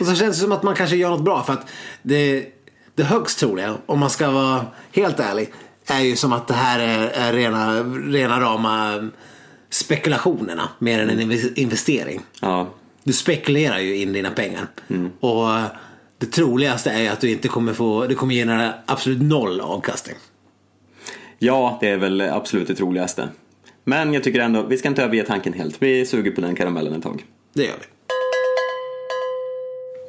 Och 0.00 0.06
så 0.06 0.14
känns 0.14 0.36
det 0.36 0.42
som 0.42 0.52
att 0.52 0.62
man 0.62 0.74
kanske 0.74 0.96
gör 0.96 1.10
något 1.10 1.24
bra 1.24 1.42
för 1.42 1.52
att 1.52 1.66
det, 2.02 2.46
det 2.94 3.02
högst 3.02 3.38
troliga, 3.38 3.74
om 3.86 3.98
man 3.98 4.10
ska 4.10 4.30
vara 4.30 4.66
helt 4.92 5.20
ärlig, 5.20 5.52
är 5.86 6.00
ju 6.00 6.16
som 6.16 6.32
att 6.32 6.48
det 6.48 6.54
här 6.54 6.78
är, 6.78 7.08
är 7.08 7.32
rena, 7.32 7.82
rena 8.12 8.40
rama 8.40 9.08
spekulationerna 9.70 10.68
mer 10.78 11.02
än 11.02 11.10
en 11.10 11.20
inves- 11.20 11.54
investering. 11.54 12.20
ja. 12.40 12.68
Du 13.04 13.12
spekulerar 13.12 13.78
ju 13.78 13.96
in 13.96 14.12
dina 14.12 14.30
pengar. 14.30 14.66
Och 15.20 15.48
det 16.18 16.26
troligaste 16.26 16.90
är 16.90 17.00
ju 17.00 17.08
att 17.08 17.20
du 17.20 17.30
inte 17.30 17.48
kommer 17.48 17.72
få, 17.72 18.06
det 18.06 18.14
kommer 18.14 18.34
generera 18.34 18.72
absolut 18.86 19.22
noll 19.22 19.60
avkastning. 19.60 20.16
Ja, 21.38 21.78
det 21.80 21.88
är 21.88 21.96
väl 21.96 22.20
absolut 22.20 22.68
det 22.68 22.74
troligaste. 22.74 23.28
Men 23.84 24.14
jag 24.14 24.24
tycker 24.24 24.40
ändå, 24.40 24.62
vi 24.62 24.78
ska 24.78 24.88
inte 24.88 25.02
överge 25.02 25.24
tanken 25.24 25.52
helt. 25.52 25.82
Vi 25.82 26.06
suger 26.06 26.30
på 26.30 26.40
den 26.40 26.54
karamellen 26.54 26.92
ett 26.94 27.02
tag. 27.02 27.24
Det 27.52 27.62
gör 27.64 27.76
vi. 27.80 27.84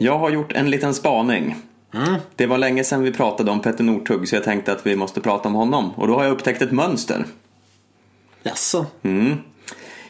Jag 0.06 0.20
har 0.20 0.30
gjort 0.30 0.52
en 0.52 0.70
liten 0.70 0.94
spaning. 0.94 1.56
Det 2.36 2.46
var 2.46 2.58
länge 2.58 2.84
sedan 2.84 3.04
vi 3.04 3.12
pratade 3.12 3.52
om 3.52 3.62
Petter 3.62 3.84
Northug 3.84 4.28
så 4.28 4.36
jag 4.36 4.44
tänkte 4.44 4.72
att 4.72 4.86
vi 4.86 4.96
måste 4.96 5.22
prata 5.22 5.50
om 5.50 5.56
honom. 5.56 5.92
Och 5.96 6.08
då 6.08 6.16
har 6.16 6.24
jag 6.24 6.32
upptäckt 6.32 6.62
ett 6.62 6.72
mönster. 6.72 7.26
Jaså? 8.44 8.86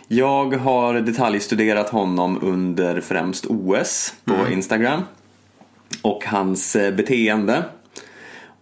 Jag 0.07 0.55
har 0.55 0.93
detaljstuderat 0.93 1.89
honom 1.89 2.39
under 2.41 3.01
främst 3.01 3.45
OS 3.45 4.13
på 4.25 4.33
Instagram. 4.51 5.01
Och 6.01 6.25
hans 6.25 6.75
eh, 6.75 6.93
beteende. 6.95 7.63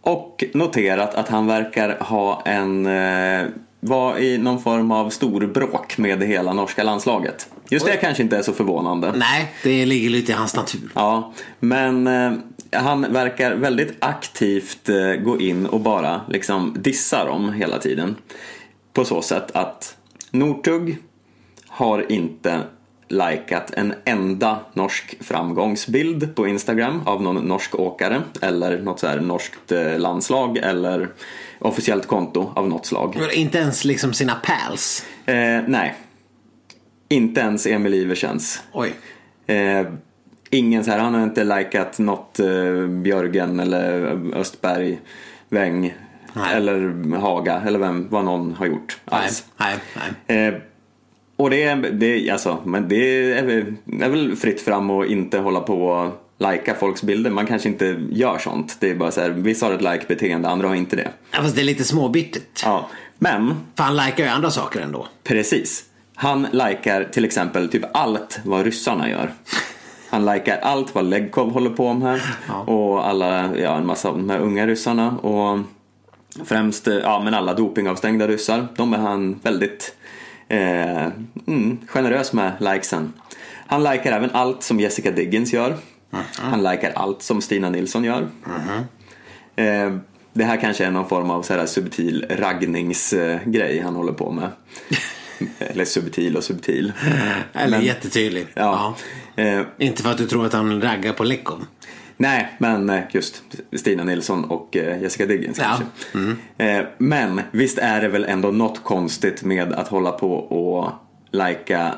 Och 0.08 0.44
noterat 0.54 1.16
att 1.16 1.28
han 1.28 1.48
verkar 1.48 1.98
ha 2.00 2.42
en... 2.46 2.86
Eh, 2.86 3.48
var 3.80 4.18
i 4.18 4.38
någon 4.38 4.62
form 4.62 4.92
av 4.92 5.10
stor 5.10 5.46
bråk 5.48 5.98
med 5.98 6.20
det 6.20 6.26
hela 6.26 6.54
norska 6.54 6.84
landslaget. 6.84 7.50
Just 7.70 7.86
det 7.86 7.98
kanske 7.98 8.24
inte 8.24 8.38
är 8.38 8.42
så 8.42 8.54
förvånande. 8.54 9.14
Nej, 9.16 9.54
det 9.64 9.86
ligger 9.86 10.10
lite 10.10 10.32
i 10.32 10.36
hans 10.36 10.56
natur. 10.56 10.90
Ja, 10.94 11.34
men 11.60 12.08
eh, 12.08 12.32
han 12.72 13.14
verkar 13.14 13.56
väldigt 13.56 13.96
aktivt 14.00 14.90
eh, 14.90 15.14
gå 15.24 15.40
in 15.40 15.66
och 15.66 15.80
bara 15.80 16.22
liksom 16.30 16.76
dissa 16.80 17.26
dem 17.26 17.54
hela 17.54 17.78
tiden. 17.78 18.16
På 18.94 19.06
så 19.06 19.22
sätt 19.22 19.52
att 19.52 19.98
Northug 20.32 20.98
har 21.68 22.12
inte 22.12 22.62
likat 23.08 23.72
en 23.74 23.94
enda 24.06 24.60
norsk 24.74 25.18
framgångsbild 25.24 26.36
på 26.36 26.48
Instagram 26.48 27.02
av 27.06 27.22
någon 27.22 27.36
norsk 27.36 27.76
åkare 27.76 28.22
eller 28.42 28.78
något 28.80 29.00
så 29.00 29.08
här 29.08 29.20
norskt 29.20 29.72
eh, 29.72 30.00
landslag 30.00 30.58
eller 30.58 31.10
officiellt 31.60 32.08
konto 32.08 32.52
av 32.56 32.70
något 32.70 32.86
slag. 32.86 33.16
Men 33.20 33.32
Inte 33.32 33.58
ens 33.58 33.86
liksom 33.86 34.14
sina 34.14 34.36
pals. 34.36 35.06
Eh, 35.26 35.62
nej, 35.68 35.96
inte 37.10 37.42
ens 37.42 37.66
Emil 37.68 37.94
Iversens. 37.94 38.62
Oj. 38.72 38.94
Eh, 39.48 39.88
ingen 40.50 40.84
så 40.84 40.92
här, 40.92 41.00
han 41.00 41.14
har 41.14 41.24
inte 41.24 41.44
likat 41.44 42.00
något 42.00 42.40
eh, 42.40 42.88
Björgen 42.88 43.60
eller 43.60 44.18
Östberg, 44.36 45.00
Weng 45.50 45.94
Nej. 46.34 46.56
eller 46.56 47.16
Haga 47.18 47.62
eller 47.66 47.80
vem, 47.80 48.08
vad 48.10 48.26
någon 48.26 48.54
har 48.54 48.66
gjort 48.66 48.98
Nej, 49.12 49.24
alls. 49.24 49.46
nej, 49.58 49.76
nej. 50.28 50.48
Eh, 50.48 50.54
och 51.38 51.50
det 51.50 51.64
är, 51.64 51.76
det, 51.76 52.30
alltså, 52.30 52.58
men 52.66 52.88
det 52.88 53.32
är, 53.34 53.44
väl- 53.44 53.76
är 54.02 54.10
väl 54.10 54.36
fritt 54.36 54.62
fram 54.62 54.90
och 54.90 55.06
inte 55.06 55.38
hålla 55.40 55.60
på 55.60 55.88
och 55.88 56.12
lajka 56.40 56.76
folks 56.76 57.04
bilder. 57.04 57.32
Man 57.32 57.46
kanske 57.46 57.70
inte 57.70 58.06
gör 58.12 58.38
sånt. 58.38 58.78
Det 58.80 58.90
är 58.90 58.96
bara 58.96 59.12
så 59.12 59.22
här, 59.22 59.30
vissa 59.30 59.66
har 59.66 59.74
ett 59.74 59.82
like-beteende, 59.82 60.50
andra 60.50 60.68
har 60.68 60.76
inte 60.76 60.96
det. 60.96 61.10
Ja, 61.32 61.42
fast 61.42 61.56
det 61.56 61.62
är 61.62 61.66
lite 61.66 61.84
småbittert. 61.84 62.62
Ja. 62.64 62.90
Men 63.20 63.54
För 63.76 63.84
han 63.84 63.96
likar 63.96 64.24
ju 64.24 64.30
andra 64.30 64.52
saker 64.52 64.80
ändå. 64.82 65.08
Precis. 65.24 65.84
Han 66.16 66.48
likar 66.52 67.04
till 67.04 67.26
exempel 67.26 67.70
typ 67.70 67.84
allt 67.94 68.40
vad 68.46 68.66
ryssarna 68.66 69.10
gör. 69.10 69.34
Han 70.10 70.26
likar 70.26 70.58
allt 70.58 70.96
vad 70.96 71.06
Legkov 71.06 71.52
håller 71.52 71.70
på 71.70 71.94
med 71.94 72.22
och 72.66 73.08
alla, 73.08 73.58
ja 73.58 73.78
en 73.78 73.86
massa 73.86 74.10
av 74.10 74.18
de 74.18 74.30
här 74.30 74.40
unga 74.40 74.68
ryssarna 74.68 75.12
och 75.18 75.60
främst, 76.46 76.88
ja 76.88 77.22
men 77.24 77.34
alla 77.34 77.54
dopingavstängda 77.54 78.28
ryssar. 78.28 78.68
De 78.76 78.94
är 78.94 78.98
han 78.98 79.40
väldigt 79.44 79.96
eh, 80.50 81.08
mm, 81.48 81.78
generös 81.88 82.34
med 82.34 82.52
likesen. 82.60 83.14
Han 83.68 83.84
likar 83.84 84.12
även 84.12 84.32
allt 84.32 84.64
som 84.64 84.80
Jessica 84.80 85.12
Diggins 85.12 85.54
gör. 85.54 85.78
Han 86.36 86.64
likar 86.64 86.92
allt 86.96 87.22
som 87.22 87.42
Stina 87.42 87.70
Nilsson 87.70 88.04
gör. 88.04 88.28
Eh, 89.56 89.98
det 90.34 90.44
här 90.44 90.58
kanske 90.62 90.86
är 90.86 90.92
någon 90.92 91.10
form 91.10 91.30
av 91.30 91.42
så 91.42 91.54
här 91.54 91.66
subtil 91.66 92.26
raggningsgrej 92.30 93.80
han 93.80 93.96
håller 93.96 94.14
på 94.14 94.32
med. 94.32 94.50
Eller 95.60 95.86
subtil 95.86 96.38
och 96.38 96.44
subtil. 96.44 96.94
Eller 97.54 97.78
Men- 97.78 97.86
jättetydlig. 97.86 98.48
Ja. 98.54 98.96
Eh, 99.36 99.62
Inte 99.78 100.04
för 100.04 100.12
att 100.12 100.18
du 100.18 100.28
tror 100.28 100.46
att 100.46 100.54
han 100.54 100.82
raggar 100.82 101.14
på 101.14 101.24
Lekov. 101.24 101.66
Nej, 102.18 102.56
men 102.58 102.90
eh, 102.90 103.02
just 103.12 103.44
Stina 103.76 104.04
Nilsson 104.04 104.46
och 104.46 104.78
eh, 104.78 105.02
Jessica 105.02 105.26
Diggins 105.26 105.58
Ja. 105.58 105.80
kanske. 106.14 106.36
Eh, 106.66 106.86
men 106.98 107.42
visst 107.52 107.78
är 107.78 108.02
det 108.02 108.08
väl 108.08 108.24
ändå 108.24 108.52
något 108.52 108.84
konstigt 108.84 109.44
med 109.44 109.74
att 109.74 109.88
hålla 109.88 110.12
på 110.12 110.34
och 110.34 110.92
lajka 111.32 111.96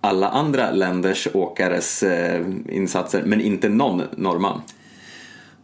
alla 0.00 0.28
andra 0.28 0.70
länders 0.70 1.28
åkares 1.34 2.04
insatser 2.68 3.22
men 3.26 3.40
inte 3.40 3.68
någon 3.68 4.02
norrman. 4.16 4.62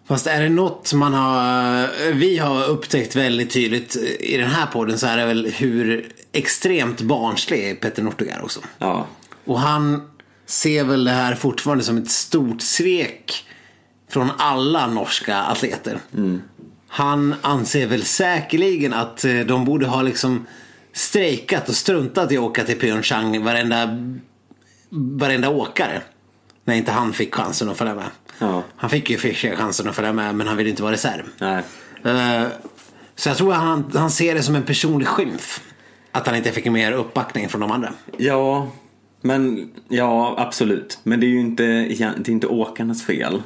Fast 0.08 0.26
är 0.26 0.42
det 0.42 0.48
något 0.48 0.92
man 0.92 1.14
har, 1.14 2.12
vi 2.12 2.38
har 2.38 2.64
upptäckt 2.68 3.16
väldigt 3.16 3.50
tydligt 3.50 3.96
i 4.20 4.36
den 4.36 4.50
här 4.50 4.66
podden 4.66 4.98
så 4.98 5.06
är 5.06 5.16
det 5.16 5.26
väl 5.26 5.46
hur 5.46 6.12
extremt 6.32 7.00
barnslig 7.00 7.80
Petter 7.80 8.02
Northug 8.02 8.28
är 8.28 8.44
också. 8.44 8.60
Ja, 8.78 9.06
Och 9.44 9.60
han 9.60 10.02
ser 10.46 10.84
väl 10.84 11.04
det 11.04 11.10
här 11.10 11.34
fortfarande 11.34 11.84
som 11.84 11.96
ett 11.96 12.10
stort 12.10 12.62
svek 12.62 13.44
från 14.08 14.30
alla 14.38 14.86
norska 14.86 15.36
atleter. 15.36 15.98
Han 16.88 17.34
anser 17.42 17.86
väl 17.86 18.04
säkerligen 18.04 18.92
att 18.94 19.24
eh, 19.24 19.40
de 19.40 19.64
borde 19.64 19.86
ha 19.86 20.02
liksom 20.02 20.46
strejkat 20.92 21.68
och 21.68 21.74
struntat 21.74 22.32
i 22.32 22.36
att 22.36 22.42
åka 22.42 22.64
till 22.64 22.78
Pyeongchang 22.78 23.44
varenda, 23.44 23.88
varenda 24.90 25.48
åkare. 25.50 26.00
När 26.64 26.74
inte 26.74 26.92
han 26.92 27.12
fick 27.12 27.34
chansen 27.34 27.68
att 27.68 27.76
följa 27.76 27.94
med. 27.94 28.08
Ja. 28.38 28.62
Han 28.76 28.90
fick 28.90 29.10
ju 29.10 29.16
Fischer 29.16 29.56
chansen 29.56 29.88
att 29.88 29.94
följa 29.96 30.12
med 30.12 30.34
men 30.34 30.46
han 30.46 30.56
ville 30.56 30.70
inte 30.70 30.82
vara 30.82 30.92
reserv. 30.92 31.22
nej. 31.38 31.62
Eh, 32.04 32.46
Så 33.14 33.28
jag 33.28 33.36
tror 33.36 33.52
att 33.52 33.58
han, 33.60 33.90
han 33.94 34.10
ser 34.10 34.34
det 34.34 34.42
som 34.42 34.54
en 34.54 34.62
personlig 34.62 35.08
skymf. 35.08 35.60
Att 36.12 36.26
han 36.26 36.36
inte 36.36 36.52
fick 36.52 36.66
mer 36.70 36.92
uppbackning 36.92 37.48
från 37.48 37.60
de 37.60 37.70
andra. 37.70 37.92
Ja, 38.16 38.68
men 39.20 39.70
ja 39.88 40.34
absolut. 40.38 40.98
Men 41.02 41.20
det 41.20 41.26
är 41.26 41.28
ju 41.28 41.40
inte, 41.40 41.62
det 41.62 42.00
är 42.02 42.30
inte 42.30 42.46
åkarnas 42.46 43.04
fel. 43.06 43.42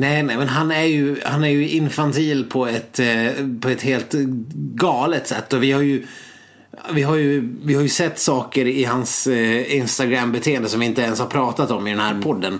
Nej, 0.00 0.22
nej, 0.22 0.36
men 0.36 0.48
han 0.48 0.70
är 0.70 0.84
ju, 0.84 1.16
han 1.24 1.44
är 1.44 1.48
ju 1.48 1.68
infantil 1.68 2.44
på 2.44 2.66
ett, 2.66 2.98
eh, 2.98 3.30
på 3.60 3.68
ett 3.68 3.82
helt 3.82 4.12
galet 4.74 5.26
sätt. 5.28 5.52
Och 5.52 5.62
vi 5.62 5.72
har 5.72 5.82
ju, 5.82 6.06
vi 6.92 7.02
har 7.02 7.16
ju, 7.16 7.52
vi 7.62 7.74
har 7.74 7.82
ju 7.82 7.88
sett 7.88 8.18
saker 8.18 8.66
i 8.66 8.84
hans 8.84 9.26
eh, 9.26 9.76
Instagram-beteende 9.76 10.68
som 10.68 10.80
vi 10.80 10.86
inte 10.86 11.02
ens 11.02 11.18
har 11.18 11.26
pratat 11.26 11.70
om 11.70 11.86
i 11.86 11.90
den 11.90 12.00
här 12.00 12.22
podden. 12.22 12.58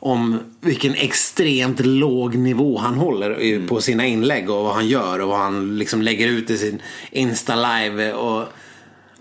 Om 0.00 0.38
vilken 0.60 0.94
extremt 0.94 1.80
låg 1.86 2.34
nivå 2.34 2.78
han 2.78 2.94
håller 2.94 3.40
i- 3.40 3.66
på 3.68 3.80
sina 3.80 4.06
inlägg 4.06 4.50
och 4.50 4.64
vad 4.64 4.74
han 4.74 4.86
gör 4.88 5.18
och 5.20 5.28
vad 5.28 5.38
han 5.38 5.78
liksom 5.78 6.02
lägger 6.02 6.28
ut 6.28 6.50
i 6.50 6.58
sin 6.58 6.82
Insta-live. 7.12 8.12
Och, 8.12 8.44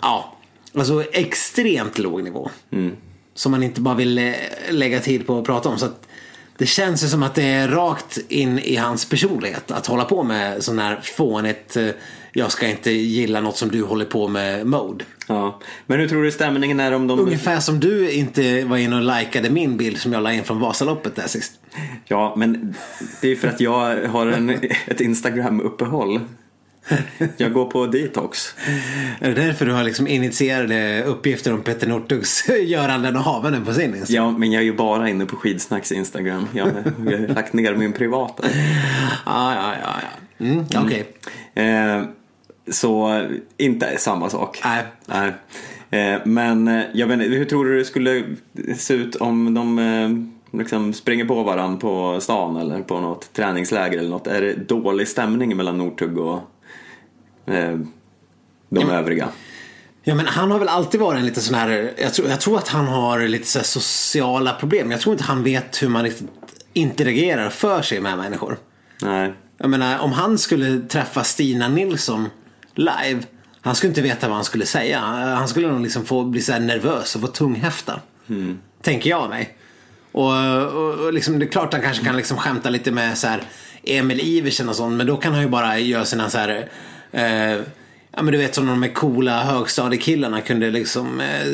ja, 0.02 0.38
alltså 0.78 1.04
extremt 1.14 1.98
låg 2.00 2.24
nivå. 2.24 2.50
Som 3.34 3.52
man 3.52 3.64
inte 3.64 3.82
bara 3.82 3.96
vill 3.96 4.18
eh, 4.18 4.34
lägga 4.70 5.00
tid 5.00 5.28
på 5.28 5.39
att 5.39 5.46
prata 5.46 5.70
om. 5.70 5.78
Så 5.78 5.86
att 5.86 6.08
det 6.58 6.66
känns 6.66 7.03
ju 7.03 7.08
som 7.08 7.24
att 7.24 7.36
det 7.36 7.43
är 7.43 7.68
rakt 7.68 8.18
in 8.30 8.60
i 8.60 8.76
hans 8.76 9.10
personlighet 9.10 9.72
att 9.72 9.88
hålla 9.88 10.06
på 10.06 10.24
med 10.24 10.64
sån 10.64 10.80
här 10.80 10.99
fånigt 11.03 11.78
eh, 11.78 11.89
jag 12.38 12.51
ska 12.51 12.68
inte 12.68 12.91
gilla 12.91 13.41
något 13.41 13.58
som 13.58 13.70
du 13.70 13.84
håller 13.84 14.06
på 14.06 14.28
med 14.28 14.68
mode. 14.68 15.06
Ja. 15.28 15.60
Men 15.86 15.99
hur 15.99 16.08
tror 16.08 16.24
du 16.24 16.32
stämningen 16.32 16.80
är 16.80 16.91
om 16.91 17.08
de... 17.08 17.20
Ungefär 17.20 17.60
som 17.60 17.80
du 17.80 18.12
inte 18.12 18.66
var 18.66 18.78
inne 18.78 18.95
och 18.95 19.20
likade 19.20 19.49
min 19.49 19.78
bild 19.78 19.97
som 19.97 20.14
jag 20.14 20.24
la 20.24 20.34
in 20.34 20.43
från 20.43 20.60
Vasaloppet 20.60 21.16
där 21.16 21.28
sist. 21.28 21.53
Ja, 22.06 22.34
men 22.38 22.76
det 23.22 23.28
är 23.32 23.36
för 23.36 23.47
att 23.47 23.60
jag 23.60 24.08
har 24.08 24.28
en, 24.28 24.49
ett 24.88 25.01
Instagram-uppehåll. 25.01 26.20
Jag 27.38 27.53
går 27.53 27.65
på 27.65 27.86
detox. 27.86 28.55
Är 29.19 29.29
det 29.36 29.45
därför 29.45 29.65
du 29.65 29.71
har 29.71 29.83
liksom 29.83 30.07
initierade 30.07 31.03
uppgifter 31.03 31.53
om 31.53 31.61
Petter 31.61 31.88
Northugs 31.88 32.49
göranden 32.65 33.15
och 33.15 33.21
havanden 33.21 33.65
på 33.65 33.73
sin 33.73 33.95
Instagram? 33.95 34.25
Ja, 34.25 34.38
men 34.38 34.51
jag 34.51 34.61
är 34.61 34.65
ju 34.65 34.73
bara 34.75 35.09
inne 35.09 35.25
på 35.25 35.36
Skidsnacks 35.36 35.91
Instagram. 35.91 36.47
Jag 36.53 36.67
jag 37.05 37.17
har 37.19 37.27
lagt 37.27 37.53
ner 37.53 37.75
min 37.75 37.93
privata. 37.93 38.43
Ja, 39.25 39.53
ja, 39.55 39.73
ja. 39.83 39.93
ja. 40.01 40.45
Mm, 40.45 40.65
Okej. 40.86 41.05
Eh, 41.55 42.03
Så 42.71 43.13
eh, 43.17 43.25
inte 43.57 43.97
samma 43.97 44.29
sak. 44.29 44.61
Nej. 44.63 44.83
Nej. 45.05 45.31
Eh, 46.15 46.21
Men 46.25 46.67
eh, 46.67 46.83
jag 46.93 47.07
vet 47.07 47.13
inte, 47.21 47.25
hur 47.38 47.45
tror 47.45 47.65
du 47.65 47.77
det 47.77 47.86
skulle 47.86 48.23
se 48.77 48.93
ut 48.93 49.15
om 49.15 49.53
de 49.53 49.79
eh, 49.79 50.09
liksom 50.59 50.93
springer 50.93 51.25
på 51.25 51.43
varandra 51.43 51.79
på 51.79 52.17
stan 52.21 52.57
eller 52.57 52.81
på 52.81 52.99
något 52.99 53.33
träningsläger 53.33 53.97
eller 53.99 54.09
något? 54.09 54.27
Är 54.27 54.41
det 54.41 54.53
dålig 54.69 55.07
stämning 55.07 55.57
mellan 55.57 55.77
Northug 55.77 56.17
och 56.17 56.39
eh, 57.48 57.80
de 58.70 58.89
övriga? 58.89 59.30
Ja 60.04 60.16
men 60.16 60.28
han 60.28 60.52
har 60.52 60.60
väl 60.60 60.68
alltid 60.68 61.00
varit 61.00 61.20
en 61.20 61.26
lite 61.26 61.41
sån 61.41 61.56
här, 61.56 61.93
jag 61.98 62.14
tror, 62.14 62.30
jag 62.30 62.41
tror 62.41 62.58
att 62.58 62.68
han 62.68 62.88
har 62.88 63.28
lite 63.28 63.48
så 63.48 63.64
sociala 63.64 64.54
problem. 64.54 64.91
Jag 64.91 65.02
tror 65.02 65.14
inte 65.14 65.24
han 65.24 65.43
vet 65.43 65.84
hur 65.84 65.89
man 65.89 66.04
riktigt 66.04 66.30
interagerar 66.74 67.50
för 67.50 67.82
sig 67.82 68.00
med 68.00 68.18
människor. 68.18 68.58
Nej. 69.02 69.34
Jag 69.58 69.70
menar 69.70 70.00
om 70.00 70.12
han 70.12 70.38
skulle 70.38 70.80
träffa 70.80 71.24
Stina 71.24 71.68
Nilsson 71.68 72.30
live. 72.74 73.24
Han 73.62 73.76
skulle 73.76 73.89
inte 73.89 74.02
veta 74.02 74.28
vad 74.28 74.36
han 74.36 74.46
skulle 74.46 74.66
säga. 74.66 75.00
Han 75.00 75.48
skulle 75.48 75.68
nog 75.68 75.82
liksom 75.82 76.06
få 76.06 76.24
bli 76.24 76.41
så 76.41 76.60
nervös 76.60 77.16
och 77.16 77.22
få 77.22 77.28
tunghäfta. 77.28 78.00
Tänker 78.82 79.10
jag 79.10 79.30
mig. 79.30 79.58
Och, 80.12 80.32
och, 80.64 80.93
och 80.93 81.14
liksom, 81.14 81.39
det 81.39 81.46
är 81.46 81.50
klart 81.50 81.74
han 81.74 81.82
kanske 81.82 82.06
kan 82.06 82.18
liksom 82.18 82.38
skämta 82.38 82.70
lite 82.70 82.91
med 82.91 83.18
så 83.18 83.28
här 83.28 83.41
Emil 83.84 84.20
Iversen 84.20 84.70
och 84.70 84.76
sånt. 84.76 84.96
Men 84.98 85.08
då 85.08 85.18
kan 85.18 85.34
han 85.34 85.41
ju 85.41 85.50
bara 85.50 85.80
göra 85.80 86.06
sina 86.06 86.30
så 86.30 86.38
här 86.38 86.70
eh, 87.16 87.61
Ja 88.18 88.22
men 88.22 88.32
du 88.32 88.38
vet 88.38 88.55
som 88.55 88.66
de 88.66 88.84
här 88.84 88.93
coola 88.93 89.43
högstadiekillarna 89.43 90.41
kunde 90.41 90.72
liksom 90.72 91.20
eh, 91.20 91.47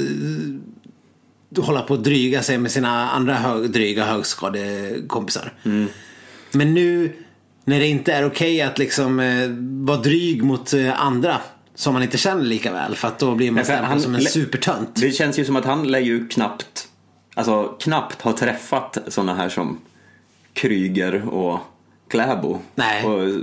hålla 1.63 1.81
på 1.81 1.93
att 1.93 2.03
dryga 2.03 2.43
sig 2.43 2.57
med 2.57 2.71
sina 2.71 3.09
andra 3.09 3.35
hög, 3.35 3.71
dryga 3.71 4.05
högskadekompisar. 4.05 5.53
Men 6.51 6.73
nu 6.73 7.13
när 7.65 7.79
det 7.79 7.87
inte 7.87 8.13
är 8.13 8.25
okej 8.25 8.61
att 8.61 8.79
liksom 8.79 9.19
eh, 9.19 9.49
vara 9.85 9.97
dryg 9.97 10.43
mot 10.43 10.73
eh, 10.73 11.01
andra 11.01 11.37
som 11.75 11.93
man 11.93 12.03
inte 12.03 12.17
känner 12.17 12.43
lika 12.43 12.71
väl 12.73 12.95
för 12.95 13.07
att 13.07 13.19
då 13.19 13.35
blir 13.35 13.51
man 13.51 13.65
stämplad 13.65 14.01
som 14.01 14.15
en 14.15 14.21
supertönt. 14.21 14.95
Det 14.95 15.11
känns 15.11 15.39
ju 15.39 15.45
som 15.45 15.55
att 15.55 15.65
han 15.65 15.87
lär 15.87 15.99
ju 15.99 16.27
knappt, 16.27 16.87
alltså 17.33 17.75
knappt 17.79 18.21
ha 18.21 18.37
träffat 18.37 18.97
sådana 19.07 19.35
här 19.35 19.49
som 19.49 19.77
Kryger 20.53 21.27
och 21.29 21.59
Kläbo. 22.07 22.59
Nej. 22.75 23.05
Och 23.05 23.41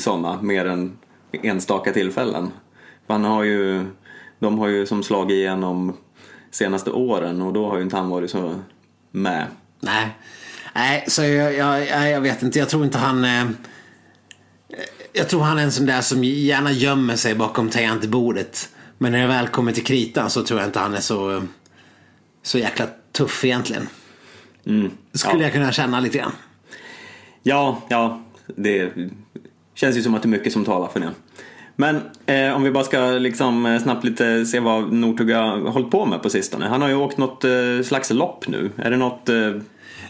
sådana 0.00 0.42
mer 0.42 0.64
än 0.64 0.92
enstaka 1.32 1.92
tillfällen. 1.92 2.50
Han 3.06 3.24
har 3.24 3.42
ju, 3.44 3.86
de 4.38 4.58
har 4.58 4.68
ju 4.68 4.86
som 4.86 5.02
slagit 5.02 5.34
igenom 5.34 5.96
senaste 6.50 6.90
åren 6.90 7.42
och 7.42 7.52
då 7.52 7.68
har 7.68 7.76
ju 7.76 7.82
inte 7.82 7.96
han 7.96 8.08
varit 8.08 8.30
så 8.30 8.54
med. 9.10 9.46
Nej. 9.80 10.08
Nej, 10.74 11.04
så 11.08 11.22
jag, 11.22 11.54
jag, 11.54 12.10
jag, 12.10 12.20
vet 12.20 12.42
inte. 12.42 12.58
Jag 12.58 12.68
tror 12.68 12.84
inte 12.84 12.98
han... 12.98 13.24
Eh, 13.24 13.44
jag 15.12 15.28
tror 15.28 15.42
han 15.42 15.58
är 15.58 15.62
en 15.62 15.72
sån 15.72 15.86
där 15.86 16.00
som 16.00 16.24
gärna 16.24 16.72
gömmer 16.72 17.16
sig 17.16 17.34
bakom 17.34 17.68
tangentbordet. 17.68 18.68
Men 18.98 19.12
när 19.12 19.20
det 19.20 19.26
väl 19.26 19.48
kommer 19.48 19.72
till 19.72 19.84
kritan 19.84 20.30
så 20.30 20.42
tror 20.42 20.60
jag 20.60 20.68
inte 20.68 20.78
han 20.78 20.94
är 20.94 21.00
så, 21.00 21.36
eh, 21.36 21.42
så 22.42 22.58
jäkla 22.58 22.86
tuff 23.12 23.44
egentligen. 23.44 23.88
Skulle 25.12 25.34
Ja. 25.34 25.42
jag 25.42 25.52
kunna 25.52 25.72
känna 25.72 26.00
lite 26.00 26.18
grann. 26.18 26.32
Ja, 27.42 27.82
ja, 27.88 28.22
det 28.46 28.92
känns 29.80 29.96
ju 29.96 30.02
som 30.02 30.14
att 30.14 30.22
det 30.22 30.26
är 30.26 30.30
mycket 30.30 30.52
som 30.52 30.64
talar 30.64 30.88
för 30.88 31.00
det. 31.00 31.10
Men 31.76 32.00
eh, 32.26 32.56
om 32.56 32.62
vi 32.62 32.70
bara 32.70 32.84
ska 32.84 33.00
liksom 33.00 33.66
eh, 33.66 33.82
snabbt 33.82 34.04
lite 34.04 34.46
se 34.46 34.60
vad 34.60 34.92
Northug 34.92 35.30
har 35.34 35.70
hållit 35.70 35.90
på 35.90 36.06
med 36.06 36.22
på 36.22 36.30
sistone. 36.30 36.66
Han 36.68 36.82
har 36.82 36.88
ju 36.88 36.94
åkt 36.94 37.18
något 37.18 37.44
eh, 37.44 37.50
slags 37.84 38.10
lopp 38.10 38.48
nu. 38.48 38.70
Är 38.76 38.90
det 38.90 38.96
något 38.96 39.28
eh, 39.28 39.36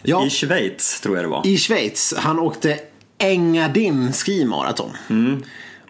Ja. 0.03 0.25
i 0.25 0.29
Schweiz 0.29 1.01
tror 1.01 1.15
jag 1.15 1.25
det 1.25 1.29
var? 1.29 1.47
I 1.47 1.57
Schweiz. 1.57 2.13
Han 2.17 2.39
åkte 2.39 2.79
Engadin 3.19 4.13
skimaraton. 4.13 4.89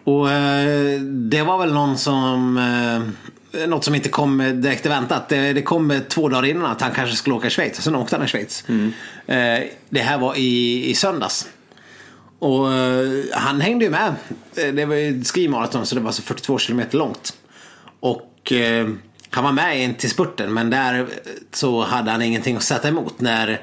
Och 0.04 0.30
eh, 0.30 1.00
det 1.00 1.42
var 1.42 1.58
väl 1.58 1.72
någon 1.72 1.98
som... 1.98 2.58
Eh, 2.58 3.66
något 3.66 3.84
som 3.84 3.94
inte 3.94 4.08
kom 4.08 4.60
direkt 4.62 4.86
väntat. 4.86 5.28
Det, 5.28 5.52
det 5.52 5.62
kom 5.62 6.00
två 6.08 6.28
dagar 6.28 6.44
innan 6.48 6.64
att 6.70 6.80
han 6.80 6.90
kanske 6.92 7.16
skulle 7.16 7.36
åka 7.36 7.46
i 7.46 7.50
Schweiz. 7.50 7.82
Sen 7.82 7.94
åkte 7.96 8.16
han 8.16 8.24
i 8.24 8.28
Schweiz. 8.28 8.64
Eh, 9.26 9.60
det 9.90 10.00
här 10.00 10.18
var 10.18 10.34
i, 10.38 10.84
i 10.90 10.94
söndags. 10.94 11.48
Och 12.42 12.72
eh, 12.72 13.24
han 13.32 13.60
hängde 13.60 13.84
ju 13.84 13.90
med. 13.90 14.14
Eh, 14.56 14.74
Det 14.74 14.84
var 14.84 14.94
ju 14.94 15.20
ett 15.20 15.26
skimaraton 15.26 15.86
så 15.86 15.94
det 15.94 16.00
var 16.00 16.12
så 16.12 16.22
42 16.22 16.58
kilometer 16.58 16.98
långt. 16.98 17.36
Och 18.00 18.52
eh, 18.52 18.88
han 19.30 19.44
var 19.44 19.52
med 19.52 19.82
in 19.82 19.94
till 19.94 20.10
spurten 20.10 20.54
men 20.54 20.70
där 20.70 21.06
så 21.52 21.82
hade 21.82 22.10
han 22.10 22.22
ingenting 22.22 22.56
att 22.56 22.62
sätta 22.62 22.88
emot 22.88 23.20
när 23.20 23.60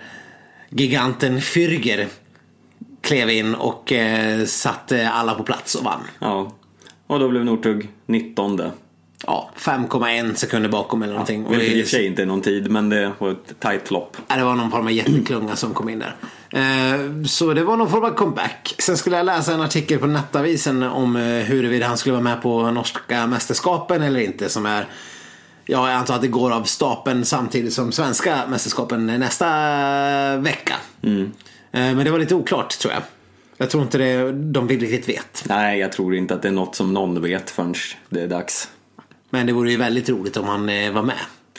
giganten 0.70 1.40
Fürger 1.40 2.08
klev 3.02 3.30
in 3.30 3.56
och 3.56 3.94
satte 4.46 5.10
alla 5.10 5.34
på 5.36 5.44
plats 5.44 5.76
och 5.76 5.84
vann. 5.84 6.02
Ja. 6.20 6.54
Och 7.08 7.20
då 7.20 7.30
blev 7.30 7.46
Northug 7.46 7.90
19. 8.06 8.62
Ja, 9.26 9.50
5,1 9.58 10.34
sekunder 10.34 10.70
bakom 10.70 11.04
eller 11.04 11.14
någonting. 11.14 11.46
Och 11.46 11.54
Vilket 11.54 11.70
i 11.76 11.82
och 11.82 11.86
för 11.86 11.92
sig 11.92 12.06
inte 12.06 12.22
är 12.22 12.26
någon 12.26 12.42
tid 12.42 12.72
men 12.72 12.90
det 12.90 13.12
var 13.18 13.32
ett 13.32 13.60
tajt 13.60 13.92
lopp. 13.92 14.18
Ja, 14.28 14.36
det 14.36 14.44
var 14.44 14.56
någon 14.56 14.72
form 14.72 14.86
av 14.86 14.92
jätteklunga 14.92 15.56
som 15.56 15.74
kom 15.74 15.90
in 15.90 16.00
där. 16.00 16.16
Eh, 16.54 17.24
Så 17.26 17.54
det 17.54 17.64
var 17.64 17.78
någon 17.78 17.90
form 17.90 18.04
av 18.04 18.10
comeback. 18.14 18.76
Sen 18.80 18.98
skulle 18.98 19.18
jag 19.18 19.26
läsa 19.26 19.54
en 19.54 19.62
artikel 19.62 20.00
på 20.00 20.08
Nettavisen 20.08 20.84
om 20.84 21.16
eh, 21.16 21.22
huruvida 21.24 21.88
han 21.88 21.98
skulle 21.98 22.14
vara 22.14 22.24
med 22.24 22.42
på 22.42 22.72
norska 22.72 23.28
mästerskapen 23.28 24.02
eller 24.04 24.20
inte. 24.20 24.50
Som 24.50 24.66
är, 24.66 24.88
ja, 25.66 25.90
jag 25.90 25.98
antar 25.98 26.16
att 26.16 26.22
det 26.22 26.28
går 26.28 26.52
av 26.52 26.64
stapeln 26.64 27.26
samtidigt 27.26 27.74
som 27.74 27.92
svenska 27.92 28.48
mästerskapen 28.48 29.06
nästa 29.06 29.48
vecka. 30.38 30.76
Eh, 31.04 31.10
Men 31.72 31.98
det 31.98 32.12
var 32.12 32.20
lite 32.20 32.36
oklart 32.36 32.80
tror 32.80 32.94
jag. 32.94 33.04
Jag 33.58 33.70
tror 33.70 33.84
inte 33.84 33.98
det, 33.98 34.32
de 34.32 34.68
vill 34.68 34.80
riktigt 34.80 35.10
vet. 35.10 35.44
Nej, 35.50 35.80
jag 35.80 35.92
tror 35.92 36.16
inte 36.16 36.34
att 36.34 36.42
det 36.42 36.48
är 36.48 36.52
något 36.52 36.76
som 36.76 36.94
någon 36.94 37.22
vet 37.22 37.50
förrän 37.50 37.74
det 38.10 38.22
är 38.22 38.28
dags. 38.28 38.70
Men 39.30 39.46
det 39.48 39.54
vore 39.54 39.72
ju 39.72 39.78
väldigt 39.78 40.10
roligt 40.10 40.38
om 40.38 40.46
han 40.48 40.66
var 40.94 41.04
med. 41.04 41.16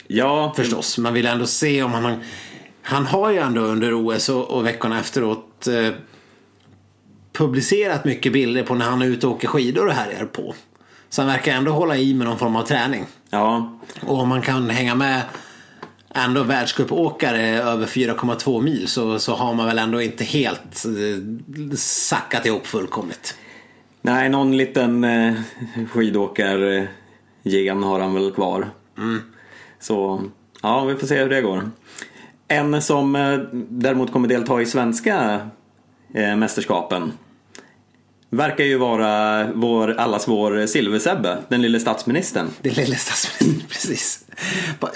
Ja, 0.07 0.53
Förstås. 0.55 0.97
Man 0.97 1.13
vill 1.13 1.25
ändå 1.25 1.45
se 1.45 1.83
om 1.83 1.91
han... 1.91 2.15
Han 2.81 3.05
har 3.05 3.31
ju 3.31 3.37
ändå 3.37 3.61
under 3.61 3.93
OS 3.93 4.29
och, 4.29 4.51
och 4.51 4.65
veckorna 4.65 4.99
efteråt 4.99 5.67
eh, 5.67 5.93
publicerat 7.33 8.05
mycket 8.05 8.33
bilder 8.33 8.63
på 8.63 8.75
när 8.75 8.85
han 8.85 9.01
är 9.01 9.05
ute 9.05 9.27
och 9.27 9.33
åker 9.33 9.47
skidor 9.47 9.87
och 9.87 9.93
härjar 9.93 10.25
på. 10.25 10.55
Så 11.09 11.21
han 11.21 11.31
verkar 11.31 11.53
ändå 11.53 11.71
hålla 11.71 11.97
i 11.97 12.13
med 12.13 12.27
någon 12.27 12.37
form 12.37 12.55
av 12.55 12.63
träning. 12.63 13.05
Ja, 13.29 13.77
Och 14.01 14.19
om 14.19 14.29
man 14.29 14.41
kan 14.41 14.69
hänga 14.69 14.95
med 14.95 15.21
ändå 16.15 16.43
världscupåkare 16.43 17.61
över 17.61 17.85
4,2 17.85 18.61
mil 18.61 18.87
så, 18.87 19.19
så 19.19 19.35
har 19.35 19.53
man 19.53 19.65
väl 19.67 19.79
ändå 19.79 20.01
inte 20.01 20.23
helt 20.23 20.85
eh, 20.85 21.75
sackat 21.77 22.45
ihop 22.45 22.67
fullkomligt. 22.67 23.35
Nej, 24.01 24.29
någon 24.29 24.57
liten 24.57 25.03
eh, 25.03 25.33
skidåkar 25.91 26.87
gen 27.43 27.83
har 27.83 27.99
han 27.99 28.13
väl 28.13 28.31
kvar. 28.31 28.69
Så 29.79 30.23
ja, 30.61 30.85
vi 30.85 30.95
får 30.95 31.07
se 31.07 31.19
hur 31.19 31.29
det 31.29 31.41
går. 31.41 31.71
En 32.51 32.81
som 32.81 33.15
eh, 33.15 33.39
däremot 33.69 34.11
kommer 34.11 34.27
delta 34.27 34.61
i 34.61 34.65
svenska 34.65 35.39
eh, 36.13 36.35
mästerskapen 36.35 37.11
verkar 38.29 38.63
ju 38.63 38.77
vara 38.77 39.47
vår, 39.53 39.91
allas 39.91 40.27
vår 40.27 40.65
silversebbe, 40.65 41.37
den 41.49 41.61
lille 41.61 41.79
statsministern. 41.79 42.47
Den 42.61 42.73
lille 42.73 42.95
statsministern, 42.95 43.63
precis. 43.69 44.25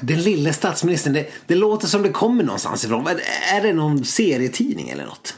Den 0.01 0.21
lille 0.21 0.53
statsministern, 0.53 1.13
det, 1.13 1.27
det 1.47 1.55
låter 1.55 1.87
som 1.87 2.01
det 2.03 2.09
kommer 2.09 2.43
någonstans 2.43 2.85
ifrån. 2.85 3.07
Är 3.53 3.61
det 3.61 3.73
någon 3.73 4.05
serietidning 4.05 4.89
eller 4.89 5.05
något? 5.05 5.35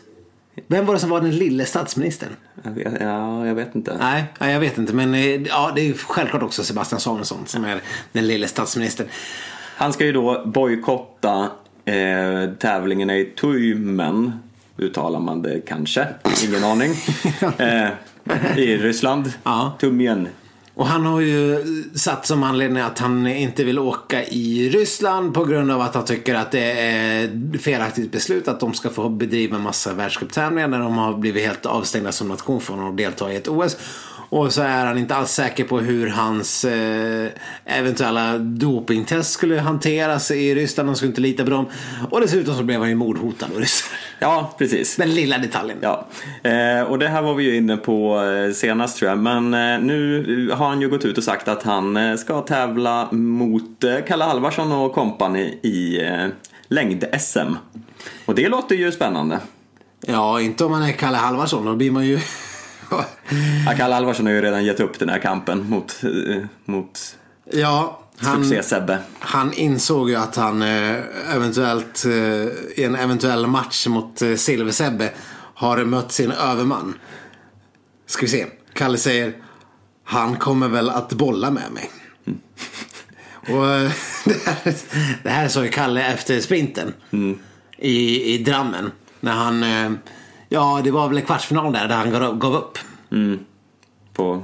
Vem 0.67 0.85
var 0.85 0.93
det 0.93 0.99
som 0.99 1.09
var 1.09 1.21
den 1.21 1.35
lille 1.35 1.65
statsministern? 1.65 2.29
Jag 2.63 2.71
vet, 2.71 2.93
ja, 2.99 3.47
jag 3.47 3.55
vet 3.55 3.75
inte. 3.75 3.97
Nej, 3.97 4.23
jag 4.39 4.59
vet 4.59 4.77
inte. 4.77 4.93
Men 4.93 5.13
eh, 5.13 5.41
ja, 5.41 5.71
det 5.75 5.89
är 5.89 5.93
självklart 5.93 6.43
också 6.43 6.63
Sebastian 6.63 7.01
Samuelsson 7.01 7.45
som 7.45 7.65
är 7.65 7.81
den 8.11 8.27
lille 8.27 8.47
statsministern. 8.47 9.07
Han 9.75 9.93
ska 9.93 10.05
ju 10.05 10.11
då 10.11 10.43
bojkotta 10.45 11.49
eh, 11.87 12.49
tävlingarna 12.59 13.17
i 13.17 13.25
Tuimen, 13.25 14.31
uttalar 14.77 15.19
man 15.19 15.41
det 15.41 15.61
kanske, 15.67 16.07
ingen 16.47 16.63
aning, 16.71 16.91
eh, 17.57 17.89
i 18.57 18.77
Ryssland. 18.77 19.31
Ja. 19.43 19.77
Tumjen. 19.79 20.27
Och 20.77 20.87
han 20.87 21.05
har 21.05 21.21
ju 21.21 21.63
satt 21.95 22.25
som 22.25 22.43
anledning 22.43 22.83
att 22.83 22.99
han 22.99 23.27
inte 23.27 23.63
vill 23.63 23.79
åka 23.79 24.23
i 24.23 24.69
Ryssland 24.69 25.33
på 25.33 25.45
grund 25.45 25.71
av 25.71 25.81
att 25.81 25.95
han 25.95 26.05
tycker 26.05 26.35
att 26.35 26.51
det 26.51 26.71
är 26.71 27.57
felaktigt 27.57 28.11
beslut 28.11 28.47
att 28.47 28.59
de 28.59 28.73
ska 28.73 28.89
få 28.89 29.09
bedriva 29.09 29.59
massa 29.59 29.93
världscuptävlingar 29.93 30.67
när 30.67 30.79
de 30.79 30.97
har 30.97 31.17
blivit 31.17 31.45
helt 31.45 31.65
avstängda 31.65 32.11
som 32.11 32.27
nation 32.27 32.61
från 32.61 32.87
att 32.87 32.97
delta 32.97 33.31
i 33.31 33.35
ett 33.35 33.47
OS. 33.47 33.77
Och 34.29 34.53
så 34.53 34.61
är 34.61 34.85
han 34.85 34.97
inte 34.97 35.15
alls 35.15 35.31
säker 35.31 35.63
på 35.63 35.79
hur 35.79 36.07
hans 36.09 36.65
eh, 36.65 37.29
eventuella 37.65 38.37
dopingtest 38.37 39.31
skulle 39.31 39.59
hanteras 39.59 40.31
i 40.31 40.55
Ryssland. 40.55 40.89
Han 40.89 40.95
skulle 40.95 41.09
inte 41.09 41.21
lita 41.21 41.43
på 41.43 41.49
dem. 41.49 41.65
Och 42.11 42.21
dessutom 42.21 42.55
så 42.55 42.63
blev 42.63 42.79
han 42.79 42.89
ju 42.89 42.95
mordhotad 42.95 43.45
av 43.45 43.59
ryssar. 43.59 43.97
Ja, 44.19 44.55
precis. 44.57 44.95
Den 44.95 45.15
lilla 45.15 45.37
detaljen. 45.37 45.77
Ja, 45.81 46.07
eh, 46.43 46.81
och 46.81 46.99
det 46.99 47.07
här 47.07 47.21
var 47.21 47.33
vi 47.33 47.43
ju 47.43 47.55
inne 47.55 47.77
på 47.77 48.23
eh, 48.23 48.53
senast 48.53 48.97
tror 48.97 49.09
jag. 49.09 49.19
Men 49.19 49.53
eh, 49.53 49.79
nu 49.79 50.51
har 50.53 50.67
han 50.67 50.81
ju 50.81 50.89
gått 50.89 51.05
ut 51.05 51.17
och 51.17 51.23
sagt 51.23 51.47
att 51.47 51.63
han 51.63 52.17
ska 52.17 52.41
tävla 52.41 53.11
mot 53.11 53.83
Kalle 54.07 54.25
Alvarsson 54.25 54.71
och 54.71 54.93
kompani 54.93 55.59
i 55.63 55.99
längd-SM. 56.67 57.55
Och 58.25 58.35
det 58.35 58.49
låter 58.49 58.75
ju 58.75 58.91
spännande. 58.91 59.39
Ja, 60.07 60.41
inte 60.41 60.65
om 60.65 60.71
man 60.71 60.83
är 60.83 60.91
Kalle 60.91 61.17
Halvarsson. 61.17 61.65
Då 61.65 61.75
blir 61.75 61.91
man 61.91 62.05
ju 62.05 62.19
Ja, 62.89 63.73
Kalle 63.77 63.95
Alvarsson 63.95 64.25
har 64.25 64.33
ju 64.33 64.41
redan 64.41 64.65
gett 64.65 64.79
upp 64.79 64.99
den 64.99 65.09
här 65.09 65.19
kampen 65.19 65.69
mot, 65.69 66.03
eh, 66.03 66.43
mot 66.65 67.17
ja, 67.51 67.99
han, 68.17 68.43
succé-Sebbe. 68.43 68.97
han 69.19 69.53
insåg 69.53 70.09
ju 70.09 70.15
att 70.15 70.35
han 70.35 70.61
eh, 70.61 70.95
eventuellt 71.35 72.05
eh, 72.05 72.11
i 72.79 72.83
en 72.83 72.95
eventuell 72.95 73.47
match 73.47 73.87
mot 73.87 74.21
Silver-Sebbe 74.21 75.09
har 75.53 75.85
mött 75.85 76.11
sin 76.11 76.31
överman. 76.31 76.93
Ska 78.05 78.21
vi 78.21 78.27
se. 78.27 78.45
Kalle 78.73 78.97
säger 78.97 79.33
han 80.03 80.35
kommer 80.35 80.67
väl 80.67 80.89
att 80.89 81.13
bolla 81.13 81.51
med 81.51 81.71
mig. 81.71 81.89
Och 83.47 83.69
eh, 83.69 83.91
det 84.25 84.45
här, 84.45 84.75
det 85.23 85.29
här 85.29 85.47
sa 85.47 85.63
ju 85.63 85.69
Kalle 85.69 86.13
efter 86.13 86.39
sprinten 86.39 86.93
i, 87.77 88.23
i 88.33 88.37
Drammen. 88.37 88.91
När 89.19 89.31
han, 89.31 89.63
ja 90.49 90.81
det 90.83 90.91
var 90.91 91.09
väl 91.09 91.21
kvartsfinal 91.21 91.73
där, 91.73 91.87
där 91.87 91.95
han 91.95 92.39
gav, 92.39 92.55
upp. 92.55 92.77
På 94.13 94.41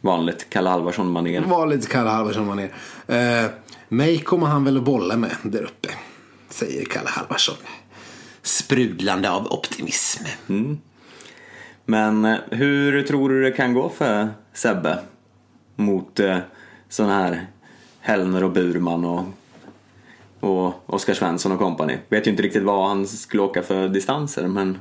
vanligt 0.00 0.50
Kalle 0.50 0.70
Alvarsson-manér. 0.70 1.40
Det 1.40 1.46
var 1.46 1.66
lite 1.66 1.88
Kalle 1.88 2.10
Halvarsson 2.10 2.46
var 2.46 2.54
ner. 2.54 2.74
Eh, 3.06 3.50
mig 3.88 4.18
kommer 4.18 4.46
han 4.46 4.64
väl 4.64 4.76
att 4.76 4.84
bolla 4.84 5.16
med 5.16 5.36
där 5.42 5.62
uppe. 5.62 5.88
Säger 6.48 6.84
Kalle 6.84 7.08
Halvarsson. 7.08 7.56
Sprudlande 8.42 9.30
av 9.30 9.52
optimism. 9.52 10.24
Men 11.84 12.24
eh, 12.24 12.36
hur 12.50 13.02
tror 13.02 13.28
du 13.28 13.42
det 13.42 13.50
kan 13.50 13.74
gå 13.74 13.88
för 13.88 14.28
Sebbe? 14.52 14.98
Mot 15.76 16.20
eh, 16.20 16.38
sådana 16.88 17.14
här 17.14 17.46
Hellner 18.00 18.44
och 18.44 18.52
Burman 18.52 19.04
och, 19.04 19.24
och 20.40 20.94
Oskar 20.94 21.14
Svensson 21.14 21.52
och 21.52 21.58
kompani. 21.58 21.98
Vet 22.08 22.26
ju 22.26 22.30
inte 22.30 22.42
riktigt 22.42 22.62
vad 22.62 22.88
han 22.88 23.06
skulle 23.06 23.42
åka 23.42 23.62
för 23.62 23.88
distanser 23.88 24.48
men 24.48 24.78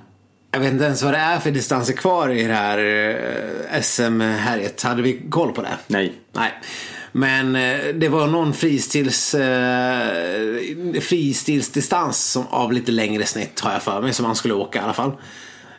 Jag 0.54 0.60
vet 0.60 0.72
inte 0.72 0.86
ens 0.86 1.04
vad 1.04 1.14
det 1.14 1.18
är 1.18 1.40
för 1.40 1.52
distanser 1.52 1.94
kvar 1.94 2.30
i 2.30 2.44
det 2.44 2.54
här 2.54 2.78
eh, 3.74 3.82
SM-härjet. 3.82 4.82
Hade 4.82 5.02
vi 5.02 5.22
koll 5.30 5.52
på 5.54 5.62
det? 5.62 5.78
nej. 5.88 6.14
Nej. 6.32 6.52
Men 7.12 7.56
eh, 7.56 7.80
det 7.96 8.10
var 8.10 8.28
någon 8.28 8.54
fristils, 8.54 9.36
eh, 9.36 10.08
fristilsdistans 11.02 12.32
som, 12.32 12.48
av 12.48 12.74
lite 12.74 12.92
längre 12.92 13.26
snitt 13.26 13.60
har 13.60 13.72
jag 13.72 13.84
för 13.84 14.02
mig 14.02 14.14
som 14.14 14.26
han 14.26 14.36
skulle 14.36 14.54
åka 14.54 14.80
i 14.80 14.82
alla 14.82 14.94
fall. 14.94 15.12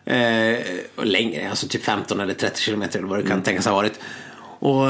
Eh, 0.04 0.58
och 0.94 1.06
längre, 1.06 1.50
alltså 1.50 1.68
typ 1.68 1.84
15 1.84 2.20
eller 2.20 2.34
30 2.34 2.60
kilometer 2.60 2.98
eller 2.98 3.08
vad 3.08 3.18
det 3.18 3.28
kan 3.28 3.42
tänkas 3.42 3.66
ha 3.66 3.74
varit. 3.74 4.00
Och 4.58 4.86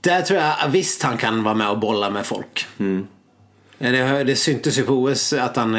där 0.00 0.22
tror 0.22 0.40
jag 0.40 0.68
visst 0.68 1.02
han 1.02 1.16
kan 1.16 1.42
vara 1.42 1.54
med 1.54 1.68
och 1.68 1.78
bolla 1.78 2.10
med 2.10 2.26
folk. 2.26 2.66
Eh, 2.78 3.92
Det, 3.92 4.24
det 4.24 4.36
syntes 4.36 4.78
ju 4.78 4.82
på 4.82 4.92
OS 4.92 5.32
att 5.32 5.56
han, 5.56 5.74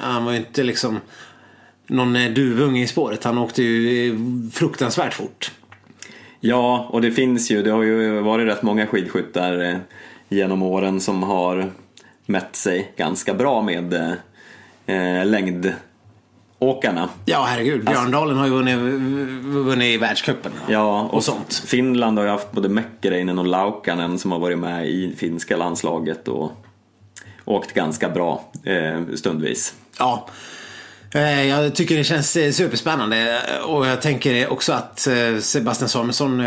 han 0.00 0.24
var 0.24 0.32
ju 0.32 0.38
inte 0.38 0.62
liksom 0.62 1.00
någon 1.90 2.16
eh, 2.16 2.30
duvunge 2.30 2.82
i 2.82 2.86
spåret. 2.86 3.24
Han 3.24 3.38
åkte 3.38 3.62
ju 3.62 4.08
eh, 4.08 4.16
fruktansvärt 4.52 5.14
fort. 5.14 5.52
Ja, 6.40 6.88
och 6.90 7.02
det 7.02 7.12
finns 7.12 7.50
ju, 7.50 7.62
det 7.62 7.70
har 7.70 7.82
ju 7.82 8.20
varit 8.20 8.46
rätt 8.46 8.62
många 8.62 8.86
skidskyttar 8.86 9.64
eh, 9.64 9.76
genom 10.28 10.62
åren 10.62 11.00
som 11.00 11.22
har 11.22 11.70
mätt 12.26 12.56
sig 12.56 12.92
ganska 12.96 13.34
bra 13.34 13.62
med 13.62 13.94
eh, 14.86 15.26
längdåkarna. 15.26 17.08
Ja, 17.24 17.44
herregud. 17.48 17.84
Björndalen 17.84 18.36
har 18.36 18.46
ju 18.46 18.52
vunnit, 18.52 18.78
vunnit 19.44 20.00
världscupen. 20.00 20.52
Ja, 20.68 21.00
och, 21.00 21.14
och 21.14 21.24
sånt. 21.24 21.62
Finland 21.66 22.18
har 22.18 22.24
ju 22.24 22.30
haft 22.30 22.52
både 22.52 22.68
Mäkkereinen 22.68 23.38
och 23.38 23.46
Laukkanen 23.46 24.18
som 24.18 24.32
har 24.32 24.38
varit 24.38 24.58
med 24.58 24.88
i 24.88 25.14
finska 25.16 25.56
landslaget 25.56 26.28
och 26.28 26.52
åkt 27.44 27.72
ganska 27.72 28.08
bra 28.08 28.44
eh, 28.64 29.00
stundvis. 29.14 29.74
Ja. 29.98 30.28
Eh, 31.14 31.46
Jag 31.48 31.74
tycker 31.74 31.96
det 31.96 32.04
känns 32.04 32.36
eh, 32.36 32.52
superspännande 32.52 33.42
och 33.64 33.86
jag 33.86 34.02
tänker 34.02 34.52
också 34.52 34.72
att 34.72 35.06
eh, 35.06 35.38
Sebastian 35.40 35.88
Samuelsson, 35.88 36.40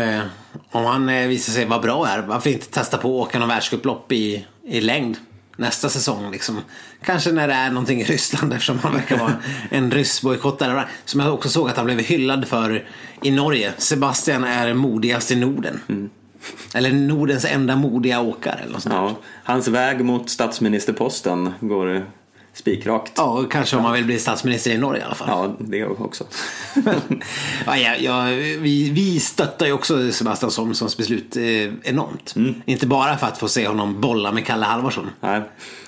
om 0.70 0.84
han 0.84 1.06
visar 1.06 1.52
sig 1.52 1.64
vara 1.66 1.80
bra 1.80 2.04
här, 2.04 2.22
varför 2.22 2.50
inte 2.50 2.66
testa 2.66 2.96
på 2.98 3.22
att 3.22 3.28
åka 3.28 3.38
någon 3.38 3.48
världscuplopp 3.48 4.12
i, 4.12 4.46
i 4.66 4.80
längd 4.80 5.16
nästa 5.56 5.88
säsong 5.88 6.30
liksom. 6.32 6.60
Kanske 7.04 7.32
när 7.32 7.48
det 7.48 7.54
är 7.54 7.70
någonting 7.70 8.00
i 8.00 8.04
Ryssland 8.04 8.52
eftersom 8.52 8.78
han 8.78 8.92
verkar 8.92 9.18
vara 9.18 9.32
en 9.70 9.90
ryss 9.90 10.22
bojkottare. 10.22 10.84
Som 11.04 11.20
jag 11.20 11.34
också 11.34 11.48
såg 11.48 11.68
att 11.68 11.76
han 11.76 11.86
blev 11.86 11.98
hyllad 11.98 12.48
för 12.48 12.84
i 13.22 13.30
Norge. 13.30 13.72
Sebastian 13.78 14.44
är 14.44 14.74
modigast 14.74 15.30
i 15.30 15.36
Norden. 15.36 16.10
Eller 16.74 16.92
Nordens 16.92 17.44
enda 17.44 17.76
modiga 17.76 18.20
åkare 18.20 18.58
eller 18.62 18.72
något 18.72 18.82
sånt. 18.82 18.94
Ja, 18.94 19.16
hans 19.44 19.68
väg 19.68 20.04
mot 20.04 20.30
statsministerposten 20.30 21.52
går 21.60 22.06
spikrakt. 22.54 23.12
Ja, 23.16 23.44
kanske 23.50 23.76
om 23.76 23.82
man 23.82 23.92
vill 23.92 24.04
bli 24.04 24.18
statsminister 24.18 24.70
i 24.70 24.78
Norge 24.78 25.02
i 25.02 25.04
alla 25.04 25.14
fall. 25.14 25.28
Ja, 25.28 25.56
det 25.58 25.84
också. 25.84 26.24
ja, 27.66 27.76
ja, 27.76 27.96
ja, 27.96 28.24
vi, 28.60 28.90
vi 28.90 29.20
stöttar 29.20 29.66
ju 29.66 29.72
också 29.72 30.12
Sebastian 30.12 30.50
Samuelssons 30.50 30.96
beslut 30.96 31.36
eh, 31.36 31.42
enormt. 31.82 32.34
Inte 32.64 32.86
bara 32.86 33.16
för 33.16 33.26
att 33.26 33.38
få 33.38 33.48
se 33.48 33.68
honom 33.68 34.00
bolla 34.00 34.32
med 34.32 34.46
Kalle 34.46 34.64
Halvarsson. 34.64 35.10
Nej, 35.20 35.42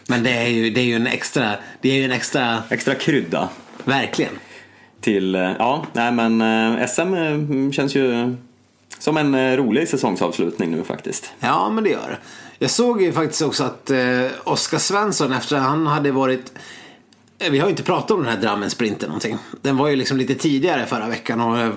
Men 0.08 0.22
det 0.22 0.30
är 0.30 0.48
ju, 0.48 0.70
det 0.70 0.80
är 0.80 0.84
ju 0.84 0.96
en 0.96 1.06
extra, 1.06 1.52
det 1.80 1.90
är 1.90 1.94
ju 1.94 2.04
en 2.04 2.12
extra, 2.12 2.62
extra 2.68 2.94
krydda 2.94 3.48
verkligen. 3.84 4.32
till, 5.00 5.34
eh, 5.34 5.52
ja, 5.58 5.86
nej 5.92 6.12
men 6.12 6.40
eh, 6.80 6.86
SM 6.86 7.70
känns 7.72 7.94
ju 7.94 8.36
som 8.98 9.16
en 9.16 9.34
eh, 9.34 9.56
rolig 9.56 9.88
säsongsavslutning 9.88 10.70
nu 10.70 10.84
faktiskt. 10.84 11.32
Ja, 11.40 11.70
men 11.70 11.84
det 11.84 11.90
gör 11.90 12.08
det. 12.08 12.18
Jag 12.58 12.70
såg 12.70 13.02
ju 13.02 13.12
faktiskt 13.12 13.42
också 13.42 13.64
att 13.64 13.90
eh, 13.90 14.26
Oskar 14.44 14.78
Svensson 14.78 15.32
efter 15.32 15.56
att 15.56 15.62
han 15.62 15.86
hade 15.86 16.12
varit 16.12 16.52
eh, 17.38 17.50
vi 17.50 17.58
har 17.58 17.66
ju 17.66 17.70
inte 17.70 17.82
pratat 17.82 18.10
om 18.10 18.22
den 18.22 18.32
här 18.32 18.40
Drammen-sprinten 18.40 19.08
någonting. 19.08 19.38
Den 19.62 19.76
var 19.76 19.88
ju 19.88 19.96
liksom 19.96 20.16
lite 20.16 20.34
tidigare 20.34 20.86
förra 20.86 21.08
veckan 21.08 21.40
och 21.40 21.58
eh, 21.58 21.72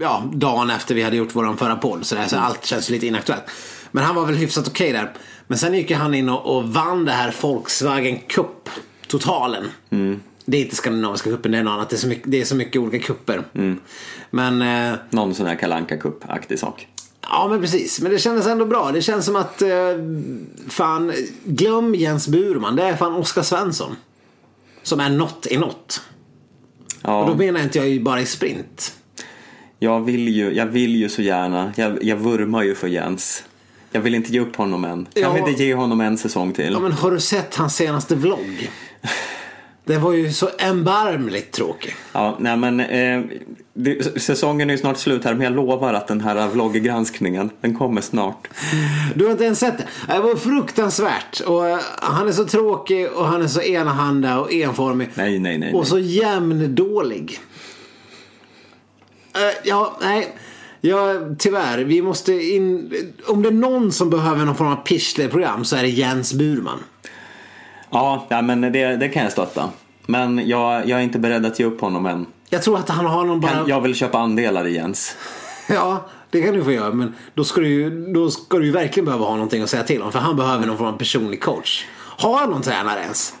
ja, 0.00 0.22
dagen 0.32 0.70
efter 0.70 0.94
vi 0.94 1.02
hade 1.02 1.16
gjort 1.16 1.36
våran 1.36 1.56
förra 1.56 1.76
podd. 1.76 2.06
Så, 2.06 2.14
där, 2.14 2.26
så 2.26 2.36
allt 2.36 2.64
känns 2.64 2.90
lite 2.90 3.06
inaktuellt. 3.06 3.44
Men 3.90 4.04
han 4.04 4.14
var 4.14 4.26
väl 4.26 4.36
hyfsat 4.36 4.68
okej 4.68 4.92
där. 4.92 5.12
Men 5.46 5.58
sen 5.58 5.74
gick 5.74 5.90
han 5.90 6.14
in 6.14 6.28
och, 6.28 6.56
och 6.56 6.64
vann 6.68 7.04
det 7.04 7.12
här 7.12 7.34
Volkswagen 7.40 8.18
Cup 8.18 8.68
totalen. 9.06 9.64
Det 10.50 10.56
är 10.56 10.60
inte 10.62 10.76
Skandinaviska 10.76 11.30
cupen, 11.30 11.52
det 11.52 11.58
är 11.58 11.62
något 11.62 11.70
annat. 11.72 11.90
Det 11.90 11.96
är 11.96 11.98
så 11.98 12.06
mycket, 12.08 12.30
det 12.30 12.40
är 12.40 12.44
så 12.44 12.56
mycket 12.56 12.82
olika 12.82 13.06
kupper. 13.06 13.42
Men 14.30 14.62
eh, 14.62 14.98
Någon 15.10 15.34
sån 15.34 15.46
här 15.46 15.54
kalanka 15.56 15.96
Cup-aktig 15.96 16.56
sak. 16.58 16.86
Ja 17.22 17.48
men 17.50 17.60
precis, 17.60 18.00
men 18.00 18.12
det 18.12 18.18
kändes 18.18 18.46
ändå 18.46 18.66
bra. 18.66 18.90
Det 18.92 19.02
känns 19.02 19.24
som 19.24 19.36
att, 19.36 19.62
eh, 19.62 19.68
fan, 20.68 21.12
glöm 21.44 21.94
Jens 21.94 22.28
Burman. 22.28 22.76
Det 22.76 22.82
är 22.82 22.96
fan 22.96 23.14
Oskar 23.14 23.42
Svensson. 23.42 23.96
Som 24.82 25.00
är 25.00 25.10
något 25.10 25.46
i 25.50 25.56
något. 25.56 26.02
Och 27.02 27.08
då 27.26 27.32
Ja, 27.32 27.34
menar 27.34 27.60
inte 27.60 27.78
jag 27.78 28.02
bara 28.02 28.20
i 28.20 28.26
sprint. 28.26 28.94
jag 29.78 30.00
vill 30.00 30.28
ju, 30.28 30.52
jag 30.52 30.66
vill 30.66 30.96
ju 30.96 31.08
så 31.08 31.22
gärna, 31.22 31.72
jag, 31.76 32.04
jag 32.04 32.16
vurmar 32.16 32.62
ju 32.62 32.74
för 32.74 32.88
Jens. 32.88 33.44
Jag 33.92 34.00
vill 34.00 34.14
inte 34.14 34.32
ge 34.32 34.40
upp 34.40 34.56
honom 34.56 34.84
än. 34.84 35.08
Jag 35.14 35.24
Ja. 35.24 35.32
vill 35.32 35.48
inte 35.52 35.64
ge 35.64 35.74
honom 35.74 36.00
en 36.00 36.18
säsong 36.18 36.52
till. 36.52 36.72
Ja 36.72 36.80
men 36.80 36.92
har 36.92 37.10
du 37.10 37.20
sett 37.20 37.54
hans 37.54 37.76
senaste 37.76 38.14
vlogg? 38.14 38.70
Den 39.90 40.02
var 40.02 40.12
ju 40.12 40.32
så 40.32 40.48
erbarmligt 40.58 41.52
tråkig. 41.52 41.94
Ja, 42.12 42.36
nej 42.40 42.56
men 42.56 42.80
eh, 42.80 43.22
det, 43.74 44.22
säsongen 44.22 44.70
är 44.70 44.74
ju 44.74 44.78
snart 44.78 44.96
slut 44.96 45.24
här 45.24 45.34
men 45.34 45.44
jag 45.44 45.52
lovar 45.52 45.94
att 45.94 46.08
den 46.08 46.20
här 46.20 46.48
vlogggranskningen, 46.48 47.50
den 47.60 47.76
kommer 47.76 48.00
snart. 48.00 48.48
Du 49.14 49.24
har 49.24 49.32
inte 49.32 49.44
ens 49.44 49.58
sett 49.58 49.78
det? 49.78 49.86
Det 50.06 50.20
var 50.20 50.36
fruktansvärt. 50.36 51.40
Och 51.40 51.68
eh, 51.68 51.78
han 52.00 52.28
är 52.28 52.32
så 52.32 52.44
tråkig 52.44 53.08
och 53.12 53.26
han 53.26 53.42
är 53.42 53.46
så 53.46 53.62
enahanda 53.62 54.40
och 54.40 54.52
enformig. 54.52 55.08
Nej, 55.14 55.38
nej, 55.38 55.58
nej. 55.58 55.74
Och 55.74 55.86
så 55.86 55.98
jämndålig. 55.98 57.38
Uh, 59.36 59.68
ja, 59.68 59.98
nej. 60.00 60.28
Ja, 60.80 61.14
tyvärr. 61.38 61.78
Vi 61.78 62.02
måste 62.02 62.32
in... 62.32 62.92
Om 63.26 63.42
det 63.42 63.48
är 63.48 63.52
någon 63.52 63.92
som 63.92 64.10
behöver 64.10 64.44
någon 64.44 64.56
form 64.56 64.68
av 64.68 64.76
Pichler-program 64.76 65.64
så 65.64 65.76
är 65.76 65.82
det 65.82 65.88
Jens 65.88 66.34
Burman. 66.34 66.78
Ja, 67.90 68.26
ja 68.28 68.42
men 68.42 68.60
det, 68.60 68.96
det 68.96 69.08
kan 69.08 69.22
jag 69.22 69.32
stötta. 69.32 69.70
Men 70.10 70.48
jag, 70.48 70.88
jag 70.88 70.98
är 70.98 71.02
inte 71.02 71.18
beredd 71.18 71.46
att 71.46 71.58
ge 71.58 71.64
upp 71.64 71.80
honom 71.80 72.06
än. 72.06 72.26
Jag 72.48 72.62
tror 72.62 72.78
att 72.78 72.88
han 72.88 73.06
har 73.06 73.24
någon 73.24 73.40
bara... 73.40 73.64
Jag 73.66 73.80
vill 73.80 73.94
köpa 73.94 74.18
andelar 74.18 74.66
i 74.66 74.74
Jens. 74.74 75.16
Ja, 75.68 76.08
det 76.30 76.42
kan 76.42 76.54
du 76.54 76.64
få 76.64 76.72
göra. 76.72 76.92
Men 76.92 77.14
då 77.34 77.44
ska 77.44 77.60
du 77.60 77.68
ju, 77.68 78.12
då 78.12 78.30
ska 78.30 78.58
du 78.58 78.66
ju 78.66 78.72
verkligen 78.72 79.04
behöva 79.04 79.24
ha 79.24 79.32
någonting 79.32 79.62
att 79.62 79.70
säga 79.70 79.82
till 79.82 80.02
om. 80.02 80.12
För 80.12 80.18
han 80.18 80.36
behöver 80.36 80.66
någon 80.66 80.78
form 80.78 80.88
av 80.88 80.98
personlig 80.98 81.42
coach. 81.42 81.84
Har 81.98 82.38
han 82.38 82.50
någon 82.50 82.62
tränare 82.62 83.00
ens? 83.00 83.34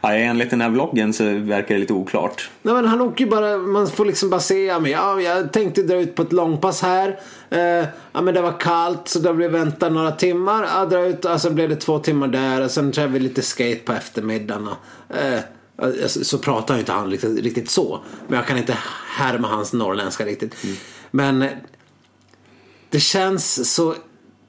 Ja, 0.00 0.12
enligt 0.14 0.50
den 0.50 0.60
här 0.60 0.68
vloggen 0.68 1.12
så 1.12 1.24
verkar 1.24 1.74
det 1.74 1.80
lite 1.80 1.92
oklart. 1.92 2.50
Nej 2.62 2.74
men 2.74 2.84
han 2.84 3.00
åker 3.00 3.24
ju 3.24 3.30
bara, 3.30 3.58
man 3.58 3.88
får 3.88 4.04
liksom 4.04 4.30
bara 4.30 4.40
se, 4.40 4.64
ja, 4.64 4.78
men 4.78 4.90
ja, 4.90 5.20
jag 5.20 5.52
tänkte 5.52 5.82
dra 5.82 5.96
ut 5.96 6.14
på 6.14 6.22
ett 6.22 6.32
långpass 6.32 6.82
här. 6.82 7.18
Eh, 7.50 7.86
ja 8.12 8.20
men 8.20 8.34
det 8.34 8.42
var 8.42 8.60
kallt 8.60 9.08
så 9.08 9.18
då 9.18 9.32
blev 9.32 9.50
vänta 9.50 9.88
några 9.88 10.10
timmar. 10.10 10.68
Ja, 10.74 10.84
dra 10.84 11.06
ut, 11.06 11.24
och 11.24 11.40
så 11.40 11.50
blev 11.50 11.68
det 11.68 11.76
två 11.76 11.98
timmar 11.98 12.28
där 12.28 12.64
och 12.64 12.70
sen 12.70 12.92
körde 12.92 13.08
vi 13.08 13.18
lite 13.18 13.42
skate 13.42 13.80
på 13.84 13.92
eftermiddagen. 13.92 14.68
Och, 14.68 15.16
eh, 15.16 15.40
så 16.06 16.38
pratar 16.38 16.74
ju 16.74 16.80
inte 16.80 16.92
han 16.92 17.10
riktigt, 17.10 17.38
riktigt 17.38 17.70
så. 17.70 18.00
Men 18.28 18.36
jag 18.36 18.46
kan 18.46 18.58
inte 18.58 18.78
härma 19.06 19.48
hans 19.48 19.72
norrländska 19.72 20.26
riktigt. 20.26 20.54
Men 21.10 21.42
eh, 21.42 21.50
det 22.90 23.00
känns 23.00 23.74
så 23.74 23.94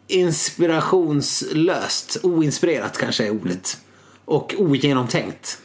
inspirationslöst. 0.08 2.18
Oinspirerat 2.24 2.98
kanske 2.98 3.26
är 3.28 3.32
ordet. 3.32 3.78
Och 4.26 4.56
ogenomtänkt. 4.58 5.62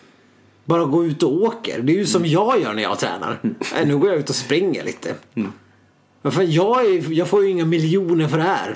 bara 0.64 0.84
gå 0.84 1.04
ut 1.04 1.22
och 1.22 1.42
åker. 1.42 1.80
Det 1.82 1.92
är 1.92 1.96
ju 1.96 2.06
som 2.06 2.26
jag 2.26 2.60
gör 2.60 2.72
när 2.72 2.82
jag 2.82 2.98
tränar. 2.98 3.40
Nej, 3.74 3.86
nu 3.86 3.98
går 3.98 4.10
jag 4.10 4.18
ut 4.18 4.30
och 4.30 4.36
springer 4.36 4.84
lite. 4.84 5.14
Men 6.26 6.52
jag, 6.52 6.86
är, 6.86 7.12
jag 7.12 7.28
får 7.28 7.44
ju 7.44 7.50
inga 7.50 7.64
miljoner 7.64 8.28
för 8.28 8.36
det 8.38 8.42
här. 8.44 8.74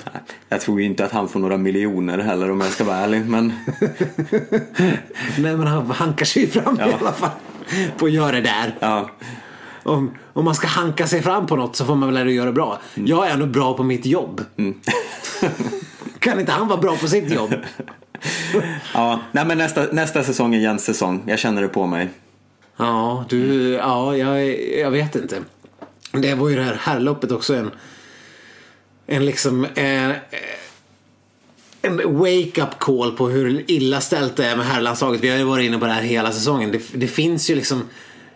Jag 0.49 0.61
tror 0.61 0.79
ju 0.79 0.85
inte 0.85 1.05
att 1.05 1.11
han 1.11 1.29
får 1.29 1.39
några 1.39 1.57
miljoner 1.57 2.17
heller 2.17 2.51
om 2.51 2.61
jag 2.61 2.71
ska 2.71 2.83
vara 2.83 2.97
ärlig. 2.97 3.25
Men 3.25 3.47
Nej 5.37 5.57
men 5.57 5.67
han 5.67 5.91
hankar 5.91 6.25
sig 6.25 6.47
fram 6.47 6.75
i 6.75 6.79
Ja. 6.79 6.97
alla 6.99 7.11
fall. 7.11 7.29
På 7.97 8.05
att 8.05 8.11
göra 8.11 8.31
det 8.31 8.41
där. 8.41 8.75
ja, 8.79 9.09
Om, 9.83 10.11
om 10.33 10.45
man 10.45 10.55
ska 10.55 10.67
hanka 10.67 11.07
sig 11.07 11.21
fram 11.21 11.47
på 11.47 11.55
något 11.55 11.75
så 11.75 11.85
får 11.85 11.95
man 11.95 12.13
väl 12.13 12.25
sig 12.25 12.33
göra 12.33 12.45
det 12.45 12.51
bra. 12.53 12.79
Jag 12.95 13.27
är 13.27 13.33
ändå 13.33 13.45
bra 13.45 13.73
på 13.73 13.83
mitt 13.83 14.05
jobb. 14.05 14.41
kan 16.19 16.39
inte 16.39 16.51
han 16.51 16.67
vara 16.67 16.81
bra 16.81 16.95
på 16.95 17.07
sitt 17.07 17.31
jobb? 17.33 17.53
ja. 18.93 19.19
Nej, 19.31 19.45
men 19.45 19.57
nästa, 19.57 19.83
nästa 19.91 20.23
säsong 20.23 20.55
är 20.55 20.59
Jens 20.59 20.83
säsong. 20.83 21.23
Jag 21.25 21.39
känner 21.39 21.61
det 21.61 21.67
på 21.67 21.85
mig. 21.87 22.09
Ja, 22.77 23.25
du, 23.29 23.69
ja, 23.73 24.17
jag, 24.17 24.61
jag 24.79 24.91
vet 24.91 25.15
inte. 25.15 25.37
Det 26.11 26.35
var 26.35 26.49
ju 26.49 26.55
det 26.55 26.63
här 26.63 26.77
herrloppet 26.81 27.31
också 27.31 27.55
en, 27.55 27.71
en 29.07 29.25
liksom, 29.25 29.65
eh, 29.65 30.11
en 31.81 32.17
wake-up 32.19 32.79
call 32.79 33.11
på 33.11 33.29
hur 33.29 33.71
illa 33.71 34.01
ställt 34.01 34.35
det 34.35 34.45
är 34.45 34.55
med 34.55 34.65
herrlandslaget. 34.65 35.23
Vi 35.23 35.29
har 35.29 35.37
ju 35.37 35.43
varit 35.43 35.65
inne 35.65 35.77
på 35.77 35.85
det 35.85 35.91
här 35.91 36.01
hela 36.01 36.31
säsongen. 36.31 36.71
Det, 36.71 36.81
det 36.93 37.07
finns 37.07 37.49
ju 37.49 37.55
liksom, 37.55 37.83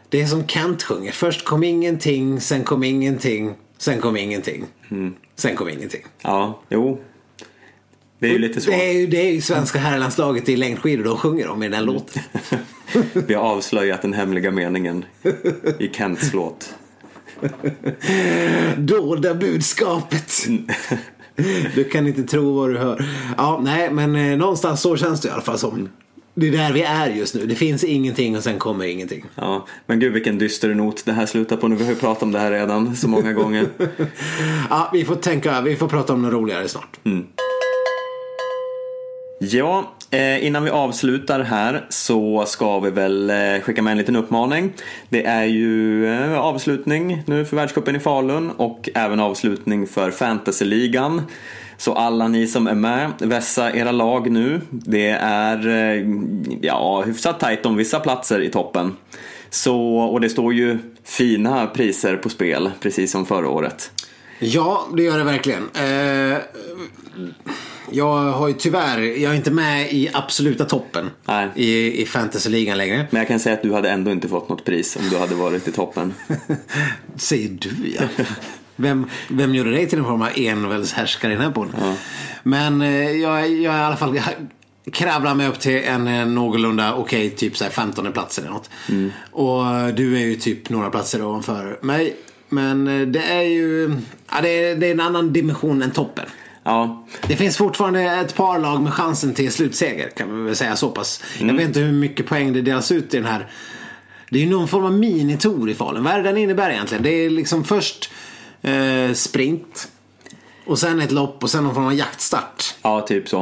det 0.09 0.21
är 0.21 0.27
som 0.27 0.47
Kent 0.47 0.83
sjunger. 0.83 1.11
Först 1.11 1.45
kom 1.45 1.63
ingenting, 1.63 2.41
sen 2.41 2.63
kom 2.63 2.83
ingenting, 2.83 3.53
sen 3.77 4.01
kom 4.01 4.17
ingenting. 4.17 4.65
Sen 5.35 5.55
kom 5.55 5.69
ingenting. 5.69 6.01
Ja, 6.21 6.61
jo. 6.69 7.01
Det 8.19 8.27
är 8.27 8.31
ju 8.31 8.39
lite 8.39 8.61
så. 8.61 8.71
Det 8.71 8.89
är 8.89 8.93
ju, 8.93 9.07
det 9.07 9.27
är 9.27 9.31
ju 9.31 9.41
svenska 9.41 9.79
herrlandslaget 9.79 10.49
i 10.49 10.55
längdskidor 10.55 11.03
de 11.03 11.17
sjunger 11.17 11.47
om 11.47 11.63
i 11.63 11.65
den 11.65 11.73
här 11.73 11.85
låten. 11.85 12.23
Vi 13.27 13.33
har 13.33 13.43
avslöjat 13.43 14.01
den 14.01 14.13
hemliga 14.13 14.51
meningen 14.51 15.05
i 15.79 15.89
Kents 15.93 16.33
låt. 16.33 16.73
dolda 18.77 19.33
budskapet. 19.33 20.31
Du 21.75 21.83
kan 21.83 22.07
inte 22.07 22.23
tro 22.23 22.53
vad 22.53 22.69
du 22.69 22.77
hör. 22.77 23.05
Ja, 23.37 23.59
nej, 23.63 23.91
men 23.91 24.15
eh, 24.15 24.37
någonstans 24.37 24.81
så 24.81 24.97
känns 24.97 25.21
det 25.21 25.27
i 25.27 25.31
alla 25.31 25.41
fall 25.41 25.57
som. 25.57 25.89
Det 26.35 26.47
är 26.47 26.51
där 26.51 26.73
vi 26.73 26.81
är 26.81 27.09
just 27.09 27.35
nu. 27.35 27.45
Det 27.45 27.55
finns 27.55 27.83
ingenting 27.83 28.37
och 28.37 28.43
sen 28.43 28.59
kommer 28.59 28.85
ingenting. 28.85 29.25
Ja, 29.35 29.67
men 29.85 29.99
gud 29.99 30.13
vilken 30.13 30.37
dyster 30.37 30.73
not 30.73 31.05
det 31.05 31.11
här 31.11 31.25
slutar 31.25 31.57
på 31.57 31.67
nu. 31.67 31.75
Vi 31.75 31.83
har 31.83 31.91
ju 31.91 31.97
pratat 31.97 32.23
om 32.23 32.31
det 32.31 32.39
här 32.39 32.51
redan 32.51 32.95
så 32.95 33.07
många 33.07 33.33
gånger. 33.33 33.67
Ja, 34.69 34.89
vi 34.93 35.05
får 35.05 35.15
tänka, 35.15 35.61
vi 35.61 35.75
får 35.75 35.87
prata 35.87 36.13
om 36.13 36.21
något 36.21 36.33
roligare 36.33 36.67
snart. 36.67 36.99
Ja, 39.51 39.93
eh, 40.11 40.45
innan 40.45 40.63
vi 40.63 40.69
avslutar 40.69 41.39
här 41.39 41.85
så 41.89 42.45
ska 42.45 42.79
vi 42.79 42.89
väl 42.89 43.29
eh, 43.29 43.61
skicka 43.61 43.81
med 43.81 43.91
en 43.91 43.97
liten 43.97 44.15
uppmaning. 44.15 44.73
Det 45.09 45.25
är 45.25 45.43
ju 45.43 46.07
eh, 46.13 46.39
avslutning 46.39 47.23
nu 47.25 47.45
för 47.45 47.55
världscupen 47.55 47.95
i 47.95 47.99
Falun 47.99 48.51
och 48.51 48.89
även 48.95 49.19
avslutning 49.19 49.87
för 49.87 50.11
fantasyligan. 50.11 51.21
Så 51.77 51.93
alla 51.93 52.27
ni 52.27 52.47
som 52.47 52.67
är 52.67 52.75
med, 52.75 53.11
vässa 53.19 53.75
era 53.75 53.91
lag 53.91 54.31
nu. 54.31 54.61
Det 54.69 55.09
är 55.09 55.59
ja, 56.61 57.01
hyfsat 57.01 57.39
tajt 57.39 57.65
om 57.65 57.75
vissa 57.75 57.99
platser 57.99 58.41
i 58.41 58.49
toppen. 58.49 58.95
Så, 59.49 59.97
och 59.97 60.21
det 60.21 60.29
står 60.29 60.53
ju 60.53 60.77
fina 61.03 61.67
priser 61.67 62.15
på 62.15 62.29
spel, 62.29 62.71
precis 62.79 63.11
som 63.11 63.25
förra 63.25 63.49
året. 63.49 63.91
Ja, 64.39 64.87
det 64.97 65.03
gör 65.03 65.17
det 65.17 65.23
verkligen. 65.23 65.69
Eh, 65.73 66.37
jag 67.91 68.31
har 68.31 68.47
ju 68.47 68.53
tyvärr, 68.53 68.99
jag 69.01 69.31
är 69.31 69.35
inte 69.35 69.51
med 69.51 69.93
i 69.93 70.09
absoluta 70.13 70.65
toppen 70.65 71.09
Nej. 71.25 71.49
i, 71.55 72.01
i 72.01 72.05
fantasyligan 72.05 72.77
längre. 72.77 73.07
Men 73.09 73.19
jag 73.19 73.27
kan 73.27 73.39
säga 73.39 73.55
att 73.55 73.61
du 73.61 73.73
hade 73.73 73.89
ändå 73.89 74.11
inte 74.11 74.27
fått 74.27 74.49
något 74.49 74.65
pris 74.65 74.95
om 74.95 75.09
du 75.09 75.17
hade 75.17 75.35
varit 75.35 75.67
i 75.67 75.71
toppen. 75.71 76.13
Säger 77.15 77.49
du 77.49 77.69
ja. 77.99 78.23
Vem, 78.75 79.09
vem 79.29 79.55
gjorde 79.55 79.71
dig 79.71 79.87
till 79.87 79.99
en 79.99 80.05
form 80.05 80.21
av 80.21 80.29
enväldshärskare 80.35 81.31
i 81.31 81.35
den 81.35 81.43
här 81.43 81.51
podden? 81.51 81.95
Men 82.43 82.81
eh, 82.81 83.11
jag, 83.11 83.51
jag 83.51 83.73
är 83.73 83.81
i 83.81 83.83
alla 83.83 83.97
fall 83.97 84.19
kravlar 84.91 85.35
mig 85.35 85.47
upp 85.47 85.59
till 85.59 85.83
en 85.83 86.07
eh, 86.07 86.25
någorlunda 86.25 86.93
okej, 86.93 87.29
typ 87.29 87.57
så 87.57 87.63
här 87.63 87.71
15 87.71 88.13
plats 88.13 88.39
eller 88.39 88.49
något. 88.49 88.69
Och 89.31 89.67
eh, 89.67 89.87
du 89.87 90.15
är 90.15 90.25
ju 90.25 90.35
typ 90.35 90.69
några 90.69 90.89
platser 90.89 91.25
ovanför 91.25 91.79
mig. 91.81 92.15
Men 92.49 92.87
eh, 92.87 93.07
det 93.07 93.23
är 93.23 93.41
ju 93.41 93.95
ja, 94.31 94.41
det 94.41 94.49
är, 94.49 94.75
det 94.75 94.87
är 94.87 94.91
en 94.91 94.99
annan 94.99 95.33
dimension 95.33 95.81
än 95.81 95.91
toppen. 95.91 96.25
Ja, 96.63 97.05
Det 97.27 97.35
finns 97.35 97.57
fortfarande 97.57 98.01
ett 98.01 98.35
par 98.35 98.59
lag 98.59 98.81
med 98.81 98.93
chansen 98.93 99.33
till 99.33 99.51
slutseger 99.51 100.09
kan 100.09 100.37
vi 100.37 100.43
väl 100.45 100.55
säga 100.55 100.75
så 100.75 100.89
pass. 100.89 101.23
Jag 101.39 101.53
vet 101.53 101.67
inte 101.67 101.79
hur 101.79 101.91
mycket 101.91 102.25
poäng 102.25 102.53
det 102.53 102.61
delas 102.61 102.91
ut 102.91 103.13
i 103.13 103.17
den 103.17 103.25
här. 103.25 103.51
Det 104.29 104.39
är 104.39 104.43
ju 104.43 104.49
någon 104.49 104.67
form 104.67 104.85
av 104.85 104.93
minitour 104.93 105.69
i 105.69 105.73
Falun. 105.73 106.03
Vad 106.03 106.13
är 106.13 106.17
det 106.17 106.23
den 106.23 106.37
innebär 106.37 106.69
egentligen? 106.69 107.03
Det 107.03 107.09
är 107.09 107.29
liksom 107.29 107.63
först 107.63 108.11
eh, 108.61 109.13
sprint. 109.13 109.87
Och 110.65 110.79
sen 110.79 111.01
ett 111.01 111.11
lopp 111.11 111.43
och 111.43 111.49
sen 111.49 111.63
någon 111.63 111.75
form 111.75 111.85
av 111.85 111.93
jaktstart. 111.93 112.75
ja 112.81 113.01
typ 113.01 113.29
så. 113.29 113.39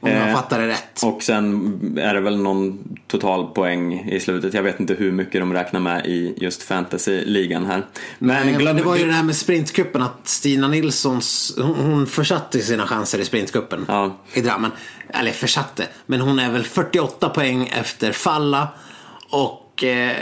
Om 0.00 0.10
jag 0.10 0.28
Eh, 0.28 0.34
fattar 0.34 0.60
det 0.60 0.68
rätt. 0.68 1.02
Och 1.04 1.22
sen 1.22 1.98
är 1.98 2.14
det 2.14 2.20
väl 2.20 2.36
någon 2.42 2.78
total 3.06 3.46
poäng 3.46 4.10
i 4.10 4.20
slutet. 4.20 4.54
Jag 4.54 4.62
vet 4.62 4.80
inte 4.80 4.94
hur 4.94 5.12
mycket 5.12 5.40
de 5.40 5.52
räknar 5.52 5.80
med 5.80 6.06
i 6.06 6.34
just 6.36 6.62
fantasy-ligan 6.62 7.66
här. 7.66 7.86
Men 8.18 8.46
Nej, 8.46 8.54
glöm 8.54 8.76
det 8.76 8.82
var 8.82 8.96
ju 8.96 9.06
det 9.06 9.12
här 9.12 9.22
med 9.22 9.36
sprintkuppen 9.36 10.02
att 10.02 10.28
Stina 10.28 10.68
Nilssons, 10.68 11.54
hon, 11.58 11.74
hon 11.74 12.06
försatte 12.06 12.60
sina 12.60 12.86
chanser 12.86 13.18
i 13.18 13.24
sprintkuppen 13.24 13.84
Ja. 13.88 14.16
i 14.34 14.40
Drammen. 14.40 14.70
Eller 15.08 15.32
försatte, 15.32 15.86
men 16.06 16.20
hon 16.20 16.38
är 16.38 16.50
väl 16.52 16.64
48 16.64 17.28
poäng 17.28 17.68
efter 17.80 18.12
falla 18.12 18.68
och 19.30 19.69
eh, 19.84 20.16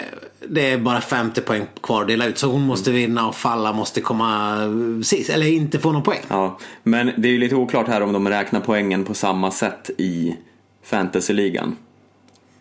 det 0.48 0.70
är 0.70 0.78
bara 0.78 1.00
50 1.00 1.40
poäng 1.40 1.66
kvar 1.82 2.02
att 2.02 2.08
dela 2.08 2.26
ut. 2.26 2.38
Så 2.38 2.46
hon 2.46 2.62
måste 2.62 2.90
vinna 2.90 3.28
och 3.28 3.34
falla 3.34 3.72
måste 3.72 4.00
komma 4.00 4.58
sist, 5.04 5.30
eller 5.30 5.46
inte 5.46 5.78
få 5.78 5.92
någon 5.92 6.02
poäng. 6.02 6.22
Ja, 6.28 6.58
men 6.82 7.12
det 7.16 7.28
är 7.28 7.32
ju 7.32 7.38
lite 7.38 7.54
oklart 7.54 7.88
här 7.88 8.00
om 8.00 8.12
de 8.12 8.28
räknar 8.28 8.60
poängen 8.60 9.04
på 9.04 9.14
samma 9.14 9.50
sätt 9.50 9.90
i 9.98 10.36
fantasy-ligan. 10.84 11.76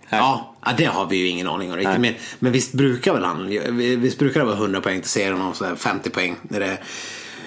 Här. 0.06 0.18
Ja, 0.18 0.56
det 0.78 0.86
har 0.86 1.06
vi 1.06 1.18
ju 1.18 1.28
ingen 1.28 1.48
aning 1.48 1.72
om 1.72 1.78
riktigt. 1.78 2.00
Men, 2.00 2.14
men 2.40 2.52
visst 2.52 2.74
brukar 2.74 3.14
väl 3.14 3.24
han, 3.24 3.48
visst 3.78 4.20
brukar 4.20 4.40
det 4.40 4.46
vara 4.46 4.58
100 4.58 4.82
poäng 4.82 5.02
till 5.02 5.10
serien 5.10 5.42
och 5.42 5.56
så 5.56 5.66
här 5.66 5.76
50 5.76 6.10
poäng. 6.10 6.36
När 6.42 6.60
det, 6.60 6.78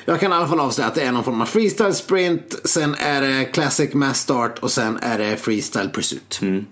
jag 0.05 0.21
kan 0.21 0.33
i 0.33 0.35
alla 0.35 0.49
fall 0.49 0.61
avslöja 0.61 0.89
att 0.89 0.95
det 0.95 1.03
är 1.03 1.13
någon 1.13 1.25
form 1.25 1.41
av 1.41 1.47
freestyle 1.47 1.95
sprint, 1.95 2.61
sen 2.65 2.95
är 2.95 3.21
det 3.21 3.45
classic 3.45 3.95
mass 3.95 4.19
start 4.19 4.59
och 4.59 4.71
sen 4.71 4.99
är 5.03 5.19
det 5.19 5.37
freestyle 5.37 5.89
pursuit. 5.89 6.39
Mm. 6.43 6.67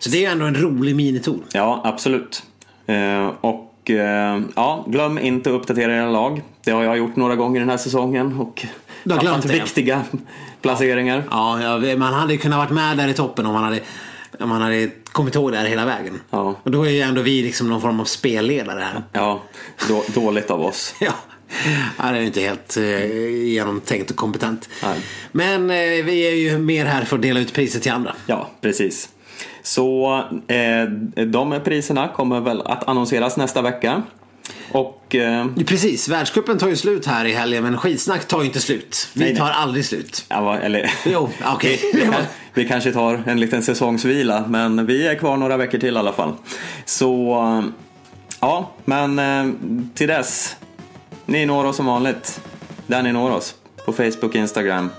Så 0.00 0.10
det 0.10 0.24
är 0.24 0.30
ändå 0.30 0.44
en 0.44 0.54
rolig 0.54 0.96
minitour. 0.96 1.40
Ja, 1.52 1.80
absolut. 1.84 2.42
Eh, 2.86 3.26
och 3.40 3.90
eh, 3.90 4.40
ja, 4.56 4.84
glöm 4.88 5.18
inte 5.18 5.50
att 5.50 5.56
uppdatera 5.56 5.96
era 5.96 6.10
lag. 6.10 6.42
Det 6.64 6.70
har 6.70 6.82
jag 6.84 6.98
gjort 6.98 7.16
några 7.16 7.36
gånger 7.36 7.60
den 7.60 7.68
här 7.70 7.76
säsongen 7.76 8.38
och 8.38 8.66
Du 9.04 9.14
har 9.14 9.20
glömt 9.20 9.44
viktiga 9.44 10.02
placeringar. 10.62 11.24
Ja, 11.30 11.78
man 11.96 12.14
hade 12.14 12.36
kunnat 12.36 12.58
varit 12.58 12.70
med 12.70 12.96
där 12.96 13.08
i 13.08 13.14
toppen 13.14 13.46
om 13.46 13.52
man 13.52 13.64
hade, 13.64 13.80
om 14.40 14.48
man 14.48 14.62
hade 14.62 14.90
kommit 15.12 15.34
ihåg 15.34 15.52
det 15.52 15.58
här 15.58 15.66
hela 15.66 15.84
vägen. 15.84 16.20
Ja. 16.30 16.54
Och 16.62 16.70
då 16.70 16.84
är 16.86 16.90
ju 16.90 17.00
ändå 17.00 17.22
vi 17.22 17.42
liksom 17.42 17.68
någon 17.68 17.80
form 17.80 18.00
av 18.00 18.04
spelledare 18.04 18.80
här. 18.80 19.02
Ja, 19.12 19.42
då, 19.88 20.04
dåligt 20.14 20.50
av 20.50 20.60
oss. 20.60 20.94
Ja. 21.00 21.12
ja, 21.98 22.12
det 22.12 22.18
är 22.18 22.22
inte 22.22 22.40
helt 22.40 22.76
eh, 22.76 23.06
genomtänkt 23.46 24.10
och 24.10 24.16
kompetent. 24.16 24.68
Nej. 24.82 24.98
Men 25.32 25.68
vi 26.06 26.28
är 26.28 26.34
ju 26.34 26.58
mer 26.58 26.84
här 26.86 27.04
för 27.04 27.16
att 27.16 27.22
dela 27.22 27.40
ut 27.40 27.52
priser 27.52 27.80
till 27.80 27.92
andra. 27.92 28.14
Ja, 28.26 28.50
precis. 28.60 29.08
Så 29.62 30.16
eh, 30.48 30.82
de 31.26 31.60
priserna 31.64 32.08
kommer 32.08 32.40
väl 32.40 32.62
att 32.62 32.88
annonseras 32.88 33.36
nästa 33.36 33.62
vecka. 33.62 34.02
Och 34.72 35.14
eh, 35.14 35.46
Precis, 35.66 36.08
världscupen 36.08 36.58
tar 36.58 36.68
ju 36.68 36.76
slut 36.76 37.06
här 37.06 37.24
i 37.24 37.32
helgen 37.32 37.62
men 37.62 37.78
skitsnack 37.78 38.28
tar 38.28 38.40
ju 38.40 38.46
inte 38.46 38.60
slut. 38.60 39.08
Vi 39.14 39.20
Nej, 39.20 39.32
nej. 39.32 39.38
tar 39.40 39.50
aldrig 39.50 39.84
slut. 39.84 40.24
ja, 40.28 40.58
eller, 40.58 40.92
Jo, 41.06 41.28
okej. 41.44 41.80
vi, 41.94 42.00
kan, 42.00 42.14
vi 42.54 42.68
kanske 42.68 42.92
tar 42.92 43.22
en 43.26 43.40
liten 43.40 43.62
säsongsvila 43.62 44.44
men 44.48 44.86
vi 44.86 45.06
är 45.06 45.14
kvar 45.14 45.36
några 45.36 45.56
veckor 45.56 45.78
till 45.78 45.94
i 45.94 45.98
alla 45.98 46.12
fall. 46.12 46.32
Så 46.84 47.32
eh, 47.34 47.64
ja, 48.40 48.70
men 48.84 49.18
eh, 49.18 49.54
till 49.94 50.08
dess. 50.08 50.56
Ni 51.26 51.46
når 51.46 51.64
oss 51.64 51.76
som 51.76 51.86
vanligt. 51.86 52.40
Där 52.86 53.02
ni 53.02 53.12
når 53.12 53.30
oss. 53.30 53.54
På 53.86 53.92
Facebook, 53.92 54.34
Instagram 54.34 54.90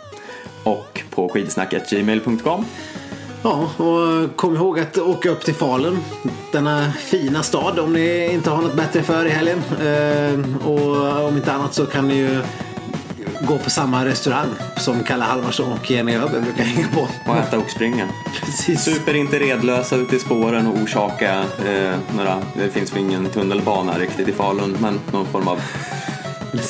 och 0.63 1.01
på 1.09 1.29
skidsnacket.gmail.com. 1.29 2.65
Ja, 3.43 3.69
och 3.77 4.35
kom 4.35 4.55
ihåg 4.55 4.79
att 4.79 4.97
åka 4.97 5.29
upp 5.29 5.45
till 5.45 5.55
Falun. 5.55 5.99
Denna 6.51 6.91
fina 6.91 7.43
stad 7.43 7.79
om 7.79 7.93
ni 7.93 8.33
inte 8.33 8.49
har 8.49 8.61
något 8.61 8.75
bättre 8.75 9.03
för 9.03 9.25
i 9.25 9.29
helgen. 9.29 9.61
Eh, 9.81 10.67
och 10.67 11.27
om 11.27 11.37
inte 11.37 11.53
annat 11.53 11.73
så 11.73 11.85
kan 11.85 12.07
ni 12.07 12.15
ju 12.15 12.41
gå 13.47 13.57
på 13.57 13.69
samma 13.69 14.05
restaurang 14.05 14.47
som 14.77 15.03
Kalle 15.03 15.23
Halvarsson 15.23 15.71
och 15.71 15.91
Jenny 15.91 16.15
Öberg 16.15 16.41
brukar 16.41 16.63
hänga 16.63 16.87
på. 16.87 17.07
Och 17.31 17.37
äta 17.37 17.57
och 17.57 17.69
springa. 17.69 18.07
Precis. 18.45 18.83
Super 18.83 19.13
inte 19.13 19.39
redlösa 19.39 19.95
ute 19.95 20.15
i 20.15 20.19
spåren 20.19 20.67
och 20.67 20.77
orsaka 20.83 21.43
eh, 21.65 21.95
några, 22.15 22.41
det 22.53 22.69
finns 22.69 22.93
väl 22.93 22.99
ingen 22.99 23.25
tunnelbana 23.25 23.99
riktigt 23.99 24.27
i 24.27 24.31
Falun, 24.31 24.77
men 24.79 24.99
någon 25.11 25.25
form 25.25 25.47
av 25.47 25.61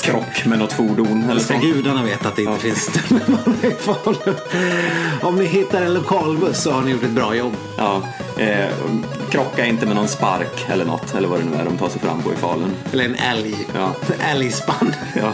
krock 0.01 0.45
med 0.45 0.59
något 0.59 0.73
fordon 0.73 1.29
eller 1.29 1.41
Ska 1.41 1.53
så. 1.53 1.59
gudarna 1.59 2.03
veta 2.03 2.27
att 2.27 2.35
det 2.35 2.43
inte 2.43 2.59
finns 2.59 2.85
tunnelbana 2.87 3.55
i 3.63 3.71
Falun. 3.71 4.35
Om 5.21 5.35
ni 5.35 5.45
hittar 5.45 5.81
en 5.81 5.93
lokalbuss 5.93 6.61
så 6.61 6.71
har 6.71 6.81
ni 6.81 6.91
gjort 6.91 7.03
ett 7.03 7.09
bra 7.09 7.35
jobb. 7.35 7.55
Ja, 7.77 8.01
eh, 8.37 8.67
krocka 9.29 9.65
inte 9.65 9.85
med 9.85 9.95
någon 9.95 10.07
spark 10.07 10.65
eller 10.69 10.85
något, 10.85 11.15
eller 11.15 11.27
vad 11.27 11.39
det 11.39 11.45
nu 11.45 11.55
är 11.57 11.65
de 11.65 11.77
tar 11.77 11.89
sig 11.89 12.01
fram 12.01 12.21
på 12.21 12.33
i 12.33 12.35
Falun. 12.35 12.71
Eller 12.93 13.05
en 13.05 13.15
älg. 13.15 13.55
Ja. 13.75 13.95
Älgspann. 14.31 14.93
Ja. 15.15 15.33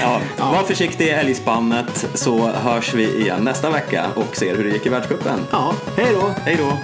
ja. 0.00 0.20
Var 0.38 0.62
försiktig 0.62 1.04
i 1.04 1.10
älgspannet 1.10 2.06
så 2.14 2.48
hörs 2.48 2.94
vi 2.94 3.20
igen 3.20 3.44
nästa 3.44 3.70
vecka 3.70 4.06
och 4.14 4.36
ser 4.36 4.56
hur 4.56 4.64
det 4.64 4.70
gick 4.70 4.86
i 4.86 4.88
världscupen. 4.88 5.40
Ja, 5.50 5.74
hej 5.96 6.06
då. 6.20 6.30
Hej 6.44 6.56
då! 6.58 6.78